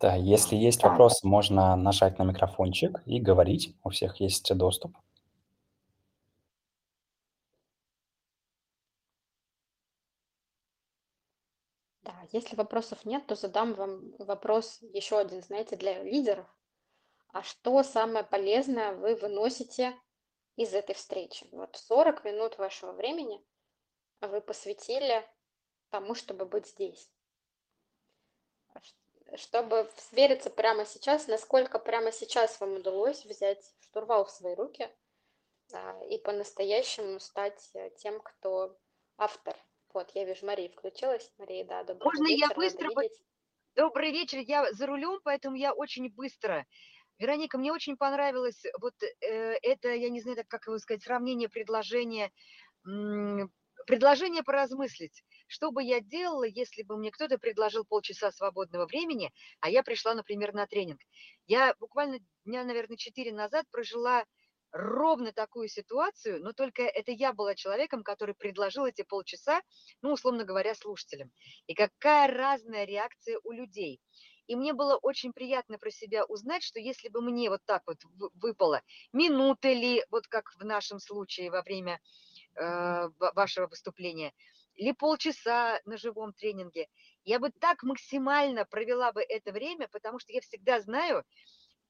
Да, 0.00 0.14
если 0.14 0.54
есть 0.54 0.82
вопросы, 0.84 1.26
можно 1.26 1.74
нажать 1.74 2.18
на 2.18 2.22
микрофончик 2.22 3.02
и 3.04 3.20
говорить. 3.20 3.76
У 3.82 3.90
всех 3.90 4.20
есть 4.20 4.56
доступ. 4.56 4.96
Да, 12.02 12.17
если 12.32 12.56
вопросов 12.56 13.04
нет, 13.04 13.26
то 13.26 13.34
задам 13.34 13.74
вам 13.74 14.12
вопрос 14.18 14.78
еще 14.80 15.18
один, 15.18 15.42
знаете, 15.42 15.76
для 15.76 16.02
лидеров. 16.02 16.46
А 17.32 17.42
что 17.42 17.82
самое 17.82 18.24
полезное 18.24 18.94
вы 18.94 19.14
выносите 19.14 19.98
из 20.56 20.74
этой 20.74 20.94
встречи? 20.94 21.46
Вот 21.52 21.76
40 21.76 22.24
минут 22.24 22.58
вашего 22.58 22.92
времени 22.92 23.44
вы 24.20 24.40
посвятили 24.40 25.28
тому, 25.90 26.14
чтобы 26.14 26.46
быть 26.46 26.66
здесь. 26.66 27.10
Чтобы 29.34 29.90
свериться 29.96 30.48
прямо 30.48 30.86
сейчас, 30.86 31.26
насколько 31.26 31.78
прямо 31.78 32.12
сейчас 32.12 32.58
вам 32.60 32.76
удалось 32.76 33.24
взять 33.26 33.74
штурвал 33.80 34.24
в 34.24 34.30
свои 34.30 34.54
руки 34.54 34.90
и 36.08 36.18
по-настоящему 36.18 37.20
стать 37.20 37.70
тем, 37.98 38.20
кто 38.20 38.78
автор 39.18 39.54
вот, 39.98 40.12
я 40.14 40.24
вижу, 40.24 40.46
Мария 40.46 40.68
включилась. 40.68 41.28
Мария, 41.38 41.64
да, 41.64 41.82
добрый 41.82 42.04
Можно 42.04 42.28
вечер, 42.28 42.48
я 42.48 42.54
быстро? 42.54 42.88
Добрый 43.74 44.12
вечер, 44.12 44.38
я 44.38 44.72
за 44.72 44.86
рулем, 44.86 45.18
поэтому 45.24 45.56
я 45.56 45.72
очень 45.72 46.08
быстро. 46.08 46.66
Вероника, 47.18 47.58
мне 47.58 47.72
очень 47.72 47.96
понравилось 47.96 48.62
вот 48.80 48.94
э, 49.02 49.26
это, 49.60 49.92
я 49.92 50.08
не 50.08 50.20
знаю, 50.20 50.36
так 50.36 50.46
как 50.46 50.68
его 50.68 50.78
сказать, 50.78 51.02
сравнение 51.02 51.48
предложения, 51.48 52.30
предложение 52.84 54.44
поразмыслить. 54.44 55.24
Что 55.48 55.72
бы 55.72 55.82
я 55.82 56.00
делала, 56.00 56.44
если 56.44 56.84
бы 56.84 56.96
мне 56.96 57.10
кто-то 57.10 57.36
предложил 57.36 57.84
полчаса 57.84 58.30
свободного 58.30 58.86
времени, 58.86 59.32
а 59.58 59.68
я 59.68 59.82
пришла, 59.82 60.14
например, 60.14 60.54
на 60.54 60.68
тренинг. 60.68 61.00
Я 61.48 61.74
буквально 61.80 62.20
дня, 62.44 62.62
наверное, 62.62 62.96
четыре 62.96 63.32
назад 63.32 63.66
прожила 63.72 64.24
ровно 64.72 65.32
такую 65.32 65.68
ситуацию, 65.68 66.42
но 66.42 66.52
только 66.52 66.82
это 66.82 67.12
я 67.12 67.32
была 67.32 67.54
человеком, 67.54 68.02
который 68.02 68.34
предложил 68.34 68.84
эти 68.84 69.02
полчаса, 69.02 69.62
ну, 70.02 70.12
условно 70.12 70.44
говоря, 70.44 70.74
слушателям. 70.74 71.30
И 71.66 71.74
какая 71.74 72.28
разная 72.28 72.84
реакция 72.84 73.38
у 73.44 73.52
людей. 73.52 74.00
И 74.46 74.56
мне 74.56 74.72
было 74.72 74.96
очень 74.96 75.32
приятно 75.32 75.78
про 75.78 75.90
себя 75.90 76.24
узнать, 76.24 76.62
что 76.62 76.80
если 76.80 77.08
бы 77.08 77.20
мне 77.20 77.50
вот 77.50 77.60
так 77.66 77.82
вот 77.86 77.98
выпало, 78.34 78.82
минуты 79.12 79.74
ли, 79.74 80.04
вот 80.10 80.26
как 80.26 80.50
в 80.58 80.64
нашем 80.64 81.00
случае 81.00 81.50
во 81.50 81.62
время 81.62 82.00
э, 82.54 83.08
вашего 83.18 83.66
выступления, 83.66 84.32
или 84.74 84.92
полчаса 84.92 85.80
на 85.84 85.98
живом 85.98 86.32
тренинге, 86.32 86.88
я 87.24 87.38
бы 87.38 87.50
так 87.50 87.82
максимально 87.82 88.64
провела 88.64 89.12
бы 89.12 89.22
это 89.22 89.52
время, 89.52 89.88
потому 89.88 90.18
что 90.18 90.32
я 90.32 90.40
всегда 90.40 90.80
знаю, 90.80 91.24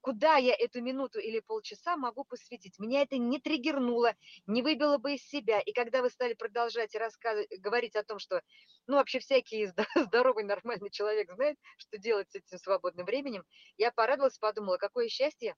куда 0.08 0.36
я 0.36 0.54
эту 0.54 0.80
минуту 0.80 1.18
или 1.18 1.40
полчаса 1.40 1.98
могу 1.98 2.24
посвятить. 2.24 2.78
Меня 2.78 3.02
это 3.02 3.18
не 3.18 3.38
триггернуло, 3.38 4.14
не 4.46 4.62
выбило 4.62 4.96
бы 4.96 5.16
из 5.16 5.28
себя. 5.28 5.60
И 5.60 5.74
когда 5.74 6.00
вы 6.00 6.08
стали 6.08 6.32
продолжать 6.32 6.94
рассказывать, 6.94 7.50
говорить 7.60 7.94
о 7.94 8.02
том, 8.04 8.18
что, 8.18 8.40
ну, 8.86 8.96
вообще 8.96 9.18
всякий 9.18 9.70
здоровый, 9.94 10.44
нормальный 10.44 10.88
человек 10.88 11.30
знает, 11.34 11.58
что 11.76 11.98
делать 11.98 12.30
с 12.30 12.36
этим 12.36 12.56
свободным 12.56 13.04
временем, 13.04 13.44
я 13.76 13.92
порадовалась, 13.92 14.38
подумала, 14.38 14.78
какое 14.78 15.10
счастье 15.10 15.54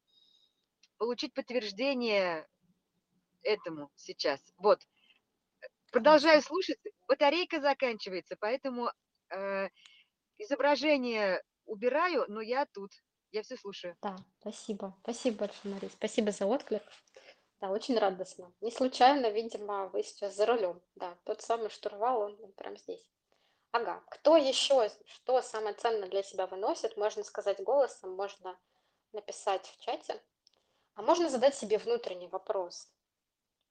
получить 0.99 1.33
подтверждение 1.33 2.45
этому 3.45 3.89
сейчас. 3.95 4.41
Вот. 4.57 4.81
Продолжаю 5.93 6.43
слушать, 6.43 6.79
батарейка 7.07 7.61
заканчивается, 7.61 8.37
поэтому 8.41 8.91
э, 9.33 9.69
изображение 10.39 11.41
убираю, 11.67 12.25
но 12.27 12.41
я 12.41 12.67
тут. 12.67 12.91
Я 13.33 13.43
все 13.43 13.57
слушаю. 13.57 13.97
Да, 14.03 14.17
спасибо. 14.41 14.97
Спасибо 15.03 15.39
большое, 15.39 15.75
Мария. 15.75 15.91
Спасибо 15.91 16.33
за 16.33 16.47
отклик. 16.47 16.83
Да, 17.61 17.71
очень 17.71 17.99
радостно. 17.99 18.53
Не 18.61 18.71
случайно, 18.71 19.31
видимо, 19.31 19.87
вы 19.89 20.03
сейчас 20.03 20.35
за 20.35 20.47
рулем. 20.47 20.81
Да, 20.97 21.17
тот 21.25 21.43
самый 21.43 21.71
штурвал, 21.71 22.23
он, 22.23 22.53
прям 22.53 22.77
здесь. 22.77 23.07
Ага, 23.73 24.03
кто 24.09 24.37
еще, 24.37 24.91
что 25.07 25.41
самое 25.43 25.75
ценное 25.75 26.09
для 26.09 26.23
себя 26.25 26.47
выносит, 26.47 26.97
можно 26.97 27.23
сказать 27.23 27.63
голосом, 27.63 28.17
можно 28.17 28.59
написать 29.13 29.65
в 29.67 29.85
чате, 29.85 30.21
а 30.95 31.03
можно 31.03 31.29
задать 31.29 31.55
себе 31.55 31.79
внутренний 31.79 32.29
вопрос. 32.29 32.91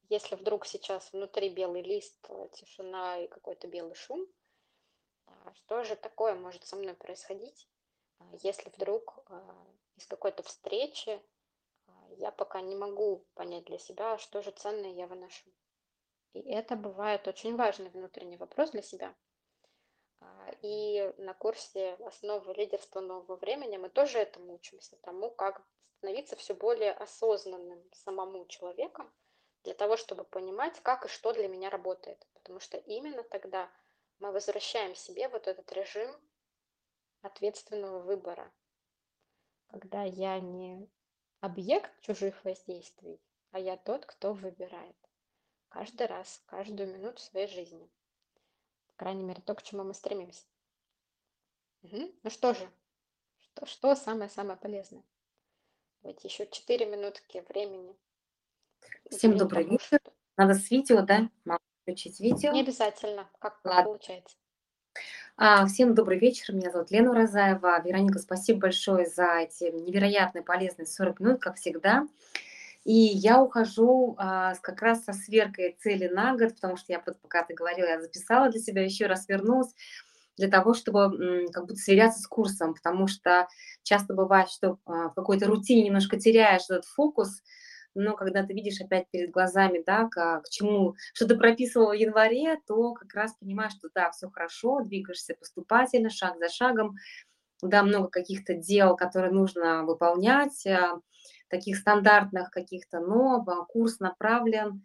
Если 0.07 0.35
вдруг 0.35 0.65
сейчас 0.65 1.11
внутри 1.11 1.49
белый 1.49 1.81
лист, 1.81 2.17
тишина 2.53 3.19
и 3.19 3.27
какой-то 3.27 3.67
белый 3.67 3.95
шум, 3.95 4.25
а 5.25 5.53
что 5.53 5.83
же 5.83 5.95
такое 5.95 6.33
может 6.33 6.65
со 6.65 6.77
мной 6.77 6.93
происходить? 6.93 7.67
А, 8.19 8.25
если 8.41 8.69
вдруг 8.69 9.19
а, 9.27 9.41
из 9.95 10.05
какой-то 10.05 10.43
встречи 10.43 11.21
а, 11.87 11.91
я 12.17 12.31
пока 12.31 12.61
не 12.61 12.75
могу 12.75 13.25
понять 13.33 13.65
для 13.65 13.77
себя, 13.77 14.17
что 14.17 14.41
же 14.41 14.51
ценное 14.51 14.91
я 14.91 15.07
выношу. 15.07 15.49
И 16.33 16.39
это 16.39 16.75
бывает 16.75 17.27
очень 17.27 17.55
важный 17.55 17.89
внутренний 17.89 18.37
вопрос 18.37 18.71
для 18.71 18.81
себя. 18.81 19.15
И 20.61 21.13
на 21.17 21.33
курсе 21.33 21.93
«Основы 22.05 22.53
лидерства 22.53 22.99
нового 22.99 23.35
времени» 23.37 23.77
мы 23.77 23.89
тоже 23.89 24.19
этому 24.19 24.55
учимся, 24.55 24.97
тому, 24.97 25.31
как 25.31 25.61
становиться 25.97 26.35
все 26.35 26.53
более 26.53 26.91
осознанным 26.91 27.83
самому 27.93 28.45
человеком, 28.45 29.11
для 29.63 29.73
того, 29.73 29.97
чтобы 29.97 30.23
понимать, 30.23 30.79
как 30.81 31.05
и 31.05 31.09
что 31.09 31.33
для 31.33 31.47
меня 31.47 31.69
работает. 31.69 32.25
Потому 32.33 32.59
что 32.59 32.77
именно 32.77 33.23
тогда 33.23 33.69
мы 34.19 34.31
возвращаем 34.31 34.95
себе 34.95 35.27
вот 35.29 35.47
этот 35.47 35.71
режим 35.73 36.15
ответственного 37.21 37.99
выбора, 37.99 38.51
когда 39.67 40.03
я 40.03 40.39
не 40.39 40.89
объект 41.39 41.91
чужих 42.01 42.43
воздействий, 42.43 43.21
а 43.51 43.59
я 43.59 43.77
тот, 43.77 44.05
кто 44.05 44.33
выбирает. 44.33 44.95
Каждый 45.69 46.07
раз, 46.07 46.41
каждую 46.47 46.91
минуту 46.91 47.21
своей 47.21 47.47
жизни. 47.47 47.89
По 48.87 48.93
крайней 48.95 49.23
мере, 49.23 49.41
то, 49.41 49.53
к 49.55 49.63
чему 49.63 49.83
мы 49.83 49.93
стремимся. 49.93 50.45
Угу. 51.83 52.15
Ну 52.23 52.29
что 52.29 52.53
же, 52.53 52.69
что, 53.39 53.65
что 53.65 53.95
самое-самое 53.95 54.57
полезное? 54.57 55.03
Давайте 56.01 56.27
еще 56.27 56.47
4 56.47 56.85
минутки 56.85 57.43
времени 57.49 57.97
Всем 59.09 59.37
добрый 59.37 59.65
вечер. 59.65 59.99
Надо 60.37 60.53
с 60.53 60.69
видео, 60.69 61.01
да? 61.01 61.29
Включить 61.81 62.19
Не 62.19 62.31
видео. 62.31 62.51
обязательно, 62.51 63.29
как, 63.39 63.61
как 63.61 63.65
Ладно. 63.65 63.83
получается. 63.83 64.37
А, 65.41 65.65
всем 65.67 65.95
добрый 65.95 66.19
вечер. 66.19 66.53
Меня 66.53 66.69
зовут 66.69 66.91
Лена 66.91 67.11
Уразаева. 67.11 67.81
Вероника, 67.85 68.19
спасибо 68.19 68.59
большое 68.59 69.05
за 69.05 69.37
эти 69.37 69.71
невероятно 69.71 70.43
полезные 70.43 70.85
40 70.85 71.19
минут, 71.21 71.39
как 71.39 71.55
всегда. 71.55 72.05
И 72.83 72.91
я 72.91 73.41
ухожу 73.41 74.15
а, 74.17 74.55
как 74.55 74.81
раз 74.81 75.05
со 75.05 75.13
сверкой 75.13 75.77
цели 75.81 76.09
на 76.09 76.35
год, 76.35 76.55
потому 76.55 76.75
что 76.75 76.91
я, 76.91 76.99
пока 76.99 77.45
ты 77.45 77.53
говорила, 77.53 77.87
я 77.87 78.01
записала 78.01 78.49
для 78.49 78.59
себя, 78.59 78.83
еще 78.83 79.05
раз 79.05 79.29
вернулась 79.29 79.73
для 80.35 80.49
того, 80.49 80.73
чтобы 80.73 81.47
как 81.53 81.67
будто 81.67 81.79
сверяться 81.79 82.19
с 82.19 82.27
курсом, 82.27 82.73
потому 82.73 83.07
что 83.07 83.47
часто 83.83 84.13
бывает, 84.13 84.49
что 84.49 84.77
а, 84.83 85.07
в 85.07 85.13
какой-то 85.13 85.45
рутине 85.45 85.83
немножко 85.83 86.19
теряешь 86.19 86.65
этот 86.65 86.83
фокус, 86.83 87.43
но 87.95 88.15
когда 88.15 88.43
ты 88.43 88.53
видишь 88.53 88.81
опять 88.81 89.09
перед 89.11 89.31
глазами, 89.31 89.83
да, 89.85 90.07
к, 90.09 90.41
к 90.41 90.49
чему, 90.49 90.95
что 91.13 91.27
ты 91.27 91.35
прописывала 91.35 91.91
в 91.91 91.97
январе, 91.97 92.57
то 92.67 92.93
как 92.93 93.13
раз 93.13 93.35
понимаешь, 93.39 93.73
что 93.73 93.89
да, 93.93 94.11
все 94.11 94.29
хорошо, 94.29 94.81
двигаешься 94.81 95.35
поступательно, 95.35 96.09
шаг 96.09 96.37
за 96.39 96.49
шагом, 96.49 96.95
да, 97.61 97.83
много 97.83 98.07
каких-то 98.07 98.53
дел, 98.53 98.95
которые 98.95 99.31
нужно 99.31 99.83
выполнять, 99.83 100.65
а, 100.65 100.99
таких 101.49 101.77
стандартных 101.77 102.51
каких-то, 102.51 102.99
но 102.99 103.43
а, 103.45 103.65
курс 103.65 103.99
направлен, 103.99 104.83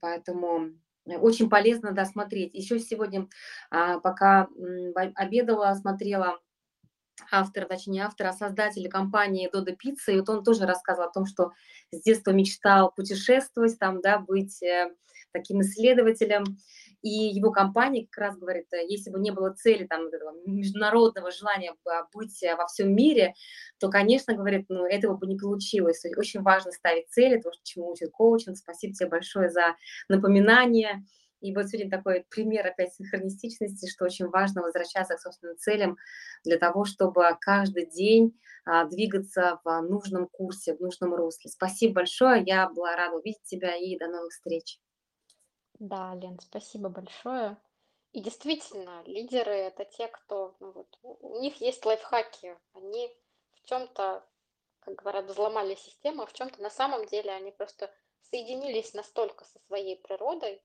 поэтому 0.00 0.70
э, 1.06 1.16
очень 1.16 1.48
полезно, 1.48 1.92
да. 1.92 2.02
Еще 2.02 2.78
сегодня, 2.78 3.28
а, 3.70 4.00
пока 4.00 4.48
обедала, 5.14 5.72
смотрела 5.74 6.38
автора, 7.30 7.66
точнее 7.66 7.92
не 7.92 8.00
автора, 8.00 8.32
создателя 8.32 8.88
компании 8.88 9.50
Додо 9.52 9.74
Пицца, 9.74 10.12
и 10.12 10.18
вот 10.18 10.28
он 10.28 10.44
тоже 10.44 10.66
рассказывал 10.66 11.08
о 11.08 11.12
том, 11.12 11.26
что 11.26 11.52
с 11.90 12.02
детства 12.02 12.30
мечтал 12.30 12.92
путешествовать, 12.94 13.78
там, 13.78 14.00
да, 14.00 14.18
быть 14.18 14.62
э, 14.62 14.94
таким 15.32 15.62
исследователем, 15.62 16.44
и 17.02 17.08
его 17.08 17.50
компания 17.50 18.06
как 18.10 18.24
раз 18.24 18.38
говорит, 18.38 18.66
э, 18.72 18.86
если 18.88 19.10
бы 19.10 19.18
не 19.18 19.30
было 19.30 19.54
цели 19.54 19.86
там 19.86 20.08
международного 20.46 21.30
желания 21.30 21.74
быть 22.12 22.42
э, 22.42 22.54
во 22.56 22.66
всем 22.66 22.94
мире, 22.94 23.34
то, 23.78 23.88
конечно, 23.88 24.34
говорит, 24.34 24.66
ну, 24.68 24.84
этого 24.84 25.16
бы 25.16 25.26
не 25.26 25.36
получилось. 25.36 26.04
Очень 26.16 26.42
важно 26.42 26.72
ставить 26.72 27.08
цели, 27.08 27.40
то, 27.40 27.50
чему 27.62 27.90
учит 27.90 28.10
коучинг. 28.10 28.56
Спасибо 28.56 28.94
тебе 28.94 29.08
большое 29.08 29.48
за 29.48 29.76
напоминание. 30.08 31.04
И 31.40 31.54
вот 31.54 31.68
сегодня 31.68 31.90
такой 31.90 32.26
пример 32.28 32.66
опять 32.66 32.94
синхронистичности, 32.94 33.88
что 33.88 34.04
очень 34.04 34.28
важно 34.28 34.62
возвращаться 34.62 35.16
к 35.16 35.20
собственным 35.20 35.56
целям 35.56 35.96
для 36.44 36.58
того, 36.58 36.84
чтобы 36.84 37.24
каждый 37.40 37.86
день 37.86 38.38
а, 38.64 38.84
двигаться 38.84 39.60
в 39.64 39.80
нужном 39.80 40.28
курсе, 40.28 40.74
в 40.74 40.80
нужном 40.80 41.14
русле. 41.14 41.50
Спасибо 41.50 41.94
большое, 41.94 42.42
я 42.44 42.68
была 42.68 42.94
рада 42.96 43.16
увидеть 43.16 43.42
тебя 43.44 43.74
и 43.74 43.98
до 43.98 44.08
новых 44.08 44.32
встреч. 44.32 44.78
Да, 45.78 46.14
Лен, 46.14 46.38
спасибо 46.40 46.90
большое. 46.90 47.56
И 48.12 48.20
действительно, 48.20 49.02
лидеры 49.06 49.52
это 49.52 49.84
те, 49.84 50.08
кто, 50.08 50.56
ну 50.60 50.72
вот, 50.72 50.98
у 51.02 51.40
них 51.40 51.60
есть 51.60 51.86
лайфхаки, 51.86 52.56
они 52.74 53.08
в 53.52 53.66
чем-то, 53.66 54.26
как 54.80 54.94
говорят, 54.96 55.26
взломали 55.26 55.76
систему, 55.76 56.22
а 56.22 56.26
в 56.26 56.32
чем-то 56.32 56.60
на 56.60 56.70
самом 56.70 57.06
деле 57.06 57.30
они 57.30 57.52
просто 57.52 57.90
соединились 58.30 58.94
настолько 58.94 59.44
со 59.44 59.58
своей 59.60 59.96
природой, 59.96 60.60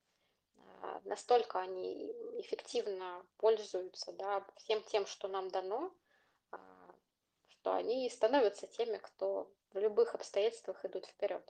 настолько 1.04 1.60
они 1.60 2.12
эффективно 2.40 3.26
пользуются, 3.38 4.12
да, 4.14 4.46
всем 4.58 4.82
тем, 4.84 5.06
что 5.06 5.28
нам 5.28 5.50
дано, 5.50 5.94
а, 6.52 6.60
что 7.48 7.74
они 7.74 8.10
становятся 8.10 8.68
теми, 8.68 8.98
кто 8.98 9.52
в 9.74 9.78
любых 9.78 10.16
обстоятельствах 10.16 10.84
идут 10.86 11.06
вперед. 11.06 11.44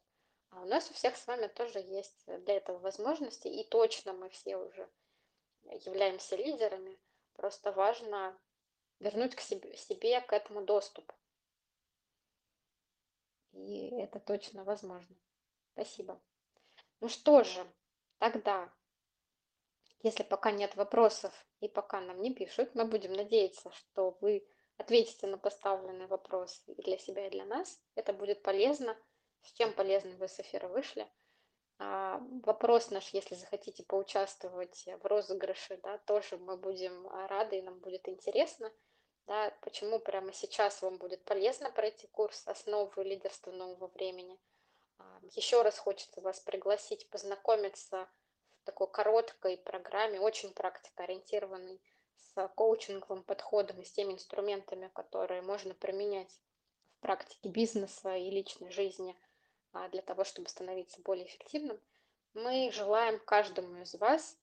А 0.49 0.61
у 0.61 0.65
нас 0.65 0.89
у 0.89 0.93
всех 0.93 1.17
с 1.17 1.27
вами 1.27 1.47
тоже 1.47 1.79
есть 1.79 2.25
для 2.25 2.55
этого 2.55 2.77
возможности, 2.79 3.47
и 3.47 3.63
точно 3.63 4.13
мы 4.13 4.29
все 4.29 4.57
уже 4.57 4.89
являемся 5.63 6.35
лидерами. 6.35 6.97
Просто 7.33 7.71
важно 7.71 8.39
вернуть 8.99 9.35
к 9.35 9.41
себе, 9.41 9.75
себе 9.75 10.21
к 10.21 10.31
этому 10.33 10.61
доступ. 10.61 11.11
И 13.51 13.89
это 13.97 14.19
точно 14.19 14.63
возможно. 14.63 15.15
Спасибо. 15.73 16.21
Ну 17.01 17.09
что 17.09 17.43
же, 17.43 17.65
тогда, 18.17 18.71
если 20.01 20.23
пока 20.23 20.51
нет 20.51 20.75
вопросов 20.75 21.33
и 21.59 21.67
пока 21.67 22.01
нам 22.01 22.21
не 22.21 22.33
пишут, 22.33 22.75
мы 22.75 22.85
будем 22.85 23.13
надеяться, 23.13 23.71
что 23.71 24.17
вы 24.21 24.47
ответите 24.77 25.27
на 25.27 25.37
поставленный 25.37 26.07
вопрос 26.07 26.63
и 26.67 26.81
для 26.81 26.97
себя, 26.97 27.27
и 27.27 27.31
для 27.31 27.45
нас. 27.45 27.79
Это 27.95 28.13
будет 28.13 28.43
полезно. 28.43 28.97
С 29.41 29.53
чем 29.53 29.73
полезно 29.73 30.15
вы 30.17 30.27
с 30.27 30.39
эфира 30.39 30.67
вышли. 30.67 31.07
А, 31.77 32.19
Вопрос 32.43 32.89
наш, 32.89 33.09
если 33.09 33.35
захотите 33.35 33.83
поучаствовать 33.83 34.85
в 34.85 35.05
розыгрыше, 35.05 35.77
да, 35.83 35.97
тоже 35.99 36.37
мы 36.37 36.57
будем 36.57 37.07
а, 37.07 37.27
рады, 37.27 37.57
и 37.57 37.61
нам 37.61 37.79
будет 37.79 38.07
интересно, 38.07 38.71
да, 39.27 39.51
почему 39.61 39.99
прямо 39.99 40.31
сейчас 40.33 40.81
вам 40.81 40.97
будет 40.97 41.23
полезно 41.25 41.71
пройти 41.71 42.07
курс 42.07 42.47
«Основы 42.47 43.03
лидерства 43.03 43.51
нового 43.51 43.87
времени». 43.87 44.39
А, 44.97 45.19
Еще 45.35 45.61
раз 45.61 45.77
хочется 45.77 46.21
вас 46.21 46.39
пригласить 46.39 47.09
познакомиться 47.09 48.09
в 48.23 48.24
такой 48.65 48.87
короткой 48.87 49.57
программе, 49.57 50.19
очень 50.19 50.51
практикоориентированной, 50.53 51.79
с 52.17 52.47
коучинговым 52.55 53.23
подходом 53.23 53.79
и 53.79 53.85
с 53.85 53.91
теми 53.91 54.13
инструментами, 54.13 54.89
которые 54.93 55.41
можно 55.41 55.73
применять 55.73 56.31
в 56.97 56.99
практике 56.99 57.49
бизнеса 57.49 58.15
и 58.15 58.29
личной 58.29 58.71
жизни 58.71 59.15
а, 59.71 59.87
для 59.89 60.01
того, 60.01 60.23
чтобы 60.23 60.49
становиться 60.49 61.01
более 61.01 61.27
эффективным. 61.27 61.79
Мы 62.33 62.71
желаем 62.73 63.19
каждому 63.19 63.81
из 63.81 63.95
вас 63.95 64.37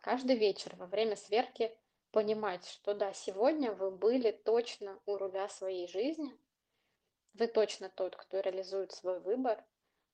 каждый 0.00 0.36
вечер 0.36 0.76
во 0.76 0.86
время 0.86 1.16
сверки 1.16 1.74
понимать, 2.10 2.66
что 2.66 2.94
да, 2.94 3.12
сегодня 3.14 3.72
вы 3.72 3.90
были 3.90 4.30
точно 4.30 5.00
у 5.06 5.16
руля 5.16 5.48
своей 5.48 5.88
жизни, 5.88 6.36
вы 7.32 7.46
точно 7.46 7.88
тот, 7.88 8.14
кто 8.16 8.40
реализует 8.40 8.92
свой 8.92 9.18
выбор, 9.20 9.64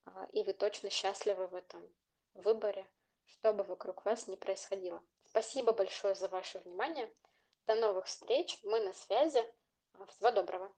а, 0.05 0.28
и 0.32 0.43
вы 0.43 0.53
точно 0.53 0.91
счастливы 0.91 1.47
в 1.47 1.55
этом 1.55 1.82
выборе, 2.34 2.86
что 3.30 3.52
бы 3.52 3.64
вокруг 3.64 4.04
вас 4.04 4.26
ни 4.28 4.36
происходило. 4.36 5.02
Спасибо 5.24 5.72
большое 5.72 6.14
за 6.14 6.28
ваше 6.28 6.58
внимание. 6.58 7.12
До 7.66 7.74
новых 7.74 8.06
встреч. 8.06 8.58
Мы 8.62 8.80
на 8.80 8.92
связи. 8.92 9.42
Всего 10.08 10.30
доброго. 10.30 10.72